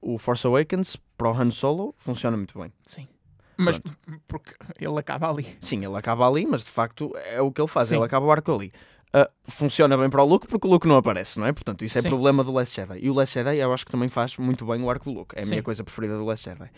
o, 0.00 0.14
o 0.14 0.18
Force 0.18 0.46
Awakens 0.46 0.96
para 1.16 1.30
o 1.30 1.32
Han 1.32 1.50
Solo 1.50 1.94
funciona 1.98 2.36
muito 2.36 2.58
bem. 2.58 2.72
Sim. 2.84 3.08
Mas 3.56 3.80
porque 4.26 4.52
ele 4.80 4.98
acaba 4.98 5.30
ali. 5.30 5.56
Sim, 5.60 5.84
ele 5.84 5.96
acaba 5.96 6.26
ali, 6.28 6.46
mas 6.46 6.64
de 6.64 6.70
facto 6.70 7.12
é 7.16 7.40
o 7.40 7.50
que 7.52 7.60
ele 7.60 7.68
faz, 7.68 7.88
Sim. 7.88 7.96
ele 7.96 8.04
acaba 8.04 8.26
o 8.26 8.30
arco 8.30 8.52
ali. 8.52 8.72
Uh, 9.14 9.30
funciona 9.48 9.96
bem 9.96 10.10
para 10.10 10.22
o 10.24 10.26
Luke 10.26 10.48
porque 10.48 10.66
o 10.66 10.70
Luke 10.70 10.88
não 10.88 10.96
aparece, 10.96 11.38
não 11.38 11.46
é? 11.46 11.52
Portanto, 11.52 11.84
isso 11.84 11.96
é 11.96 12.02
Sim. 12.02 12.08
problema 12.08 12.42
do 12.42 12.52
Last 12.52 12.74
Jedi. 12.74 12.98
E 13.00 13.08
o 13.08 13.14
Last 13.14 13.32
Jedi 13.32 13.58
eu 13.58 13.72
acho 13.72 13.86
que 13.86 13.92
também 13.92 14.08
faz 14.08 14.36
muito 14.38 14.66
bem 14.66 14.82
o 14.82 14.90
arco 14.90 15.04
do 15.04 15.16
Luke. 15.16 15.36
É 15.36 15.42
a 15.42 15.46
minha 15.46 15.58
Sim. 15.58 15.62
coisa 15.62 15.84
preferida 15.84 16.16
do 16.16 16.24
Last 16.24 16.44
Jedi. 16.44 16.68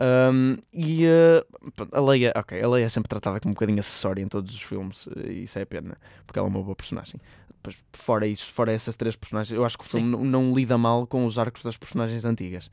Um, 0.00 0.56
e 0.72 1.04
uh, 1.06 1.44
a 1.92 2.00
Leia, 2.00 2.32
ok, 2.36 2.60
a 2.60 2.68
Leia 2.68 2.86
é 2.86 2.88
sempre 2.88 3.08
tratada 3.08 3.38
como 3.40 3.50
um 3.52 3.54
bocadinho 3.54 3.78
acessória 3.78 4.22
em 4.22 4.28
todos 4.28 4.54
os 4.54 4.60
filmes, 4.62 5.06
e 5.24 5.44
isso 5.44 5.58
é 5.58 5.64
pena, 5.64 5.96
porque 6.26 6.38
ela 6.38 6.48
é 6.48 6.50
uma 6.50 6.62
boa 6.62 6.74
personagem. 6.74 7.20
Depois, 7.50 7.76
fora 7.92 8.26
isso, 8.26 8.50
fora 8.52 8.72
essas 8.72 8.96
três 8.96 9.16
personagens, 9.16 9.56
eu 9.56 9.64
acho 9.64 9.78
que 9.78 9.84
o 9.84 9.88
filme 9.88 10.08
não, 10.08 10.24
não 10.24 10.54
lida 10.54 10.76
mal 10.76 11.06
com 11.06 11.24
os 11.24 11.38
arcos 11.38 11.62
das 11.62 11.76
personagens 11.76 12.24
antigas. 12.24 12.70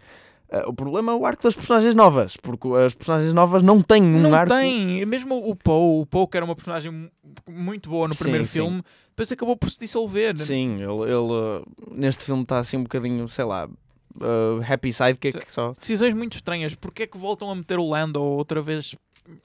Uh, 0.49 0.67
o 0.67 0.73
problema 0.73 1.13
é 1.13 1.15
o 1.15 1.25
arco 1.25 1.41
das 1.43 1.55
personagens 1.55 1.95
novas, 1.95 2.35
porque 2.35 2.67
as 2.85 2.93
personagens 2.93 3.33
novas 3.33 3.63
não 3.63 3.81
têm 3.81 4.03
um 4.03 4.19
não 4.19 4.33
arco. 4.33 4.51
tem. 4.53 5.05
Mesmo 5.05 5.37
o 5.47 5.55
Poe, 5.55 6.01
o 6.01 6.05
Poe 6.05 6.27
que 6.27 6.35
era 6.35 6.45
uma 6.45 6.55
personagem 6.55 6.91
mu- 6.91 7.09
muito 7.47 7.89
boa 7.89 8.05
no 8.07 8.13
Sim, 8.15 8.23
primeiro 8.23 8.45
sim. 8.45 8.51
filme, 8.59 8.83
depois 9.11 9.31
acabou 9.31 9.55
por 9.55 9.69
se 9.69 9.79
dissolver. 9.79 10.37
Sim, 10.39 10.73
ele, 10.81 11.03
ele, 11.03 11.13
uh, 11.13 11.63
neste 11.91 12.25
filme 12.25 12.43
está 12.43 12.59
assim 12.59 12.75
um 12.75 12.83
bocadinho, 12.83 13.29
sei 13.29 13.45
lá, 13.45 13.69
uh, 14.17 14.61
happy 14.73 14.91
sidekick 14.93 15.51
só. 15.51 15.73
Decisões 15.79 16.13
muito 16.13 16.33
estranhas. 16.35 16.73
Porquê 16.75 17.03
é 17.03 17.07
que 17.07 17.17
voltam 17.17 17.49
a 17.51 17.55
meter 17.55 17.79
o 17.79 17.87
Lando 17.89 18.21
outra 18.21 18.61
vez? 18.61 18.95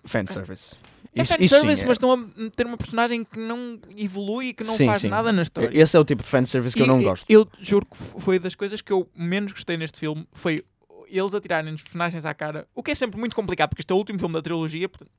Fanservice. 0.04 0.74
É 1.14 1.22
Isso- 1.22 1.32
isso 1.40 1.54
fanservice, 1.54 1.76
sim, 1.78 1.84
é- 1.84 1.86
mas 1.88 1.94
estão 1.96 2.12
a 2.12 2.16
meter 2.16 2.66
uma 2.66 2.76
personagem 2.76 3.24
que 3.24 3.38
não 3.38 3.78
evolui 3.96 4.48
e 4.48 4.54
que 4.54 4.62
não 4.64 4.76
Sim, 4.76 4.86
faz 4.86 5.00
sim. 5.02 5.08
nada 5.08 5.32
na 5.32 5.42
história. 5.42 5.70
Esse 5.72 5.96
é 5.96 6.00
o 6.00 6.04
tipo 6.04 6.22
de 6.22 6.28
fanservice 6.28 6.76
que 6.76 6.82
eu 6.82 6.86
não 6.86 7.02
gosto. 7.02 7.24
Eu 7.28 7.48
juro 7.60 7.86
que 7.86 7.96
foi 8.20 8.38
das 8.38 8.54
coisas 8.54 8.82
que 8.82 8.92
eu 8.92 9.08
menos 9.16 9.52
gostei 9.52 9.76
neste 9.78 9.98
filme. 9.98 10.26
Foi 10.32 10.62
eles 11.08 11.34
atirarem 11.34 11.72
os 11.72 11.82
personagens 11.82 12.24
à 12.26 12.34
cara. 12.34 12.66
O 12.74 12.82
que 12.82 12.90
é 12.90 12.94
sempre 12.94 13.18
muito 13.18 13.34
complicado, 13.34 13.70
porque 13.70 13.80
este 13.82 13.90
é 13.90 13.94
o 13.94 13.98
último 13.98 14.18
filme 14.18 14.34
da 14.34 14.42
trilogia. 14.42 14.88
portanto, 14.88 15.10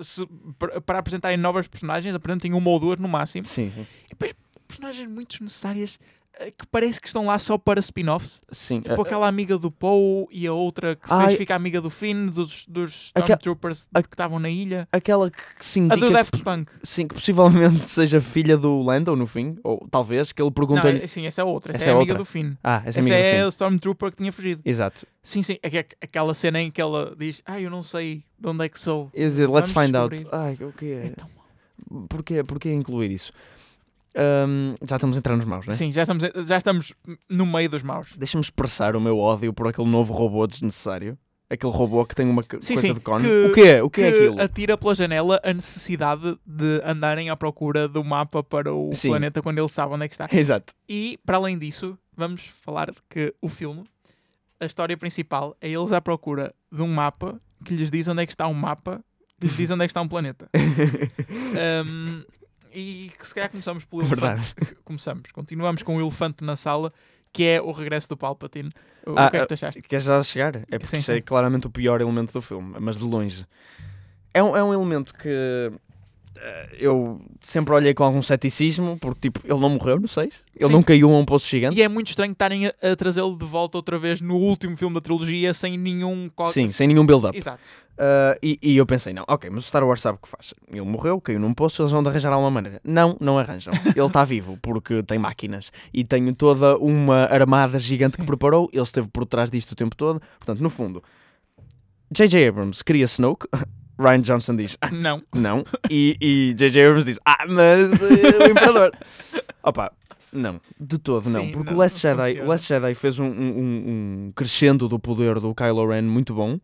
se- 0.00 0.26
para, 0.58 0.80
para 0.80 0.98
apresentarem 0.98 1.36
novas 1.38 1.68
personagens, 1.68 2.14
apresentem 2.14 2.52
uma 2.52 2.68
ou 2.68 2.78
duas 2.80 2.98
no 2.98 3.08
máximo. 3.08 3.46
Sim, 3.46 3.70
sim. 3.74 3.86
E 4.06 4.08
depois 4.10 4.34
personagens 4.66 5.08
muito 5.10 5.30
desnecessárias 5.32 5.98
eh, 6.38 6.50
que 6.50 6.66
parece 6.66 7.00
que 7.00 7.06
estão 7.06 7.24
lá 7.26 7.38
só 7.38 7.56
para 7.56 7.80
spin-offs. 7.80 8.42
sim. 8.52 8.80
Tipo 8.82 8.96
uh, 8.98 9.00
aquela 9.02 9.26
amiga 9.26 9.56
do 9.56 9.70
Poe 9.70 10.26
e 10.30 10.46
a 10.46 10.52
outra 10.52 10.94
que 10.96 11.02
Ai. 11.08 11.26
fez 11.28 11.38
ficar 11.38 11.54
amiga 11.56 11.80
do 11.80 11.88
Finn, 11.88 12.26
dos, 12.26 12.66
dos 12.66 13.06
Stormtroopers 13.16 13.88
que 13.94 14.00
estavam 14.00 14.38
na 14.38 14.50
ilha. 14.50 14.86
aquela 14.92 15.30
que 15.30 15.38
que 15.58 15.64
se 15.64 15.80
A 15.80 15.82
indica 15.84 15.96
do 16.00 16.06
que- 16.08 16.12
Daft 16.12 16.42
Punk. 16.42 16.70
sim, 16.82 17.08
que 17.08 17.14
possivelmente 17.14 17.88
seja 17.90 18.20
filha 18.20 18.56
do 18.58 18.82
Lando 18.82 19.16
no 19.16 19.26
fim, 19.26 19.56
ou 19.64 19.86
talvez, 19.90 20.30
que 20.32 20.42
ele 20.42 20.48
Não, 20.48 20.52
pergunta-lhe. 20.52 21.02
é- 21.02 21.06
sim, 21.06 21.26
essa 21.26 21.40
é 21.40 21.44
outra. 21.44 21.72
Essa, 21.72 21.84
Essa 21.84 21.90
é 21.90 21.92
é 21.92 21.94
a 21.94 21.96
amiga 21.96 22.12
outra. 22.12 22.18
do 22.24 22.24
Finn. 22.26 22.52
Ah, 22.62 22.82
essa 22.84 22.86
é 22.86 23.00
Essa 23.00 23.00
amiga 23.00 23.16
é 23.16 23.42
a 23.42 23.48
Stormtrooper 23.48 24.10
que 24.10 24.16
tinha 24.18 24.32
fugido. 24.32 24.60
Exato. 24.64 25.06
Sim, 25.22 25.40
sim. 25.42 25.56
É 25.62 25.70
que 25.70 25.78
é 25.78 25.86
aquela 26.02 26.34
cena 26.34 26.60
em 26.60 26.70
que 26.70 26.80
ela 26.80 27.14
diz: 27.18 27.42
Ah, 27.46 27.58
eu 27.60 27.70
não 27.70 27.82
sei 27.82 28.22
de 28.38 28.48
onde 28.48 28.64
é 28.64 28.68
que 28.68 28.78
sou. 28.78 29.10
Let's 29.14 29.36
Vamos 29.48 29.70
find 29.70 29.96
out. 29.96 30.14
descobrir. 30.14 30.28
Ai, 30.38 30.58
o 30.60 30.72
que 30.72 30.86
É 30.92 31.06
é? 31.06 31.08
tão 31.10 31.28
mau. 31.90 32.06
Porquê, 32.08 32.44
porquê 32.44 32.72
incluir 32.72 33.10
isso? 33.10 33.32
Ahm, 34.16 34.74
já 34.88 34.96
estamos 34.96 35.16
a 35.16 35.18
entrar 35.18 35.36
nos 35.36 35.44
maus, 35.44 35.66
não 35.66 35.72
é? 35.72 35.76
Sim, 35.76 35.92
já 35.92 36.02
estamos, 36.02 36.24
já 36.46 36.56
estamos 36.56 36.92
no 37.28 37.44
meio 37.44 37.68
dos 37.68 37.82
maus. 37.82 38.14
Deixa-me 38.16 38.40
expressar 38.42 38.96
o 38.96 39.00
meu 39.00 39.18
ódio 39.18 39.52
por 39.52 39.68
aquele 39.68 39.88
novo 39.88 40.12
robô 40.14 40.46
desnecessário. 40.46 41.18
Aquele 41.48 41.72
robô 41.72 42.04
que 42.04 42.14
tem 42.14 42.28
uma 42.28 42.42
Sim, 42.42 42.48
coisa 42.74 42.80
sim, 42.80 42.94
de 42.94 42.98
cone. 43.00 43.22
que- 43.24 43.44
o 43.46 43.52
que 43.52 43.60
é? 43.60 43.82
O 43.82 43.88
que, 43.90 44.00
é 44.00 44.08
aquilo? 44.08 44.40
atira 44.40 44.76
pela 44.76 44.94
janela 44.96 45.40
a 45.44 45.52
necessidade 45.52 46.36
de 46.44 46.80
andarem 46.84 47.30
à 47.30 47.36
procura 47.36 47.86
do 47.86 48.02
mapa 48.02 48.42
para 48.42 48.72
o 48.74 48.90
Sim. 48.92 49.10
planeta 49.10 49.40
quando 49.40 49.58
ele 49.58 49.68
sabe 49.68 49.94
onde 49.94 50.06
é 50.06 50.08
que 50.08 50.14
está. 50.14 50.26
Exato. 50.36 50.72
E, 50.88 51.18
para 51.24 51.36
além 51.36 51.56
disso, 51.56 51.96
vamos 52.16 52.46
falar 52.64 52.90
de 52.90 52.96
que 53.08 53.32
o 53.40 53.48
filme, 53.48 53.84
a 54.58 54.64
história 54.66 54.96
principal, 54.96 55.56
é 55.60 55.68
eles 55.70 55.92
à 55.92 56.00
procura 56.00 56.52
de 56.72 56.82
um 56.82 56.88
mapa 56.88 57.40
que 57.64 57.74
lhes 57.76 57.92
diz 57.92 58.08
onde 58.08 58.22
é 58.22 58.26
que 58.26 58.32
está 58.32 58.48
um 58.48 58.54
mapa, 58.54 59.00
que 59.38 59.46
lhes 59.46 59.56
diz 59.56 59.70
onde 59.70 59.84
é 59.84 59.86
que 59.86 59.90
está 59.92 60.00
um 60.00 60.08
planeta. 60.08 60.48
Um, 61.86 62.22
e 62.78 63.10
que 63.18 63.26
se 63.26 63.34
calhar 63.34 63.48
começamos 63.50 63.84
pelo 63.84 64.02
elefante. 64.02 64.20
Verdade. 64.20 64.54
Começamos, 64.84 65.32
continuamos 65.32 65.82
com 65.82 65.96
o 65.96 66.00
elefante 66.00 66.44
na 66.44 66.56
sala, 66.56 66.92
que 67.32 67.42
é 67.44 67.60
o 67.60 67.72
regresso 67.72 68.08
do 68.10 68.16
Palpatine. 68.16 68.68
O, 69.06 69.12
Ah, 69.16 69.30
que 69.30 69.36
é 69.36 69.40
ah, 69.40 69.42
que 69.42 69.48
tu 69.48 69.54
achaste? 69.54 69.80
Queres 69.82 70.04
já 70.04 70.22
chegar? 70.22 70.56
É 70.56 70.78
porque 70.78 70.86
Sim, 70.86 70.98
isso 70.98 71.10
é 71.12 71.14
sim. 71.16 71.22
claramente 71.22 71.66
o 71.66 71.70
pior 71.70 72.00
elemento 72.02 72.32
do 72.34 72.42
filme, 72.42 72.76
mas 72.78 72.98
de 72.98 73.04
longe. 73.04 73.46
É 74.34 74.42
um, 74.42 74.54
é 74.54 74.62
um 74.62 74.74
elemento 74.74 75.14
que 75.14 75.72
eu 76.78 77.20
sempre 77.40 77.74
olhei 77.74 77.94
com 77.94 78.04
algum 78.04 78.22
ceticismo, 78.22 78.98
porque 78.98 79.20
tipo, 79.22 79.40
ele 79.44 79.58
não 79.58 79.70
morreu 79.70 79.98
no 79.98 80.08
6, 80.08 80.42
ele 80.54 80.66
Sim. 80.66 80.72
não 80.72 80.82
caiu 80.82 81.12
a 81.14 81.18
um 81.18 81.24
poço 81.24 81.48
gigante. 81.48 81.76
E 81.78 81.82
é 81.82 81.88
muito 81.88 82.08
estranho 82.08 82.32
estarem 82.32 82.66
a, 82.66 82.74
a 82.82 82.96
trazê-lo 82.96 83.36
de 83.36 83.44
volta 83.44 83.78
outra 83.78 83.98
vez 83.98 84.20
no 84.20 84.36
último 84.36 84.76
filme 84.76 84.94
da 84.94 85.00
trilogia 85.00 85.52
sem 85.54 85.78
nenhum... 85.78 86.30
Sim, 86.52 86.68
sem 86.68 86.88
nenhum 86.88 87.04
build-up. 87.04 87.36
Exato. 87.36 87.60
Uh, 87.96 88.36
e, 88.42 88.58
e 88.62 88.76
eu 88.76 88.84
pensei, 88.84 89.14
não, 89.14 89.24
ok, 89.26 89.48
mas 89.48 89.64
o 89.64 89.66
Star 89.66 89.82
Wars 89.82 90.02
sabe 90.02 90.18
o 90.18 90.20
que 90.20 90.28
faz. 90.28 90.52
Ele 90.68 90.82
morreu, 90.82 91.18
caiu 91.18 91.40
num 91.40 91.54
poço, 91.54 91.80
eles 91.80 91.92
vão 91.92 92.02
de 92.02 92.08
arranjar 92.10 92.30
alguma 92.30 92.50
maneira. 92.50 92.80
Não, 92.84 93.16
não 93.18 93.38
arranjam. 93.38 93.72
Ele 93.96 94.06
está 94.06 94.22
vivo, 94.22 94.58
porque 94.60 95.02
tem 95.02 95.18
máquinas 95.18 95.72
e 95.94 96.04
tem 96.04 96.32
toda 96.34 96.76
uma 96.76 97.24
armada 97.24 97.78
gigante 97.78 98.16
que 98.16 98.22
Sim. 98.22 98.26
preparou. 98.26 98.68
Ele 98.72 98.82
esteve 98.82 99.08
por 99.08 99.24
trás 99.24 99.50
disto 99.50 99.72
o 99.72 99.74
tempo 99.74 99.96
todo. 99.96 100.20
Portanto, 100.38 100.60
no 100.60 100.68
fundo, 100.68 101.02
J.J. 102.10 102.48
Abrams 102.48 102.84
cria 102.84 103.04
Snoke. 103.04 103.48
Ryan 103.98 104.20
Johnson 104.20 104.56
diz, 104.56 104.76
"Ah, 104.80 104.90
Não. 104.90 105.22
não. 105.34 105.64
E 105.90 106.16
e 106.20 106.54
J.J. 106.54 106.86
Abrams 106.86 107.06
diz, 107.10 107.18
ah, 107.24 107.44
mas 107.48 108.00
eh, 108.02 108.46
o 108.46 108.50
Imperador. 108.50 108.92
Opa, 109.62 109.92
não, 110.32 110.60
de 110.78 110.98
todo 110.98 111.28
não. 111.30 111.44
Sim, 111.44 111.52
Porque 111.52 111.70
não, 111.70 111.76
o 111.76 111.78
Last 111.80 112.00
Jedi, 112.00 112.40
o. 112.40 112.46
Last 112.46 112.68
Jedi 112.68 112.94
fez 112.94 113.18
um, 113.18 113.24
um, 113.24 113.28
um- 113.30 114.26
um 114.28 114.32
crescendo 114.34 114.88
do 114.88 114.98
poder 114.98 115.40
do 115.40 115.54
Kylo 115.54 115.88
Ren 115.88 116.02
muito 116.02 116.34
bom. 116.34 116.58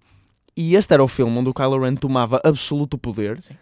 E 0.56 0.76
este 0.76 0.92
era 0.92 1.02
o 1.02 1.08
filme 1.08 1.36
onde 1.38 1.48
o 1.48 1.54
Kylo 1.54 1.80
Ren 1.80 1.94
tomava 1.96 2.40
absoluto 2.44 2.98
poder. 2.98 3.40
Sim. 3.40 3.54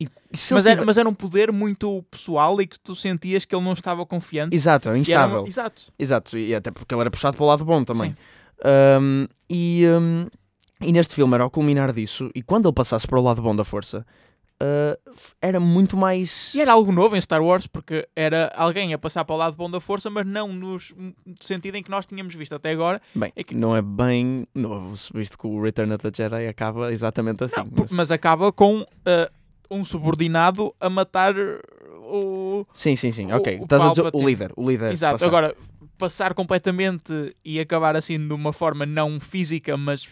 E, 0.00 0.08
Mas 0.52 0.64
era, 0.64 0.84
mas 0.84 0.96
era 0.96 1.08
um 1.08 1.12
poder 1.14 1.50
muito 1.50 2.04
pessoal 2.08 2.60
e 2.62 2.66
que 2.68 2.78
tu 2.78 2.94
sentias 2.94 3.44
que 3.44 3.54
ele 3.54 3.64
não 3.64 3.72
estava 3.72 4.06
confiante. 4.06 4.54
Exato, 4.54 4.88
é 4.88 4.92
era 4.92 4.98
instável. 4.98 5.44
Exato. 5.46 5.82
Exato, 5.98 6.38
e 6.38 6.54
até 6.54 6.70
porque 6.70 6.94
ele 6.94 7.00
era 7.00 7.10
puxado 7.10 7.36
para 7.36 7.44
o 7.44 7.46
lado 7.48 7.64
bom 7.64 7.82
também. 7.84 8.10
Sim. 8.12 8.16
Um, 9.00 9.26
e, 9.50 9.84
um, 10.00 10.26
e 10.80 10.92
neste 10.92 11.14
filme 11.14 11.34
era 11.34 11.44
ao 11.44 11.50
culminar 11.50 11.92
disso, 11.92 12.30
e 12.34 12.42
quando 12.42 12.66
ele 12.68 12.74
passasse 12.74 13.06
para 13.06 13.18
o 13.18 13.22
lado 13.22 13.40
bom 13.42 13.54
da 13.54 13.64
força, 13.64 14.06
uh, 14.62 15.12
era 15.40 15.58
muito 15.60 15.96
mais. 15.96 16.52
E 16.54 16.60
era 16.60 16.72
algo 16.72 16.92
novo 16.92 17.16
em 17.16 17.20
Star 17.20 17.42
Wars, 17.42 17.66
porque 17.66 18.08
era 18.14 18.52
alguém 18.56 18.92
a 18.94 18.98
passar 18.98 19.24
para 19.24 19.34
o 19.34 19.38
lado 19.38 19.56
bom 19.56 19.70
da 19.70 19.80
força, 19.80 20.08
mas 20.10 20.26
não 20.26 20.48
nos, 20.52 20.92
no 20.96 21.12
sentido 21.40 21.76
em 21.76 21.82
que 21.82 21.90
nós 21.90 22.06
tínhamos 22.06 22.34
visto 22.34 22.54
até 22.54 22.70
agora. 22.70 23.00
Bem, 23.14 23.32
É 23.36 23.42
que- 23.44 23.54
não 23.54 23.76
é 23.76 23.82
bem 23.82 24.46
novo, 24.54 24.94
visto 25.14 25.36
que 25.38 25.46
o 25.46 25.62
Return 25.62 25.92
of 25.94 26.02
the 26.02 26.10
Jedi 26.14 26.46
acaba 26.46 26.92
exatamente 26.92 27.44
assim. 27.44 27.56
Não, 27.60 27.68
mas- 27.76 27.90
mas... 27.90 28.10
acaba 28.10 28.52
com 28.52 28.80
uh, 28.80 28.86
um 29.70 29.84
subordinado 29.84 30.74
a 30.80 30.88
matar 30.88 31.34
o. 32.10 32.64
Sim, 32.72 32.96
sim, 32.96 33.12
sim. 33.12 33.30
O- 33.32 33.36
Ok. 33.36 33.58
o 33.60 33.64
Estás 33.64 33.82
a 33.82 33.88
dizer 33.90 34.10
o 34.12 34.26
líder. 34.26 34.52
O 34.56 34.68
líder. 34.68 34.92
Exato. 34.92 35.14
passar. 35.14 35.26
Agora, 35.26 35.54
passar 35.98 36.32
completamente 36.34 37.34
e 37.44 37.58
acabar 37.60 37.96
assim 37.96 38.18
de 38.26 38.32
uma 38.32 38.52
forma 38.52 38.86
não 38.86 39.18
física, 39.20 39.76
mas 39.76 40.08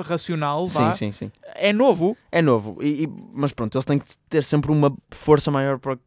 racional, 0.00 0.66
vá, 0.66 0.92
Sim, 0.92 1.12
sim, 1.12 1.26
sim. 1.26 1.32
é 1.54 1.72
novo. 1.72 2.16
É 2.32 2.40
novo. 2.42 2.78
E, 2.82 3.04
e- 3.04 3.08
mas 3.32 3.52
pronto, 3.52 3.76
eles 3.76 3.84
têm 3.84 3.98
que 3.98 4.04
ter 4.28 4.42
sempre 4.44 4.70
uma 4.70 4.94
força 5.10 5.50
maior 5.50 5.78
para, 5.78 5.98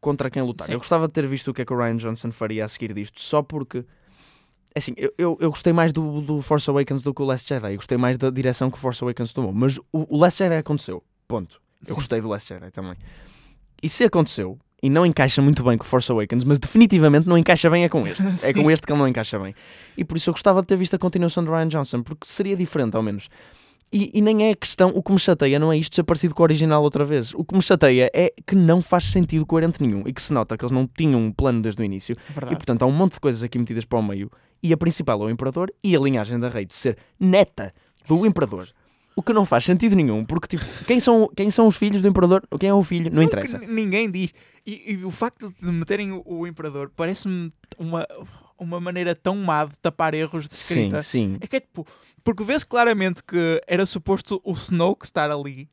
contra 0.00 0.30
quem 0.30 0.42
lutar. 0.42 0.66
Sim. 0.66 0.72
Eu 0.74 0.78
gostava 0.78 1.06
de 1.06 1.12
ter 1.14 1.26
visto 1.26 1.50
o 1.50 1.54
que 1.54 1.62
é 1.62 1.64
que 1.64 1.72
o 1.72 1.76
Ryan 1.76 1.96
Johnson 1.96 2.30
faria 2.32 2.64
a 2.64 2.68
seguir 2.68 2.92
disto, 2.92 3.20
só 3.20 3.42
porque. 3.42 3.84
Assim, 4.74 4.92
eu, 4.98 5.10
eu, 5.16 5.38
eu 5.40 5.50
gostei 5.50 5.72
mais 5.72 5.90
do, 5.92 6.20
do 6.20 6.42
Force 6.42 6.68
Awakens 6.68 7.02
do 7.02 7.14
que 7.14 7.22
o 7.22 7.24
Last 7.24 7.48
Jedi. 7.48 7.72
Eu 7.72 7.76
gostei 7.76 7.96
mais 7.96 8.18
da 8.18 8.28
direção 8.28 8.70
que 8.70 8.76
o 8.76 8.80
Force 8.80 9.02
Awakens 9.02 9.32
tomou. 9.32 9.50
Mas 9.50 9.78
o, 9.78 10.14
o 10.14 10.18
Last 10.18 10.38
Jedi 10.38 10.56
aconteceu. 10.58 11.02
Ponto. 11.26 11.60
Eu 11.80 11.88
Sim. 11.88 11.94
gostei 11.94 12.20
do 12.20 12.28
Last 12.28 12.48
Jedi 12.52 12.70
também. 12.70 12.94
E 13.82 13.88
se 13.88 14.04
aconteceu, 14.04 14.58
e 14.82 14.90
não 14.90 15.06
encaixa 15.06 15.40
muito 15.40 15.62
bem 15.62 15.78
com 15.78 15.84
Force 15.84 16.10
Awakens, 16.10 16.44
mas 16.44 16.58
definitivamente 16.58 17.28
não 17.28 17.36
encaixa 17.36 17.70
bem 17.70 17.84
é 17.84 17.88
com 17.88 18.06
este. 18.06 18.22
é 18.46 18.52
com 18.52 18.70
este 18.70 18.86
que 18.86 18.92
ele 18.92 18.98
não 18.98 19.08
encaixa 19.08 19.38
bem. 19.38 19.54
E 19.96 20.04
por 20.04 20.16
isso 20.16 20.30
eu 20.30 20.34
gostava 20.34 20.60
de 20.60 20.66
ter 20.66 20.76
visto 20.76 20.94
a 20.94 20.98
continuação 20.98 21.42
de 21.42 21.50
Ryan 21.50 21.68
Johnson, 21.68 22.02
porque 22.02 22.26
seria 22.26 22.56
diferente 22.56 22.96
ao 22.96 23.02
menos. 23.02 23.28
E, 23.92 24.10
e 24.12 24.20
nem 24.20 24.48
é 24.48 24.50
a 24.50 24.56
questão, 24.56 24.90
o 24.94 25.02
que 25.02 25.12
me 25.12 25.18
chateia 25.18 25.58
não 25.58 25.72
é 25.72 25.78
isto 25.78 25.94
ser 25.94 26.02
parecido 26.02 26.34
com 26.34 26.42
o 26.42 26.44
original 26.44 26.82
outra 26.82 27.04
vez. 27.04 27.32
O 27.34 27.44
que 27.44 27.54
me 27.54 27.62
chateia 27.62 28.10
é 28.12 28.32
que 28.44 28.54
não 28.54 28.82
faz 28.82 29.04
sentido 29.04 29.46
coerente 29.46 29.80
nenhum 29.80 30.02
e 30.04 30.12
que 30.12 30.20
se 30.20 30.32
nota 30.32 30.56
que 30.56 30.64
eles 30.64 30.72
não 30.72 30.86
tinham 30.86 31.20
um 31.20 31.32
plano 31.32 31.62
desde 31.62 31.80
o 31.80 31.84
início 31.84 32.14
e 32.28 32.32
Verdade. 32.32 32.56
portanto 32.56 32.82
há 32.82 32.86
um 32.86 32.92
monte 32.92 33.14
de 33.14 33.20
coisas 33.20 33.42
aqui 33.44 33.58
metidas 33.58 33.84
para 33.84 33.98
o 33.98 34.02
meio 34.02 34.30
e 34.62 34.72
a 34.72 34.76
principal 34.76 35.22
é 35.22 35.26
o 35.26 35.30
Imperador 35.30 35.72
e 35.84 35.94
a 35.94 36.00
linhagem 36.00 36.38
da 36.38 36.48
Rei 36.48 36.66
de 36.66 36.74
ser 36.74 36.98
neta 37.18 37.72
do 38.08 38.26
Imperador. 38.26 38.66
O 39.16 39.22
que 39.22 39.32
não 39.32 39.46
faz 39.46 39.64
sentido 39.64 39.96
nenhum, 39.96 40.24
porque 40.26 40.46
tipo, 40.46 40.64
quem 40.86 41.00
são, 41.00 41.26
quem 41.34 41.50
são 41.50 41.66
os 41.66 41.74
filhos 41.76 42.02
do 42.02 42.08
Imperador? 42.08 42.46
Quem 42.60 42.68
é 42.68 42.74
o 42.74 42.82
filho? 42.82 43.10
Não 43.10 43.22
Nunca 43.22 43.40
interessa. 43.40 43.58
Ninguém 43.58 44.10
diz. 44.10 44.34
E, 44.66 44.92
e 44.92 45.04
o 45.06 45.10
facto 45.10 45.50
de 45.58 45.66
meterem 45.72 46.12
o, 46.12 46.22
o 46.26 46.46
Imperador 46.46 46.92
parece-me 46.94 47.50
uma, 47.78 48.06
uma 48.58 48.78
maneira 48.78 49.14
tão 49.14 49.34
má 49.36 49.64
de 49.64 49.76
tapar 49.78 50.12
erros 50.12 50.46
de 50.46 50.54
Sim, 50.54 50.74
escrita. 50.74 51.02
sim. 51.02 51.38
É 51.40 51.46
que 51.46 51.56
é 51.56 51.60
tipo, 51.60 51.86
porque 52.22 52.44
vê-se 52.44 52.66
claramente 52.66 53.22
que 53.24 53.58
era 53.66 53.86
suposto 53.86 54.38
o 54.44 54.52
Snoke 54.52 55.06
estar 55.06 55.30
ali 55.30 55.66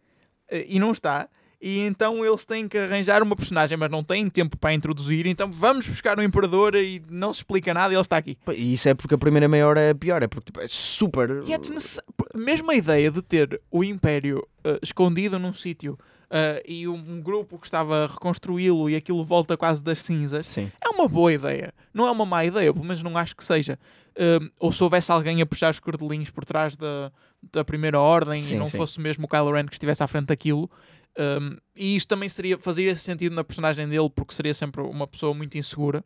eh, 0.49 0.65
e 0.69 0.79
não 0.79 0.93
está. 0.93 1.27
E 1.65 1.79
então 1.79 2.25
eles 2.25 2.43
têm 2.43 2.67
que 2.67 2.77
arranjar 2.77 3.23
uma 3.23 3.37
personagem, 3.37 3.77
mas 3.77 3.89
não 3.89 4.03
têm 4.03 4.29
tempo 4.29 4.57
para 4.57 4.73
introduzir. 4.73 5.25
Então 5.25 5.49
vamos 5.49 5.87
buscar 5.87 6.19
o 6.19 6.21
Imperador 6.21 6.75
e 6.75 7.01
não 7.09 7.33
se 7.33 7.39
explica 7.39 7.73
nada 7.73 7.93
e 7.93 7.95
ele 7.95 8.01
está 8.01 8.17
aqui. 8.17 8.37
E 8.53 8.73
isso 8.73 8.89
é 8.89 8.93
porque 8.93 9.15
a 9.15 9.17
primeira 9.17 9.47
meia 9.47 9.65
hora 9.65 9.79
é 9.79 9.93
pior, 9.93 10.21
é 10.21 10.27
porque 10.27 10.47
tipo, 10.47 10.59
é 10.59 10.67
super. 10.67 11.41
E 11.47 11.53
é 11.53 11.57
desnecessário. 11.57 12.09
Mesmo 12.35 12.69
a 12.69 12.75
ideia 12.75 13.09
de 13.09 13.21
ter 13.21 13.61
o 13.71 13.81
Império 13.81 14.45
eh, 14.61 14.77
escondido 14.83 15.39
num 15.39 15.53
sítio 15.53 15.97
eh, 16.29 16.61
e 16.67 16.85
um, 16.85 16.95
um 16.95 17.21
grupo 17.21 17.57
que 17.57 17.65
estava 17.65 18.03
a 18.03 18.07
reconstruí-lo 18.07 18.89
e 18.89 18.97
aquilo 18.97 19.23
volta 19.23 19.55
quase 19.55 19.81
das 19.81 20.01
cinzas 20.01 20.45
Sim. 20.47 20.69
é 20.83 20.89
uma 20.89 21.07
boa 21.07 21.31
ideia. 21.31 21.73
Não 21.93 22.09
é 22.09 22.11
uma 22.11 22.25
má 22.25 22.43
ideia, 22.43 22.73
pelo 22.73 22.83
menos 22.83 23.01
não 23.01 23.17
acho 23.17 23.37
que 23.37 23.43
seja. 23.43 23.79
Um, 24.19 24.49
ou 24.59 24.71
se 24.73 24.83
houvesse 24.83 25.09
alguém 25.13 25.41
a 25.41 25.45
puxar 25.45 25.71
os 25.71 25.79
cordelinhos 25.79 26.29
por 26.29 26.43
trás 26.43 26.75
da, 26.75 27.09
da 27.53 27.63
primeira 27.63 27.99
ordem 28.01 28.41
Sim, 28.41 28.55
e 28.55 28.57
não 28.57 28.69
sim. 28.69 28.75
fosse 28.75 28.99
mesmo 28.99 29.23
o 29.23 29.27
Kylo 29.29 29.53
Ren 29.53 29.65
que 29.65 29.73
estivesse 29.73 30.03
à 30.03 30.07
frente 30.07 30.25
daquilo. 30.25 30.69
Um, 31.17 31.57
e 31.75 31.95
isto 31.95 32.07
também 32.07 32.27
seria, 32.27 32.57
fazia 32.57 32.95
sentido 32.95 33.35
na 33.35 33.43
personagem 33.43 33.87
dele, 33.87 34.09
porque 34.09 34.33
seria 34.33 34.53
sempre 34.53 34.81
uma 34.81 35.07
pessoa 35.07 35.33
muito 35.33 35.57
insegura. 35.57 36.03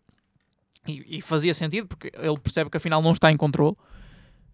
E, 0.88 1.18
e 1.18 1.22
fazia 1.22 1.54
sentido, 1.54 1.88
porque 1.88 2.12
ele 2.18 2.40
percebe 2.40 2.70
que 2.70 2.78
afinal 2.78 3.02
não 3.02 3.12
está 3.12 3.32
em 3.32 3.38
controle. 3.38 3.76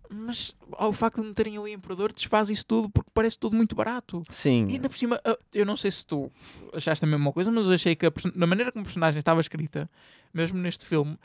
Mas 0.09 0.53
ao 0.73 0.93
facto 0.93 1.21
de 1.21 1.27
meterem 1.27 1.57
ali 1.57 1.71
o 1.71 1.75
Imperador, 1.75 2.11
desfaz 2.11 2.49
isso 2.49 2.65
tudo, 2.65 2.89
porque 2.89 3.09
parece 3.13 3.37
tudo 3.37 3.55
muito 3.55 3.75
barato. 3.75 4.23
Sim. 4.29 4.67
E 4.69 4.73
ainda 4.73 4.89
por 4.89 4.97
cima, 4.97 5.19
ah, 5.23 5.37
eu 5.53 5.65
não 5.65 5.75
sei 5.75 5.89
se 5.89 6.05
tu 6.05 6.31
achaste 6.71 7.03
a 7.05 7.07
mesma 7.07 7.31
coisa, 7.31 7.51
mas 7.51 7.65
eu 7.65 7.73
achei 7.73 7.95
que 7.95 8.05
a, 8.05 8.11
na 8.35 8.45
maneira 8.45 8.71
como 8.71 8.83
a 8.83 8.85
personagem 8.85 9.17
estava 9.17 9.41
escrita, 9.41 9.89
mesmo 10.33 10.57
neste 10.57 10.85
filme, 10.85 11.17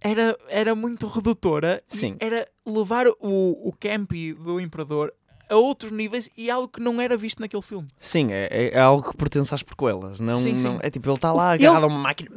era, 0.00 0.38
era 0.48 0.74
muito 0.74 1.06
redutora. 1.06 1.82
Sim. 1.88 2.16
Era 2.20 2.48
levar 2.64 3.08
o, 3.08 3.68
o 3.68 3.72
campy 3.78 4.32
do 4.32 4.60
Imperador 4.60 5.12
a 5.48 5.56
outros 5.56 5.92
níveis 5.92 6.28
e 6.36 6.50
algo 6.50 6.68
que 6.68 6.80
não 6.80 7.00
era 7.00 7.16
visto 7.16 7.40
naquele 7.40 7.62
filme. 7.62 7.86
Sim, 8.00 8.32
é, 8.32 8.48
é- 8.50 8.70
é 8.74 8.78
algo 8.80 9.10
que 9.10 9.16
pertence 9.16 9.54
às 9.54 9.62
prequelas. 9.62 10.18
Não, 10.20 10.34
Sim, 10.34 10.52
não- 10.52 10.56
sim. 10.74 10.78
É 10.82 10.90
tipo, 10.90 11.08
ele 11.08 11.16
está 11.16 11.32
lá 11.32 11.54
Ele- 11.54 11.66
agarrado 11.66 11.84
a 11.84 11.86
uma 11.86 11.98
máquina 11.98 12.30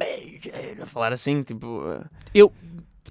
a 0.82 0.86
falar 0.86 1.12
assim, 1.12 1.42
tipo. 1.42 1.82
eh, 1.88 2.04
Eu, 2.34 2.52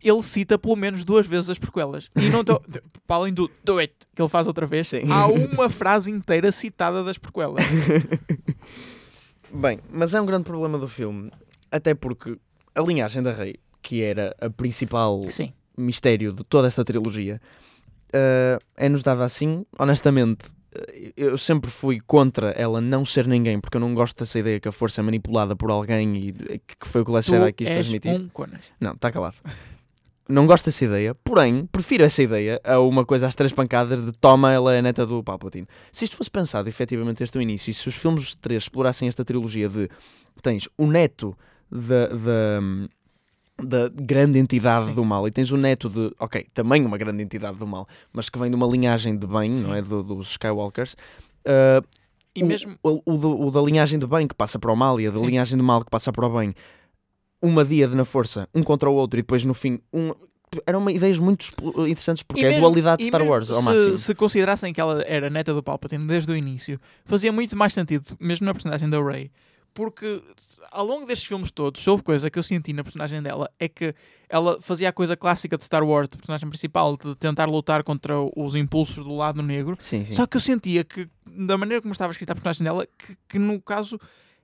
ele 0.03 0.21
cita 0.21 0.57
pelo 0.57 0.75
menos 0.75 1.03
duas 1.03 1.25
vezes 1.27 1.49
as 1.49 1.59
prequelas. 1.59 2.09
E 2.15 2.29
não 2.29 2.41
estou. 2.41 2.61
para 3.05 3.15
além 3.17 3.33
do 3.33 3.49
do 3.63 3.77
it 3.79 3.93
que 4.15 4.21
ele 4.21 4.29
faz 4.29 4.45
outra 4.47 4.65
vez, 4.65 4.87
Sim. 4.87 5.01
há 5.11 5.27
uma 5.27 5.69
frase 5.69 6.09
inteira 6.11 6.51
citada 6.51 7.03
das 7.03 7.17
prequelas. 7.17 7.63
Bem, 9.51 9.79
mas 9.91 10.13
é 10.13 10.21
um 10.21 10.25
grande 10.25 10.43
problema 10.43 10.77
do 10.77 10.87
filme, 10.87 11.31
até 11.71 11.93
porque 11.95 12.37
a 12.75 12.81
linhagem 12.81 13.23
da 13.23 13.33
Rei, 13.33 13.55
que 13.81 14.01
era 14.03 14.35
a 14.39 14.49
principal 14.49 15.23
Sim. 15.27 15.51
mistério 15.77 16.31
de 16.33 16.43
toda 16.43 16.67
esta 16.67 16.85
trilogia, 16.85 17.41
eh, 18.13 18.57
é-nos 18.77 19.03
dada 19.03 19.23
assim. 19.23 19.65
Honestamente, 19.77 20.47
eh, 20.73 21.13
eu 21.15 21.37
sempre 21.37 21.69
fui 21.69 21.99
contra 21.99 22.51
ela 22.51 22.81
não 22.81 23.05
ser 23.05 23.27
ninguém, 23.27 23.59
porque 23.59 23.77
eu 23.77 23.81
não 23.81 23.93
gosto 23.93 24.19
dessa 24.19 24.39
ideia 24.39 24.59
que 24.59 24.67
a 24.67 24.71
força 24.71 25.01
é 25.01 25.03
manipulada 25.03 25.55
por 25.55 25.71
alguém 25.71 26.15
e 26.15 26.31
que 26.33 26.87
foi 26.87 27.01
o 27.01 27.05
que 27.05 27.11
o 27.11 27.13
Last 27.13 27.31
Jedi 27.31 27.53
quis 27.53 27.67
transmitir. 27.67 28.11
um 28.11 28.29
conas. 28.29 28.65
Não, 28.79 28.93
está 28.93 29.11
calado. 29.11 29.37
Não 30.27 30.45
gosto 30.45 30.65
dessa 30.65 30.85
ideia, 30.85 31.15
porém, 31.15 31.65
prefiro 31.65 32.03
essa 32.03 32.21
ideia 32.21 32.61
a 32.63 32.79
uma 32.79 33.03
coisa 33.03 33.25
às 33.25 33.33
três 33.33 33.51
pancadas 33.51 33.99
de 33.99 34.11
toma, 34.11 34.53
ela 34.53 34.75
é 34.75 34.77
a 34.77 34.81
neta 34.81 35.03
do 35.03 35.23
Palpatine. 35.23 35.67
Se 35.91 36.05
isto 36.05 36.15
fosse 36.15 36.29
pensado 36.29 36.69
efetivamente 36.69 37.17
desde 37.17 37.35
o 37.35 37.41
início, 37.41 37.71
e 37.71 37.73
se 37.73 37.87
os 37.87 37.95
filmes 37.95 38.35
3 38.35 38.61
explorassem 38.61 39.07
esta 39.07 39.25
trilogia 39.25 39.67
de 39.67 39.89
tens 40.43 40.69
o 40.77 40.85
neto 40.85 41.35
da, 41.71 42.07
da, 42.07 42.61
da 43.63 43.89
grande 43.89 44.37
entidade 44.39 44.85
Sim. 44.85 44.93
do 44.93 45.03
mal 45.05 45.27
e 45.27 45.31
tens 45.31 45.51
o 45.51 45.57
neto 45.57 45.89
de, 45.89 46.13
ok, 46.19 46.47
também 46.53 46.85
uma 46.85 46.97
grande 46.97 47.21
entidade 47.23 47.57
do 47.57 47.65
mal, 47.67 47.87
mas 48.13 48.29
que 48.29 48.37
vem 48.39 48.49
de 48.49 48.55
uma 48.55 48.67
linhagem 48.67 49.17
de 49.17 49.25
bem, 49.27 49.51
Sim. 49.53 49.63
não 49.67 49.75
é? 49.75 49.81
Do- 49.81 50.03
dos 50.03 50.31
Skywalkers. 50.31 50.95
ah, 51.45 51.81
E 52.35 52.43
o, 52.43 52.45
mesmo. 52.47 52.73
o, 52.83 53.01
o 53.05 53.47
o 53.47 53.51
da 53.51 53.61
linhagem 53.61 53.97
de 53.99 54.05
bem 54.07 54.27
que 54.27 54.35
passa 54.35 54.57
para 54.59 54.71
o 54.71 54.75
mal 54.75 54.99
e 54.99 55.07
a 55.07 55.11
da 55.11 55.17
Sim. 55.19 55.25
linhagem 55.25 55.57
do 55.57 55.63
mal 55.63 55.83
que 55.83 55.89
passa 55.89 56.11
para 56.11 56.25
o 56.25 56.29
bem, 56.37 56.53
uma 57.41 57.63
díade 57.65 57.95
na 57.95 58.05
força, 58.05 58.47
um 58.53 58.61
contra 58.63 58.89
o 58.89 58.93
outro 58.93 59.19
e 59.19 59.21
depois 59.21 59.43
no 59.45 59.53
fim, 59.53 59.79
um. 59.93 60.13
Eram 60.65 60.79
uma- 60.79 60.91
ideias 60.91 61.19
muito 61.19 61.47
interessantes 61.87 62.23
porque 62.23 62.41
E 62.41 62.45
é 62.45 62.47
a 62.47 62.51
mesmo- 62.53 62.65
dualidade 62.65 63.03
de 63.03 63.07
Star 63.07 63.19
mesmo 63.21 63.33
Wars 63.33 63.51
ao 63.51 63.59
se, 63.59 63.65
máximo. 63.65 63.97
Se 63.99 64.15
considerassem 64.15 64.73
que 64.73 64.81
ela 64.81 65.03
era 65.03 65.29
neta 65.29 65.53
do 65.53 65.61
Palpatine 65.61 66.07
desde 66.07 66.31
o 66.31 66.35
início, 66.35 66.79
fazia 67.05 67.31
muito 67.31 67.55
mais 67.55 67.71
sentido, 67.73 68.17
mesmo 68.19 68.45
na 68.47 68.53
personagem 68.53 68.89
da 68.89 68.99
Rey, 68.99 69.29
porque 69.73 70.21
ao 70.71 70.85
longo 70.85 71.05
destes 71.05 71.27
filmes 71.27 71.51
todos, 71.51 71.85
houve 71.87 72.03
coisa 72.03 72.29
que 72.29 72.37
eu 72.37 72.43
senti 72.43 72.73
na 72.73 72.83
personagem 72.83 73.21
dela, 73.21 73.49
é 73.59 73.67
que 73.67 73.93
ela 74.27 74.59
fazia 74.61 74.89
a 74.89 74.91
coisa 74.91 75.15
clássica 75.15 75.57
de 75.57 75.63
Star 75.63 75.83
Wars, 75.83 76.09
de 76.09 76.17
personagem 76.17 76.47
principal, 76.49 76.97
de 76.97 77.15
tentar 77.15 77.45
lutar 77.45 77.83
contra 77.83 78.15
os 78.35 78.55
impulsos 78.55 79.03
do 79.03 79.15
lado 79.15 79.41
negro, 79.41 79.77
Sim, 79.79 80.05
sim. 80.05 80.13
só 80.13 80.25
que 80.27 80.37
eu 80.37 80.41
sentia 80.41 80.83
que, 80.83 81.07
da 81.25 81.57
maneira 81.57 81.81
como 81.81 81.91
estava 81.91 82.11
escrita 82.11 82.33
a 82.33 82.35
personagem 82.35 82.63
dela, 82.63 82.85
que, 82.85 83.17
que 83.27 83.39
no 83.39 83.61
caso 83.61 83.99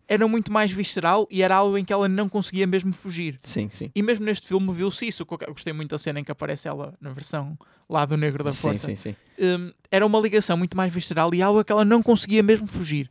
era 0.08 0.28
muito 0.28 0.52
mais 0.52 0.72
visceral 0.72 1.28
e 1.32 1.42
era 1.42 1.56
algo 1.56 1.78
em 1.78 1.84
que 1.84 1.92
ela 1.92 2.08
não 2.08 2.30
conseguia 2.30 2.68
mesmo 2.68 2.94
fugir. 2.94 3.40
Sim, 3.44 3.70
sim. 3.72 3.92
E 3.94 4.02
mesmo 4.04 4.24
neste 4.24 4.48
filme 4.48 4.72
viu-se 4.72 5.08
isso. 5.08 5.24
Eu 5.24 5.38
gostei 5.52 5.74
muito 5.74 5.90
da 5.92 5.98
cena 5.98 6.20
em 6.20 6.24
que 6.24 6.32
aparece 6.32 6.68
ela 6.68 6.94
na 7.02 7.12
versão 7.12 7.58
lado 7.90 8.16
negro 8.16 8.44
da 8.44 8.52
Sim, 8.52 8.62
força. 8.62 8.88
sim, 8.88 8.96
sim. 8.96 9.16
Hum, 9.40 9.72
era 9.90 10.06
uma 10.06 10.20
ligação 10.20 10.56
muito 10.58 10.78
mais 10.78 10.94
visceral 10.94 11.34
e 11.34 11.42
algo 11.42 11.60
a 11.60 11.64
que 11.66 11.72
ela 11.72 11.84
não 11.84 12.04
conseguia 12.04 12.44
mesmo 12.44 12.68
fugir. 12.68 13.10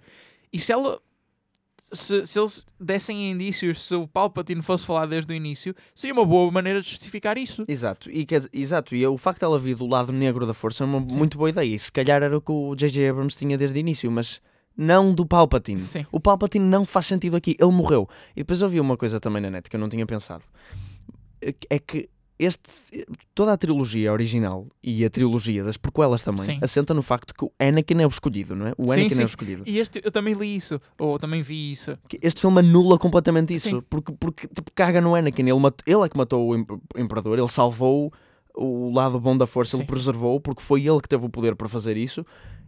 E 0.52 0.58
se 0.58 0.72
ela. 0.72 1.00
Se, 1.94 2.26
se 2.26 2.38
eles 2.38 2.66
dessem 2.78 3.30
indícios, 3.30 3.82
se 3.82 3.94
o 3.94 4.06
Palpatine 4.06 4.62
fosse 4.62 4.84
falar 4.84 5.06
desde 5.06 5.32
o 5.32 5.36
início, 5.36 5.74
seria 5.94 6.12
uma 6.12 6.24
boa 6.24 6.50
maneira 6.50 6.80
de 6.80 6.88
justificar 6.88 7.38
isso. 7.38 7.64
Exato, 7.68 8.10
e, 8.10 8.26
quer 8.26 8.42
exato, 8.52 8.94
e 8.94 9.06
o 9.06 9.16
facto 9.16 9.40
de 9.40 9.44
ela 9.44 9.58
vir 9.58 9.76
do 9.76 9.86
lado 9.86 10.12
negro 10.12 10.46
da 10.46 10.54
força 10.54 10.84
é 10.84 10.86
uma 10.86 11.00
Sim. 11.08 11.16
muito 11.16 11.38
boa 11.38 11.50
ideia. 11.50 11.74
E 11.74 11.78
se 11.78 11.90
calhar 11.92 12.22
era 12.22 12.36
o 12.36 12.40
que 12.40 12.52
o 12.52 12.74
J.J. 12.74 13.08
Abrams 13.08 13.38
tinha 13.38 13.56
desde 13.56 13.78
o 13.78 13.80
início, 13.80 14.10
mas 14.10 14.40
não 14.76 15.14
do 15.14 15.24
Palpatine. 15.24 15.80
Sim. 15.80 16.06
O 16.10 16.18
Palpatine 16.18 16.64
não 16.64 16.84
faz 16.84 17.06
sentido 17.06 17.36
aqui, 17.36 17.56
ele 17.60 17.72
morreu. 17.72 18.08
E 18.34 18.40
depois 18.40 18.60
eu 18.60 18.68
vi 18.68 18.80
uma 18.80 18.96
coisa 18.96 19.20
também 19.20 19.40
na 19.40 19.50
net 19.50 19.70
que 19.70 19.76
eu 19.76 19.80
não 19.80 19.88
tinha 19.88 20.04
pensado. 20.04 20.44
É 21.70 21.78
que 21.78 22.08
este, 22.38 23.06
toda 23.34 23.52
a 23.52 23.56
trilogia 23.56 24.12
original 24.12 24.66
e 24.82 25.04
a 25.04 25.10
trilogia 25.10 25.62
das 25.62 25.76
prequelas 25.76 26.22
também 26.22 26.44
Sim. 26.44 26.58
assenta 26.60 26.92
no 26.92 27.02
facto 27.02 27.32
que 27.34 27.44
o 27.44 27.52
Anakin 27.58 28.00
é 28.02 28.06
o 28.06 28.08
escolhido, 28.08 28.56
não 28.56 28.66
é? 28.66 28.72
O 28.76 28.88
Sim, 28.88 28.92
Anakin 29.00 29.10
sim. 29.14 29.20
é 29.20 29.24
o 29.24 29.26
escolhido. 29.26 29.62
E 29.66 29.78
este, 29.78 30.00
eu 30.04 30.10
também 30.10 30.34
li 30.34 30.56
isso, 30.56 30.80
ou 30.98 31.18
também 31.18 31.42
vi 31.42 31.70
isso. 31.70 31.96
Este 32.20 32.40
filme 32.40 32.58
anula 32.60 32.98
completamente 32.98 33.54
isso, 33.54 33.68
Sim. 33.70 33.82
porque, 33.88 34.12
porque 34.18 34.48
tipo, 34.48 34.70
caga 34.74 35.00
no 35.00 35.14
Anakin. 35.14 35.42
Ele, 35.42 35.58
mat- 35.60 35.82
ele 35.86 36.02
é 36.04 36.08
que 36.08 36.16
matou 36.16 36.48
o, 36.48 36.56
imp- 36.56 36.70
o 36.72 36.80
Imperador, 36.98 37.38
ele 37.38 37.48
salvou 37.48 38.12
o 38.56 38.92
lado 38.92 39.18
bom 39.20 39.36
da 39.36 39.46
força, 39.46 39.76
ele 39.76 39.82
Sim. 39.84 39.86
preservou, 39.86 40.40
porque 40.40 40.62
foi 40.62 40.86
ele 40.86 41.00
que 41.00 41.08
teve 41.08 41.24
o 41.24 41.28
poder 41.28 41.54
para 41.56 41.68
fazer 41.68 41.96
isso. 41.96 42.24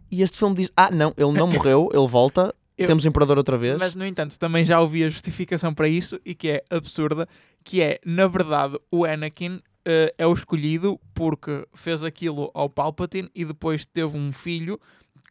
E 0.09 0.21
este 0.21 0.37
filme 0.37 0.55
diz: 0.55 0.71
Ah, 0.77 0.89
não, 0.91 1.13
ele 1.17 1.31
não 1.33 1.47
morreu, 1.51 1.89
ele 1.93 2.07
volta, 2.07 2.53
Eu- 2.77 2.87
temos 2.87 3.05
Imperador 3.05 3.37
outra 3.37 3.57
vez. 3.57 3.79
Mas, 3.79 3.95
no 3.95 4.05
entanto, 4.05 4.37
também 4.37 4.63
já 4.65 4.79
ouvi 4.79 5.03
a 5.03 5.09
justificação 5.09 5.73
para 5.73 5.87
isso 5.87 6.19
e 6.25 6.35
que 6.35 6.49
é 6.49 6.63
absurda, 6.69 7.27
que 7.63 7.81
é, 7.81 7.99
na 8.05 8.27
verdade, 8.27 8.77
o 8.91 9.03
Anakin 9.05 9.59
eh, 9.85 10.13
é 10.17 10.27
o 10.27 10.33
escolhido 10.33 10.99
porque 11.13 11.65
fez 11.73 12.03
aquilo 12.03 12.51
ao 12.53 12.69
Palpatine 12.69 13.29
e 13.33 13.43
depois 13.45 13.85
teve 13.85 14.15
um 14.17 14.31
filho 14.31 14.79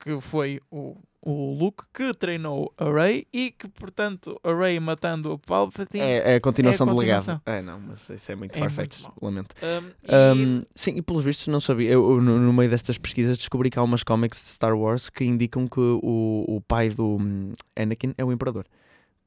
que 0.01 0.21
foi 0.21 0.61
o, 0.71 0.97
o 1.29 1.53
Luke, 1.59 1.83
que 1.93 2.12
treinou 2.14 2.72
a 2.79 2.85
Rey 2.85 3.27
e 3.33 3.51
que, 3.51 3.66
portanto, 3.66 4.41
a 4.45 4.55
Rey 4.55 4.79
matando 4.79 5.33
o 5.33 5.39
Palpatine. 5.39 6.01
É, 6.05 6.35
é 6.35 6.37
a 6.37 6.41
continuação 6.41 6.87
É 6.87 6.91
a 6.91 6.93
do 6.93 6.99
legado. 7.01 7.43
É, 7.45 7.61
não, 7.61 7.81
mas 7.81 8.09
isso 8.09 8.31
é 8.31 8.37
muito 8.37 8.57
É 8.57 8.61
farfetch, 8.61 9.05
lamento. 9.20 9.53
Um, 9.61 9.89
e- 9.89 10.37
Um, 10.37 10.62
sim, 10.72 10.93
e 10.97 11.03
pelos 11.03 11.24
vistos 11.24 11.49
não 11.49 11.59
sabia. 11.59 11.91
Eu, 11.91 12.12
eu, 12.12 12.20
no, 12.22 12.53
meio 12.53 12.70
destas 12.70 12.97
pesquisas 12.97 13.37
descobri 13.37 13.70
que 13.70 13.79
há 13.79 13.83
umas 13.83 14.05
comics 14.05 14.41
de 14.41 14.51
Star 14.51 14.79
Wars 14.79 15.11
que 15.11 15.24
indicam 15.24 15.66
que 15.66 15.81
o, 15.81 16.45
o 16.47 16.61
pai 16.68 16.91
do 16.91 17.16
hum, 17.16 17.53
Anakin 17.74 18.14
é 18.16 18.24
o 18.24 18.31
Imperador. 18.31 18.64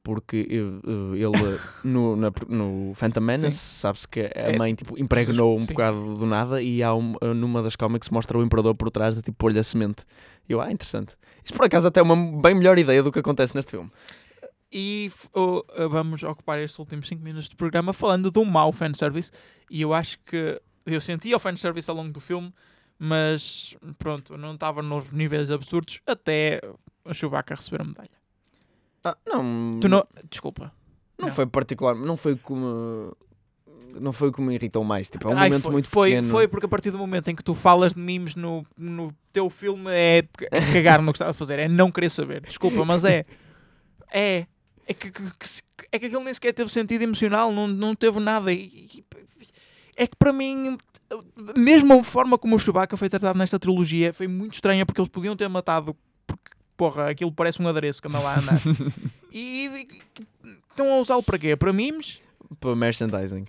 Porque 0.02 0.46
eu- 0.48 0.80
eu- 0.82 1.14
ele 1.14 1.58
no, 1.84 2.16
na- 2.16 2.32
no 2.48 2.92
Phantom 2.94 3.20
Menace 3.20 3.50
sabe-se 3.56 4.08
que 4.08 4.20
a 4.20 4.30
É, 4.34 4.56
mãe 4.56 4.74
tipo, 4.74 4.98
impregnou 4.98 5.58
um 5.58 5.62
sim. 5.62 5.68
bocado 5.68 6.14
do 6.14 6.24
nada 6.26 6.62
e 6.62 6.82
há 6.82 6.94
um, 6.94 7.14
numa 7.36 7.62
das 7.62 7.76
comics 7.76 8.08
mostra 8.08 8.38
o 8.38 8.42
Imperador 8.42 8.74
por 8.74 8.90
trás 8.90 9.16
de 9.16 9.22
tipo 9.22 9.36
pôr-lhe 9.36 9.58
a 9.58 9.64
semente. 9.64 10.02
E 10.48 10.52
eu, 10.52 10.60
ah, 10.60 10.72
interessante. 10.72 11.14
Isso 11.44 11.52
por 11.54 11.66
acaso 11.66 11.86
até 11.88 12.00
é 12.00 12.02
uma 12.02 12.16
bem 12.40 12.54
melhor 12.54 12.78
ideia 12.78 13.02
do 13.02 13.12
que 13.12 13.18
acontece 13.18 13.54
neste 13.54 13.72
filme. 13.72 13.90
E 14.72 15.10
oh, 15.34 15.62
vamos 15.90 16.22
ocupar 16.22 16.58
estes 16.60 16.78
últimos 16.78 17.06
5 17.08 17.22
minutos 17.22 17.48
de 17.48 17.56
programa 17.56 17.92
falando 17.92 18.30
do 18.30 18.44
mau 18.44 18.72
fanservice. 18.72 19.30
E 19.70 19.82
eu 19.82 19.92
acho 19.92 20.18
que 20.24 20.60
eu 20.86 21.00
senti 21.00 21.34
o 21.34 21.38
fanservice 21.38 21.90
ao 21.90 21.96
longo 21.96 22.12
do 22.12 22.20
filme, 22.20 22.52
mas 22.98 23.76
pronto, 23.98 24.36
não 24.38 24.54
estava 24.54 24.80
nos 24.80 25.10
níveis 25.12 25.50
absurdos 25.50 26.00
até 26.06 26.60
a 27.04 27.12
Chewbacca 27.12 27.54
receber 27.54 27.82
a 27.82 27.84
medalha. 27.84 28.19
Ah, 29.04 29.16
não, 29.26 29.70
Tu 29.80 29.88
não. 29.88 30.06
Desculpa. 30.30 30.72
não, 31.18 31.28
não. 31.28 31.34
foi 31.34 31.46
particular, 31.46 31.94
não 31.94 32.16
foi 32.16 32.36
como 32.36 33.16
não 33.98 34.12
foi 34.12 34.28
o 34.28 34.32
que 34.32 34.40
me 34.40 34.54
irritou 34.54 34.84
mais. 34.84 35.10
Tipo, 35.10 35.28
é 35.28 35.34
um 35.34 35.38
Ai, 35.38 35.48
momento 35.48 35.62
foi, 35.64 35.72
muito 35.72 35.88
foi, 35.88 36.10
pequeno. 36.10 36.28
foi 36.30 36.46
porque 36.48 36.66
a 36.66 36.68
partir 36.68 36.90
do 36.92 36.98
momento 36.98 37.28
em 37.28 37.34
que 37.34 37.42
tu 37.42 37.54
falas 37.54 37.92
de 37.94 38.00
memes 38.00 38.34
no, 38.36 38.64
no 38.76 39.12
teu 39.32 39.50
filme 39.50 39.90
é 39.90 40.22
cagar 40.72 41.02
no 41.02 41.12
que 41.12 41.16
estava 41.16 41.32
a 41.32 41.34
fazer, 41.34 41.58
é 41.58 41.68
não 41.68 41.90
querer 41.90 42.08
saber. 42.10 42.40
Desculpa, 42.42 42.84
mas 42.84 43.04
é. 43.04 43.24
É. 44.12 44.46
É 44.86 44.94
que, 44.94 45.10
que- 45.10 45.22
que 45.22 45.86
é 45.92 45.98
que 45.98 46.06
aquilo 46.06 46.22
nem 46.22 46.32
sequer 46.34 46.52
teve 46.52 46.72
sentido 46.72 47.02
emocional, 47.02 47.50
não, 47.52 47.66
não 47.66 47.94
teve 47.94 48.20
nada. 48.20 48.52
E- 48.52 49.04
é 49.96 50.06
que 50.06 50.16
para 50.16 50.32
mim, 50.32 50.78
mesmo 51.56 51.92
a 51.94 52.02
forma 52.04 52.38
como 52.38 52.54
o 52.56 52.58
Chewbacca 52.58 52.96
foi 52.96 53.08
tratado 53.08 53.38
nesta 53.38 53.58
trilogia 53.58 54.12
foi 54.12 54.26
muito 54.28 54.54
estranha 54.54 54.86
porque 54.86 55.00
eles 55.00 55.08
podiam 55.10 55.34
ter 55.36 55.48
matado. 55.48 55.96
Porra, 56.80 57.10
aquilo 57.10 57.30
parece 57.30 57.60
um 57.60 57.68
adereço 57.68 58.00
que 58.00 58.08
anda 58.08 58.18
lá 58.20 58.36
a 58.36 58.38
andar. 58.38 58.58
e, 59.30 59.66
e- 59.66 59.88
estão 60.70 60.90
a 60.90 60.98
usá-lo 60.98 61.22
para 61.22 61.38
quê? 61.38 61.54
Para 61.54 61.74
memes? 61.74 62.22
para 62.58 62.74
merchandising. 62.74 63.44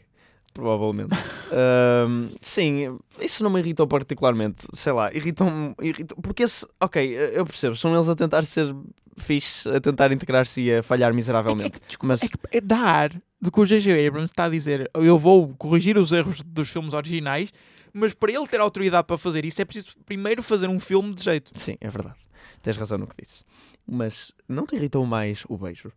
Provavelmente. 0.53 1.15
Ahm, 1.49 2.27
sim, 2.41 2.99
isso 3.21 3.41
não 3.41 3.49
me 3.49 3.61
irritou 3.61 3.87
particularmente. 3.87 4.67
Sei 4.73 4.91
lá, 4.91 5.13
irritou-me. 5.13 5.73
Irritou, 5.81 6.17
porque 6.21 6.43
esse. 6.43 6.67
Ok, 6.77 7.01
eu 7.33 7.45
percebo. 7.45 7.73
São 7.77 7.95
eles 7.95 8.09
a 8.09 8.15
tentar 8.17 8.43
ser 8.43 8.75
fixe, 9.17 9.69
a 9.69 9.79
tentar 9.79 10.11
integrar-se 10.11 10.61
e 10.61 10.75
a 10.75 10.83
falhar 10.83 11.11
É 11.11 11.13
miseravelmente. 11.13 11.79
que, 11.79 11.87
desculpa, 11.87 12.07
Mas 12.07 12.23
é 12.23 12.27
que 12.27 12.37
é 12.51 12.59
dar 12.59 13.11
do 13.39 13.49
que 13.49 13.61
o 13.61 13.65
J.J. 13.65 14.07
Abrams 14.07 14.29
está 14.29 14.43
a 14.43 14.49
dizer. 14.49 14.91
Eu 14.93 15.17
vou 15.17 15.55
corrigir 15.57 15.97
os 15.97 16.11
erros 16.11 16.41
dos 16.43 16.69
filmes 16.69 16.93
originais, 16.93 17.53
mas 17.93 18.13
para 18.13 18.29
ele 18.33 18.45
ter 18.45 18.59
autoridade 18.59 19.07
para 19.07 19.17
fazer 19.17 19.45
isso 19.45 19.61
é 19.61 19.63
preciso 19.65 19.95
primeiro 20.05 20.43
fazer 20.43 20.67
um 20.67 20.81
filme 20.81 21.13
de 21.15 21.23
jeito. 21.23 21.51
sim, 21.57 21.77
é 21.79 21.89
verdade. 21.89 22.15
Tens 22.61 22.77
razão 22.77 22.97
no 22.97 23.07
que 23.07 23.15
dizes. 23.21 23.43
Mas 23.87 24.31
não 24.47 24.65
te 24.65 24.75
irritou 24.75 25.05
mais 25.05 25.43
o 25.49 25.57
beijo? 25.57 25.91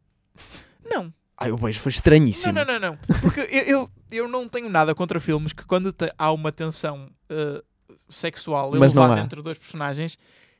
Não, 0.84 1.12
Ai, 1.36 1.50
o 1.50 1.56
beijo 1.56 1.80
foi 1.80 1.90
estranhíssimo. 1.90 2.52
não, 2.52 2.64
não, 2.64 2.78
não, 2.78 2.90
não. 2.92 2.98
Porque 3.20 3.40
eu, 3.40 3.62
eu, 3.62 3.90
eu 4.10 4.28
não 4.28 4.48
tenho 4.48 4.68
nada 4.68 4.94
contra 4.94 5.18
filmes 5.20 5.52
que 5.52 5.64
quando 5.64 5.92
te- 5.92 6.12
há 6.16 6.30
uma 6.32 6.52
tensão 6.52 7.10
eh, 7.28 7.62
sexual 8.08 8.74
elevada 8.74 9.14
há. 9.20 9.24
entre 9.24 9.42
dois 9.42 9.58
personagens, 9.58 10.16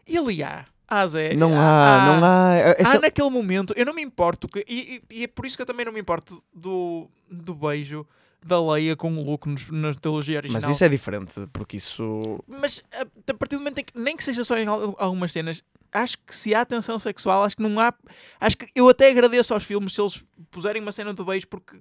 e 0.07 0.16
ali 0.18 0.42
há. 0.42 0.64
Há, 0.86 1.07
Zé, 1.07 1.34
Não 1.34 1.48
há, 1.59 2.18
não 2.20 2.24
há. 2.26 2.55
Essa- 2.78 2.98
Há 2.98 3.00
naquele 3.00 3.30
momento, 3.30 3.72
eu 3.76 3.86
não 3.86 3.94
me 3.94 4.02
importo, 4.02 4.46
que, 4.46 4.64
e, 4.68 5.02
e- 5.11 5.20
e 5.20 5.24
é 5.24 5.26
por 5.26 5.46
isso 5.46 5.57
que 5.57 5.62
eu 5.62 5.66
também 5.66 5.84
não 5.86 5.92
me 5.92 5.98
importo 6.00 6.42
do, 6.55 7.09
do 7.30 7.55
beijo 7.55 8.07
da 8.44 8.61
Leia 8.61 8.94
com 8.94 9.11
o 9.16 9.22
Luke 9.24 9.48
nos- 9.48 9.70
na 9.70 9.94
trilogia 9.94 10.36
original. 10.38 10.61
Mas 10.61 10.70
isso 10.70 10.84
é 10.84 10.88
diferente, 10.88 11.34
porque 11.55 11.78
isso. 11.78 12.38
Mas 12.46 12.82
a, 12.92 13.00
a 13.30 13.34
partir 13.34 13.57
do 13.57 13.61
momento 13.61 13.78
em 13.78 13.84
que, 13.84 13.98
nem 13.98 14.14
que 14.14 14.22
seja 14.22 14.44
só 14.44 14.57
em 14.59 14.66
al- 14.66 14.94
algumas 14.98 15.32
cenas, 15.32 15.64
acho 15.95 16.18
que 16.18 16.34
se 16.34 16.55
há 16.55 16.64
tensão 16.64 16.99
sexual, 16.99 17.45
acho 17.45 17.57
que 17.57 17.62
não 17.62 17.78
há. 17.78 17.95
Acho 18.40 18.59
que 18.59 18.68
eu 18.74 18.88
até 18.88 19.09
agradeço 19.09 19.55
aos 19.55 19.62
filmes 19.62 19.95
se 19.95 20.01
eles 20.01 20.24
puserem 20.51 20.82
uma 20.82 20.92
cena 20.92 21.14
do 21.14 21.24
beijo, 21.24 21.47
porque 21.49 21.78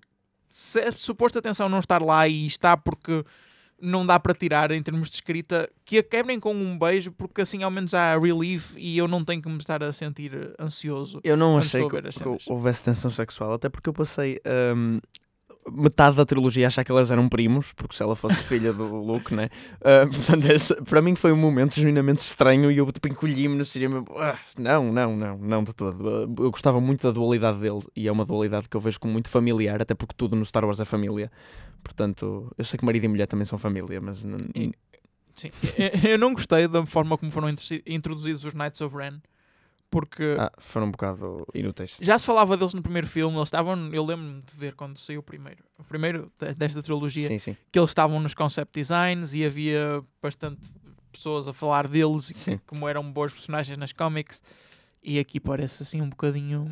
se 0.47 0.79
a 0.79 0.91
suposta 0.91 1.41
tensão 1.41 1.67
não 1.67 1.79
estar 1.79 2.01
lá 2.01 2.27
e 2.27 2.45
está 2.45 2.77
porque 2.77 3.23
não 3.81 4.05
dá 4.05 4.17
para 4.19 4.33
tirar 4.33 4.71
em 4.71 4.81
termos 4.81 5.09
de 5.09 5.15
escrita, 5.15 5.69
que 5.83 5.97
a 5.97 6.03
quebrem 6.03 6.39
com 6.39 6.53
um 6.53 6.77
beijo, 6.77 7.11
porque 7.11 7.41
assim 7.41 7.63
ao 7.63 7.71
menos 7.71 7.93
há 7.93 8.17
relief 8.17 8.75
e 8.77 8.97
eu 8.97 9.07
não 9.07 9.23
tenho 9.25 9.41
que 9.41 9.49
me 9.49 9.57
estar 9.57 9.83
a 9.83 9.91
sentir 9.91 10.53
ansioso. 10.57 11.19
Eu 11.23 11.35
não 11.35 11.57
achei 11.57 11.81
que, 11.89 12.01
que 12.01 12.49
houvesse 12.49 12.85
tensão 12.85 13.11
sexual, 13.11 13.53
até 13.53 13.67
porque 13.67 13.89
eu 13.89 13.93
passei 13.93 14.39
hum, 14.75 14.99
metade 15.71 16.15
da 16.15 16.25
trilogia 16.25 16.67
achar 16.67 16.83
que 16.83 16.91
elas 16.91 17.09
eram 17.11 17.27
primos, 17.29 17.71
porque 17.73 17.95
se 17.95 18.03
ela 18.03 18.15
fosse 18.15 18.35
filha 18.43 18.73
do 18.73 18.83
Luke, 18.83 19.33
né? 19.33 19.49
Ah, 19.81 20.05
portanto, 20.07 20.45
esse- 20.51 20.75
para 20.83 21.01
mim 21.01 21.15
foi 21.15 21.31
um 21.31 21.37
momento 21.37 21.75
genuinamente 21.75 22.19
estranho 22.21 22.71
e 22.71 22.77
eu 22.77 22.91
tipo, 22.91 23.07
encolhi-me 23.07 23.55
no 23.55 23.65
cinema. 23.65 24.03
Ah, 24.17 24.37
não, 24.57 24.91
não, 24.91 25.15
não, 25.15 25.37
não 25.37 25.63
de 25.63 25.73
todo. 25.73 26.07
Ah, 26.09 26.21
Eu 26.43 26.51
gostava 26.51 26.79
muito 26.81 27.03
da 27.07 27.11
dualidade 27.11 27.59
dele 27.59 27.81
e 27.95 28.07
é 28.07 28.11
uma 28.11 28.25
dualidade 28.25 28.67
que 28.69 28.75
eu 28.77 28.81
vejo 28.81 28.99
como 28.99 29.13
muito 29.13 29.29
familiar, 29.29 29.81
até 29.81 29.93
porque 29.93 30.13
tudo 30.17 30.35
no 30.35 30.45
Star 30.45 30.65
Wars 30.65 30.79
é 30.79 30.85
família. 30.85 31.31
Portanto, 31.83 32.51
eu 32.57 32.63
sei 32.65 32.77
que 32.79 32.85
marido 32.85 33.05
e 33.05 33.07
mulher 33.07 33.27
também 33.27 33.45
são 33.45 33.57
família, 33.57 33.99
mas 34.01 34.23
Sim. 35.35 35.49
Eu- 36.03 36.17
não 36.19 36.33
gostei 36.33 36.67
da 36.67 36.85
forma 36.85 37.17
como 37.17 37.31
foram 37.31 37.49
intro- 37.49 37.81
introduzidos 37.87 38.45
os 38.45 38.53
Knights 38.53 38.79
of 38.81 38.95
Ren, 38.95 39.19
porque 39.93 40.35
ah, 40.39 40.51
foram 40.57 40.87
um 40.87 40.91
bocado 40.91 41.45
inúteis. 41.53 41.95
já 42.01 42.17
se 42.17 42.25
falava 42.25 42.57
deles 42.57 42.73
no 42.73 42.81
primeiro 42.81 43.05
filme, 43.07 43.37
eles 43.37 43.47
estavam, 43.47 43.75
eu 43.93 44.03
lembro-me 44.03 44.41
de 44.41 44.57
ver 44.57 44.73
quando 44.73 44.97
saiu 44.97 45.19
o 45.19 45.23
primeiro, 45.23 45.63
o 45.77 45.83
primeiro 45.83 46.31
de- 46.39 46.53
desta 46.55 46.81
trilogia, 46.81 47.27
Sim, 47.27 47.37
sim. 47.37 47.55
que 47.71 47.77
eles 47.77 47.91
estavam 47.91 48.19
nos 48.19 48.33
concept 48.33 48.73
designs 48.73 49.35
e 49.35 49.45
havia 49.45 50.03
bastante 50.19 50.71
pessoas 51.11 51.47
a 51.47 51.53
falar 51.53 51.87
deles 51.87 52.31
e 52.47 52.57
como 52.65 52.89
eram 52.89 53.03
bons 53.11 53.31
personagens 53.31 53.77
nas 53.77 53.91
comics, 53.93 54.41
e 55.03 55.19
aqui 55.19 55.39
parece 55.39 55.83
assim 55.83 56.01
um 56.01 56.09
bocadinho 56.09 56.71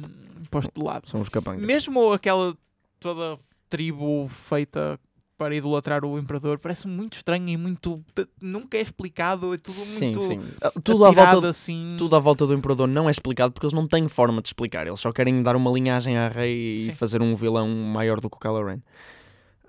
posto 0.50 0.72
de 0.80 0.84
lado. 0.84 1.08
São 1.08 1.22
os 1.22 1.30
capangas. 1.30 1.62
Mesmo 1.62 2.12
aquela 2.12 2.58
toda 3.00 3.38
tribo 3.70 4.28
feita 4.50 5.00
para 5.42 5.56
idolatrar 5.56 6.06
o 6.06 6.20
Imperador, 6.20 6.60
parece 6.60 6.88
muito 6.88 7.16
estranho 7.16 7.50
e 7.50 7.58
muito. 7.58 8.00
nunca 8.40 8.78
é 8.78 8.82
explicado, 8.82 9.56
é 9.56 9.58
tudo 9.58 9.76
Sim, 9.76 10.00
muito. 10.00 10.22
sim. 10.22 10.40
Ah, 10.62 10.72
Tudo 10.84 11.04
à 11.04 11.10
volta 11.12 11.50
assim. 11.50 11.96
tudo 11.98 12.16
à 12.16 12.20
volta 12.20 12.46
do 12.46 12.54
Imperador 12.54 12.88
não 12.88 13.08
é 13.08 13.12
explicado 13.12 13.52
porque 13.52 13.66
eles 13.66 13.74
não 13.74 13.88
têm 13.88 14.08
forma 14.08 14.40
de 14.40 14.50
explicar. 14.50 14.86
Eles 14.86 15.00
só 15.00 15.12
querem 15.12 15.42
dar 15.42 15.56
uma 15.56 15.72
linhagem 15.72 16.16
à 16.16 16.28
Rei 16.28 16.76
e 16.76 16.80
Sim. 16.82 16.94
fazer 16.94 17.24
um 17.24 17.36
vilão 17.36 17.68
maior 17.68 18.22
do 18.22 18.30
que 18.30 18.38
o 18.38 18.40
Kylo 18.40 18.64
Ren. 18.64 18.82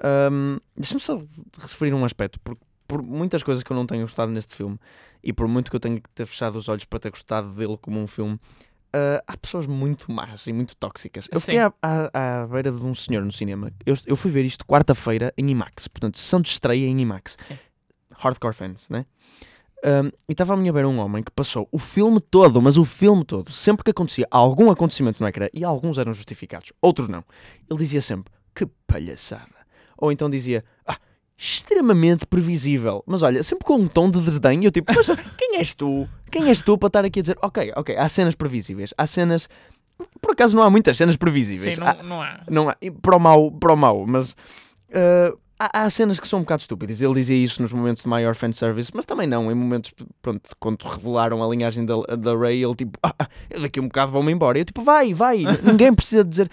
Ahm, 0.05 0.59
Deixa-me 0.77 1.01
só 1.01 1.23
referir 1.59 1.95
um 1.95 2.05
aspecto, 2.05 2.39
porque 2.41 2.61
por 2.87 3.03
muitas 3.03 3.43
coisas 3.43 3.65
que 3.65 3.73
eu 3.73 3.75
não 3.77 3.87
tenho 3.87 4.03
gostado 4.03 4.31
neste 4.31 4.55
filme 4.55 4.79
e 5.25 5.33
por 5.33 5.49
muito 5.49 5.71
que 5.71 5.77
eu 5.77 5.81
tenho 5.81 6.03
que 6.03 6.11
ter 6.11 6.27
fechado 6.27 6.59
os 6.59 6.69
olhos 6.69 6.85
para 6.85 6.99
ter 6.99 7.09
gostado 7.11 7.51
dele 7.55 7.79
como 7.81 7.99
um 7.99 8.07
filme, 8.07 8.39
ah, 8.93 9.23
há 9.27 9.37
pessoas 9.37 9.67
muito 9.67 10.11
más 10.11 10.47
e 10.47 10.53
muito 10.53 10.77
tóxicas. 10.77 11.29
Eu 11.31 11.41
fiquei 11.41 11.59
à, 11.59 11.73
à, 11.83 12.43
à 12.43 12.47
beira 12.47 12.71
de 12.71 12.85
um 12.85 12.95
senhor 12.95 13.25
no 13.25 13.33
cinema. 13.33 13.73
Eu, 13.87 13.95
eu 14.07 14.17
fui 14.17 14.31
ver 14.31 14.45
isto 14.45 14.65
quarta-feira 14.65 15.33
em 15.37 15.51
IMAX, 15.51 15.89
portanto, 15.89 16.19
sessão 16.19 16.41
de 16.41 16.49
estreia 16.51 16.87
em 16.87 17.01
IMAX. 17.01 17.37
Sim. 17.41 17.59
Hardcore 18.11 18.55
fans, 18.55 18.89
né? 18.89 19.07
Um, 19.85 20.09
e 20.29 20.33
estava 20.33 20.55
a 20.55 20.57
minha 20.57 20.73
beira 20.73 20.89
um 20.89 20.99
homem 21.01 21.25
que 21.25 21.33
passou 21.33 21.69
o 21.73 21.79
filme 21.79 22.21
todo, 22.21 22.63
mas 22.63 22.79
o 22.79 22.85
filme 22.85 23.25
todo, 23.25 23.51
sempre 23.51 23.83
que 23.83 23.91
acontecia 23.91 24.29
algum 24.31 24.71
acontecimento 24.71 25.21
no 25.21 25.29
ecrã, 25.29 25.49
e 25.53 25.65
alguns 25.65 25.99
eram 25.99 26.15
justificados, 26.15 26.73
outros 26.81 27.09
não, 27.09 27.25
ele 27.69 27.81
dizia 27.81 28.01
sempre, 28.01 28.33
que 28.55 28.65
palhaçada. 28.87 29.67
Ou 29.99 30.13
então 30.13 30.31
dizia, 30.31 30.65
ah, 30.87 30.99
extremamente 31.37 32.27
previsível. 32.27 33.03
Mas 33.07 33.23
olha, 33.23 33.43
sempre 33.43 33.65
com 33.65 33.75
um 33.75 33.89
tom 33.89 34.09
de 34.11 34.21
desdém, 34.21 34.65
eu 34.65 34.71
tipo, 34.71 34.93
mas 34.95 35.07
quem 35.37 35.57
és 35.57 35.75
tu? 35.75 36.09
Quem 36.33 36.49
és 36.49 36.63
tu 36.63 36.77
para 36.79 36.87
estar 36.89 37.05
aqui 37.05 37.21
a 37.21 37.23
dizer, 37.23 37.39
ok, 37.43 37.73
ok, 37.77 37.97
há 37.97 38.09
cenas 38.09 38.35
previsíveis, 38.35 38.93
há 38.99 39.07
cenas... 39.07 39.49
Por 40.21 40.33
acaso 40.33 40.57
não 40.57 40.63
há 40.65 40.71
muitas 40.71 40.97
cenas 40.97 41.17
previsíveis. 41.17 41.77
Sim, 41.77 41.83
Há- 41.83 41.95
não, 42.03 42.09
não 42.09 42.23
há. 42.23 42.41
não 42.51 42.69
há, 42.69 42.77
para 43.01 43.17
o 43.17 43.21
mau, 43.21 43.53
para 43.53 43.73
o 43.73 43.77
mau 43.77 44.05
mas 44.05 44.35
ah, 44.93 45.33
há, 45.61 45.83
há 45.85 45.91
cenas 45.91 46.19
que 46.19 46.27
são 46.27 46.41
um 46.41 46.43
bocado 46.43 46.63
estúpidas. 46.63 47.01
Ele 47.01 47.15
dizia 47.15 47.37
isso 47.37 47.63
nos 47.63 47.73
momentos 47.73 48.03
de 48.03 48.09
maior 48.09 48.35
fanservice, 48.35 48.91
mas 48.95 49.05
também 49.05 49.29
não, 49.29 49.51
em 49.53 49.55
momentos, 49.55 49.93
pronto, 50.21 50.41
quando 50.59 50.83
revelaram 50.83 51.43
a 51.45 51.49
linhagem 51.49 51.85
da, 51.85 51.95
da 52.17 52.37
Rey, 52.37 52.65
ele 52.65 52.75
tipo, 52.75 52.99
ah, 53.03 53.15
eu 53.51 53.61
daqui 53.61 53.79
um 53.79 53.85
bocado 53.85 54.11
vou-me 54.11 54.33
embora. 54.33 54.59
Eu 54.59 54.65
tipo, 54.65 54.83
vai, 54.83 55.15
vai, 55.15 55.45
ninguém 55.63 55.95
precisa 55.95 56.25
dizer. 56.25 56.51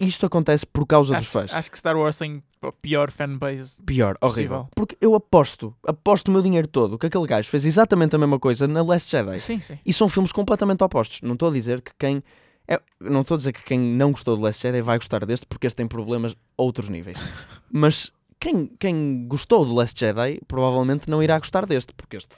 Isto 0.00 0.26
acontece 0.26 0.66
por 0.66 0.86
causa 0.86 1.10
dos 1.12 1.18
Acho, 1.20 1.30
fãs. 1.30 1.54
acho 1.54 1.70
que 1.70 1.78
Star 1.78 1.96
Wars 1.96 2.18
tem 2.18 2.42
a 2.66 2.72
pior 2.72 3.10
fanbase. 3.10 3.82
Pior, 3.82 4.16
horrível. 4.20 4.48
possível. 4.58 4.68
Porque 4.74 4.96
eu 5.00 5.14
aposto, 5.14 5.74
aposto 5.86 6.28
o 6.28 6.30
meu 6.32 6.42
dinheiro 6.42 6.66
todo 6.68 6.98
que 6.98 7.06
aquele 7.06 7.26
gajo 7.26 7.48
fez 7.48 7.64
exatamente 7.66 8.14
a 8.14 8.18
mesma 8.18 8.38
coisa 8.38 8.66
na 8.68 8.82
Last 8.82 9.10
Jedi. 9.10 9.38
Sim, 9.40 9.60
sim. 9.60 9.78
E 9.84 9.92
são 9.92 10.08
filmes 10.08 10.32
completamente 10.32 10.82
opostos. 10.82 11.20
Não 11.22 11.34
estou 11.34 11.48
a 11.48 11.52
dizer 11.52 11.80
que 11.82 11.92
quem. 11.98 12.22
é- 12.66 12.80
não 13.00 13.20
estou 13.22 13.34
a 13.34 13.38
dizer 13.38 13.52
que 13.52 13.62
quem 13.62 13.78
não 13.78 14.10
gostou 14.12 14.36
do 14.36 14.42
Last 14.42 14.62
Jedi 14.62 14.80
vai 14.80 14.98
gostar 14.98 15.24
deste 15.26 15.46
porque 15.46 15.66
este 15.66 15.76
tem 15.76 15.86
problemas 15.86 16.32
a 16.58 16.62
outros 16.62 16.88
níveis. 16.88 17.18
Mas 17.70 18.10
quem, 18.40 18.66
quem 18.78 19.26
gostou 19.28 19.64
do 19.64 19.74
Last 19.74 19.98
Jedi 19.98 20.40
provavelmente 20.48 21.08
não 21.10 21.22
irá 21.22 21.38
gostar 21.38 21.66
deste 21.66 21.92
porque 21.94 22.16
este. 22.16 22.34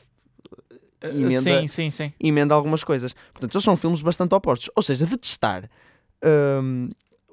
Uh, 1.05 1.09
emenda, 1.09 1.41
Sim, 1.61 1.69
sim, 1.69 1.91
sim. 1.91 2.13
emenda 2.19 2.55
algumas 2.55 2.83
coisas. 2.83 3.15
Portanto, 3.33 3.55
eles 3.55 3.65
são 3.65 3.77
filmes 3.77 4.01
bastante 4.01 4.35
opostos. 4.35 4.71
Ou 4.75 4.83
seja, 4.83 5.05
detestar 5.07 5.69
hum, 6.63 6.89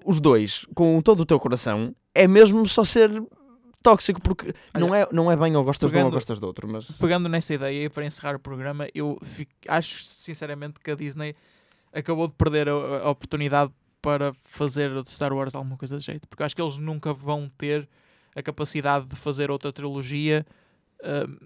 os 0.06 0.20
dois 0.20 0.66
com 0.76 1.00
todo 1.02 1.22
o 1.22 1.26
teu 1.26 1.40
coração 1.40 1.96
é 2.16 2.28
mesmo 2.28 2.68
só 2.68 2.84
ser 2.84 3.10
tóxico, 3.82 4.22
porque 4.22 4.54
não, 4.74 4.94
é, 4.96 5.08
não 5.12 5.32
é 5.32 5.36
bem 5.36 5.56
ou 5.56 5.64
gostas 5.64 5.90
de 5.90 5.96
um 5.96 6.00
ou 6.00 6.04
pegando- 6.06 6.14
gostas 6.14 6.40
do 6.40 6.48
outro, 6.48 6.68
mas 6.68 6.90
Pegando 6.92 7.28
nessa 7.28 7.54
ideia 7.54 7.86
e 7.86 7.90
para 7.90 8.06
encerrar 8.06 8.36
o 8.36 8.40
programa, 8.40 8.88
eu 8.96 9.18
fico- 9.24 9.52
acho 9.68 10.04
sinceramente 10.06 10.80
que 10.80 10.90
a 10.92 10.96
Disney 10.96 11.36
acabou 11.92 12.28
de 12.28 12.34
perder 12.34 12.70
a, 12.70 12.72
a 12.72 13.10
oportunidade 13.10 13.72
para 14.02 14.34
fazer 14.44 15.02
de 15.04 15.10
Star 15.10 15.34
Wars 15.34 15.54
alguma 15.56 15.78
coisa 15.78 15.98
de 15.98 16.04
jeito. 16.06 16.28
Porque 16.28 16.44
acho 16.44 16.56
que 16.56 16.62
eles 16.62 16.76
nunca 16.78 17.14
vão 17.14 17.50
ter 17.58 17.88
a 18.36 18.42
capacidade 18.42 19.06
de 19.06 19.16
fazer 19.16 19.52
outra 19.52 19.72
trilogia 19.72 20.46
hum, 21.04 21.38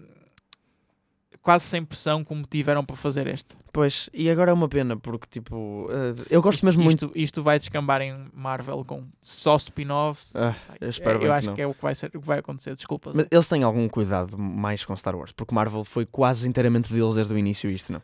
quase 1.42 1.64
sem 1.64 1.84
pressão 1.84 2.22
como 2.24 2.44
tiveram 2.44 2.84
para 2.84 2.96
fazer 2.96 3.26
esta. 3.26 3.56
Pois, 3.72 4.10
e 4.12 4.28
agora 4.30 4.50
é 4.50 4.54
uma 4.54 4.68
pena, 4.68 4.96
porque 4.96 5.26
tipo, 5.30 5.88
eh, 5.90 6.14
eu 6.30 6.42
gosto 6.42 6.56
Isto- 6.56 6.66
mesmo 6.66 6.82
muito. 6.82 7.06
isto, 7.06 7.18
Isto 7.18 7.42
vai 7.42 7.58
descambar 7.58 8.02
em 8.02 8.24
Marvel 8.34 8.84
com 8.84 9.04
só 9.22 9.56
spin-offs. 9.56 10.34
Ah, 10.34 10.54
eu 10.80 10.88
espero 10.88 11.18
eu 11.18 11.20
que 11.20 11.26
acho 11.28 11.46
não. 11.48 11.54
que 11.54 11.62
é 11.62 11.66
o 11.66 11.72
que 11.74 11.82
vai, 11.82 11.94
ser, 11.94 12.06
o 12.06 12.10
que 12.20 12.26
vai 12.26 12.40
acontecer. 12.40 12.74
Desculpa. 12.74 13.12
Mas 13.14 13.26
eles 13.30 13.46
têm 13.46 13.62
algum 13.62 13.88
cuidado 13.88 14.36
mais 14.36 14.84
com 14.84 14.96
Star 14.96 15.14
Wars, 15.16 15.32
porque 15.32 15.54
Marvel 15.54 15.84
foi 15.84 16.04
quase 16.06 16.48
inteiramente 16.48 16.92
deles 16.92 17.14
desde 17.14 17.32
o 17.32 17.38
início, 17.38 17.70
isto 17.70 17.92
não. 17.92 18.02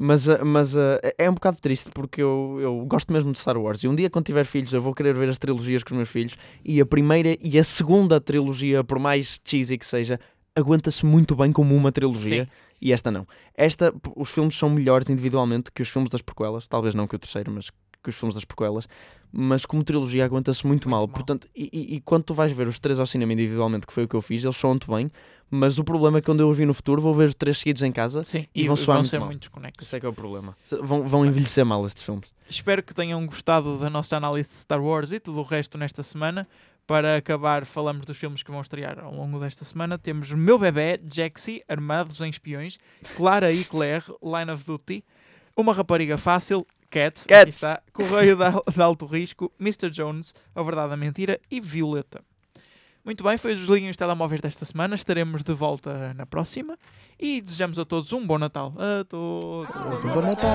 Mas, 0.00 0.28
ah, 0.28 0.44
mas 0.44 0.76
ah, 0.76 0.98
é 1.18 1.30
um 1.30 1.34
bocado 1.34 1.58
triste 1.60 1.90
porque 1.90 2.20
eu, 2.22 2.58
eu 2.60 2.84
gosto 2.86 3.12
mesmo 3.12 3.30
de 3.32 3.38
Star 3.38 3.56
Wars 3.58 3.82
e 3.84 3.88
um 3.88 3.94
dia 3.94 4.10
quando 4.10 4.24
tiver 4.26 4.44
filhos 4.44 4.72
eu 4.72 4.80
vou 4.80 4.94
querer 4.94 5.14
ver 5.14 5.28
as 5.28 5.38
trilogias 5.38 5.82
com 5.82 5.90
os 5.94 5.96
meus 5.98 6.08
filhos 6.08 6.34
e 6.64 6.80
a 6.80 6.86
primeira 6.86 7.36
e 7.40 7.58
a 7.58 7.64
segunda 7.64 8.20
trilogia, 8.20 8.82
por 8.82 8.98
mais 8.98 9.40
cheesy 9.44 9.76
que 9.78 9.86
seja, 9.86 10.18
aguenta-se 10.56 11.04
muito 11.06 11.36
bem 11.36 11.52
como 11.52 11.76
uma 11.76 11.92
trilogia 11.92 12.44
Sim. 12.44 12.50
E 12.82 12.92
esta 12.92 13.10
não. 13.10 13.26
Esta, 13.54 13.94
os 14.16 14.28
filmes 14.30 14.56
são 14.58 14.68
melhores 14.68 15.08
individualmente 15.08 15.70
que 15.72 15.80
os 15.82 15.88
filmes 15.88 16.10
das 16.10 16.20
prequelas, 16.20 16.66
talvez 16.66 16.94
não 16.94 17.06
que 17.06 17.14
o 17.16 17.18
terceiro, 17.18 17.50
mas 17.52 17.70
que 18.02 18.10
os 18.10 18.16
filmes 18.16 18.34
das 18.34 18.44
prequelas, 18.44 18.88
mas 19.30 19.64
como 19.64 19.84
trilogia 19.84 20.24
aguenta-se 20.24 20.66
muito, 20.66 20.88
Muito 20.88 20.90
mal. 20.90 21.06
mal. 21.06 21.08
Portanto, 21.08 21.48
e, 21.54 21.94
e- 21.96 22.00
quando 22.00 22.24
tu 22.24 22.34
vais 22.34 22.50
ver 22.50 22.66
os 22.66 22.78
três 22.80 22.98
ao 22.98 23.06
cinema 23.06 23.32
individualmente, 23.32 23.86
que 23.86 23.92
foi 23.92 24.04
o 24.04 24.08
que 24.08 24.16
eu 24.16 24.20
fiz, 24.20 24.42
eles 24.42 24.56
soam-te 24.56 24.88
bem, 24.88 25.08
mas 25.48 25.78
o 25.78 25.84
problema 25.84 26.18
é 26.18 26.20
que 26.20 26.26
quando 26.26 26.40
eu 26.40 26.50
os 26.50 26.56
vi 26.56 26.66
no 26.66 26.74
futuro, 26.74 27.00
vou 27.00 27.14
ver 27.14 27.28
os 27.28 27.34
três 27.34 27.58
seguidos 27.58 27.82
em 27.82 27.92
casa. 27.92 28.24
Sim, 28.24 28.46
e 28.54 28.62
e, 28.62 28.66
vão 28.66 28.74
vão, 28.74 28.84
soar 28.84 28.98
muito 28.98 29.08
ser 29.08 29.18
mal. 29.20 29.28
muito 29.28 29.40
desconexos. 29.42 29.86
Esse 29.86 29.96
é 29.96 30.00
que 30.00 30.06
é 30.06 30.08
o 30.08 30.12
problema. 30.12 30.56
Vão, 30.82 31.06
vão 31.06 31.24
envelhecer 31.24 31.64
mal 31.64 31.86
estes 31.86 32.02
filmes. 32.02 32.34
Espero 32.48 32.82
que 32.82 32.92
tenham 32.92 33.24
gostado 33.24 33.78
da 33.78 33.88
nossa 33.88 34.16
análise 34.16 34.48
de 34.48 34.56
Star 34.56 34.82
Wars 34.82 35.12
e 35.12 35.20
tudo 35.20 35.38
o 35.38 35.42
resto 35.44 35.78
nesta 35.78 36.02
semana. 36.02 36.46
Para 36.86 37.16
acabar, 37.16 37.64
falamos 37.64 38.04
dos 38.04 38.16
filmes 38.16 38.42
que 38.42 38.50
vão 38.50 38.60
estrear 38.60 38.98
ao 38.98 39.14
longo 39.14 39.38
desta 39.38 39.64
semana. 39.64 39.96
Temos 39.96 40.30
Meu 40.32 40.58
Bebé, 40.58 40.98
Jaxi, 41.10 41.62
Armados 41.68 42.20
em 42.20 42.28
Espiões, 42.28 42.78
Clara 43.16 43.52
e 43.52 43.64
Claire, 43.64 44.04
Line 44.22 44.50
of 44.50 44.64
Duty, 44.64 45.04
Uma 45.56 45.72
Rapariga 45.72 46.18
Fácil, 46.18 46.66
Cats, 46.90 47.26
Cats. 47.26 47.54
está, 47.54 47.80
Correio 47.92 48.36
de, 48.36 48.72
de 48.74 48.82
Alto 48.82 49.06
Risco, 49.06 49.50
Mr. 49.58 49.90
Jones, 49.90 50.34
A 50.54 50.62
Verdade 50.62 50.92
a 50.92 50.96
Mentira 50.96 51.40
e 51.50 51.60
Violeta. 51.60 52.20
Muito 53.04 53.24
bem, 53.24 53.36
foi 53.36 53.54
os 53.54 53.60
Desliguem 53.60 53.90
os 53.90 53.96
Telemóveis 53.96 54.40
desta 54.40 54.64
semana. 54.64 54.94
Estaremos 54.94 55.42
de 55.42 55.52
volta 55.54 56.14
na 56.14 56.24
próxima 56.24 56.78
e 57.18 57.40
desejamos 57.40 57.78
a 57.78 57.84
todos 57.84 58.12
um 58.12 58.24
bom 58.24 58.38
Natal. 58.38 58.74
A 58.78 59.04
todos. 59.04 59.68
Bom 60.04 60.20
Natal! 60.20 60.52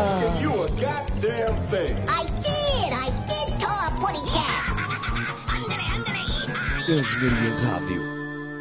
engenharia 6.88 7.54
rádio. 7.66 8.02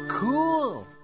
Cool! 0.09 0.96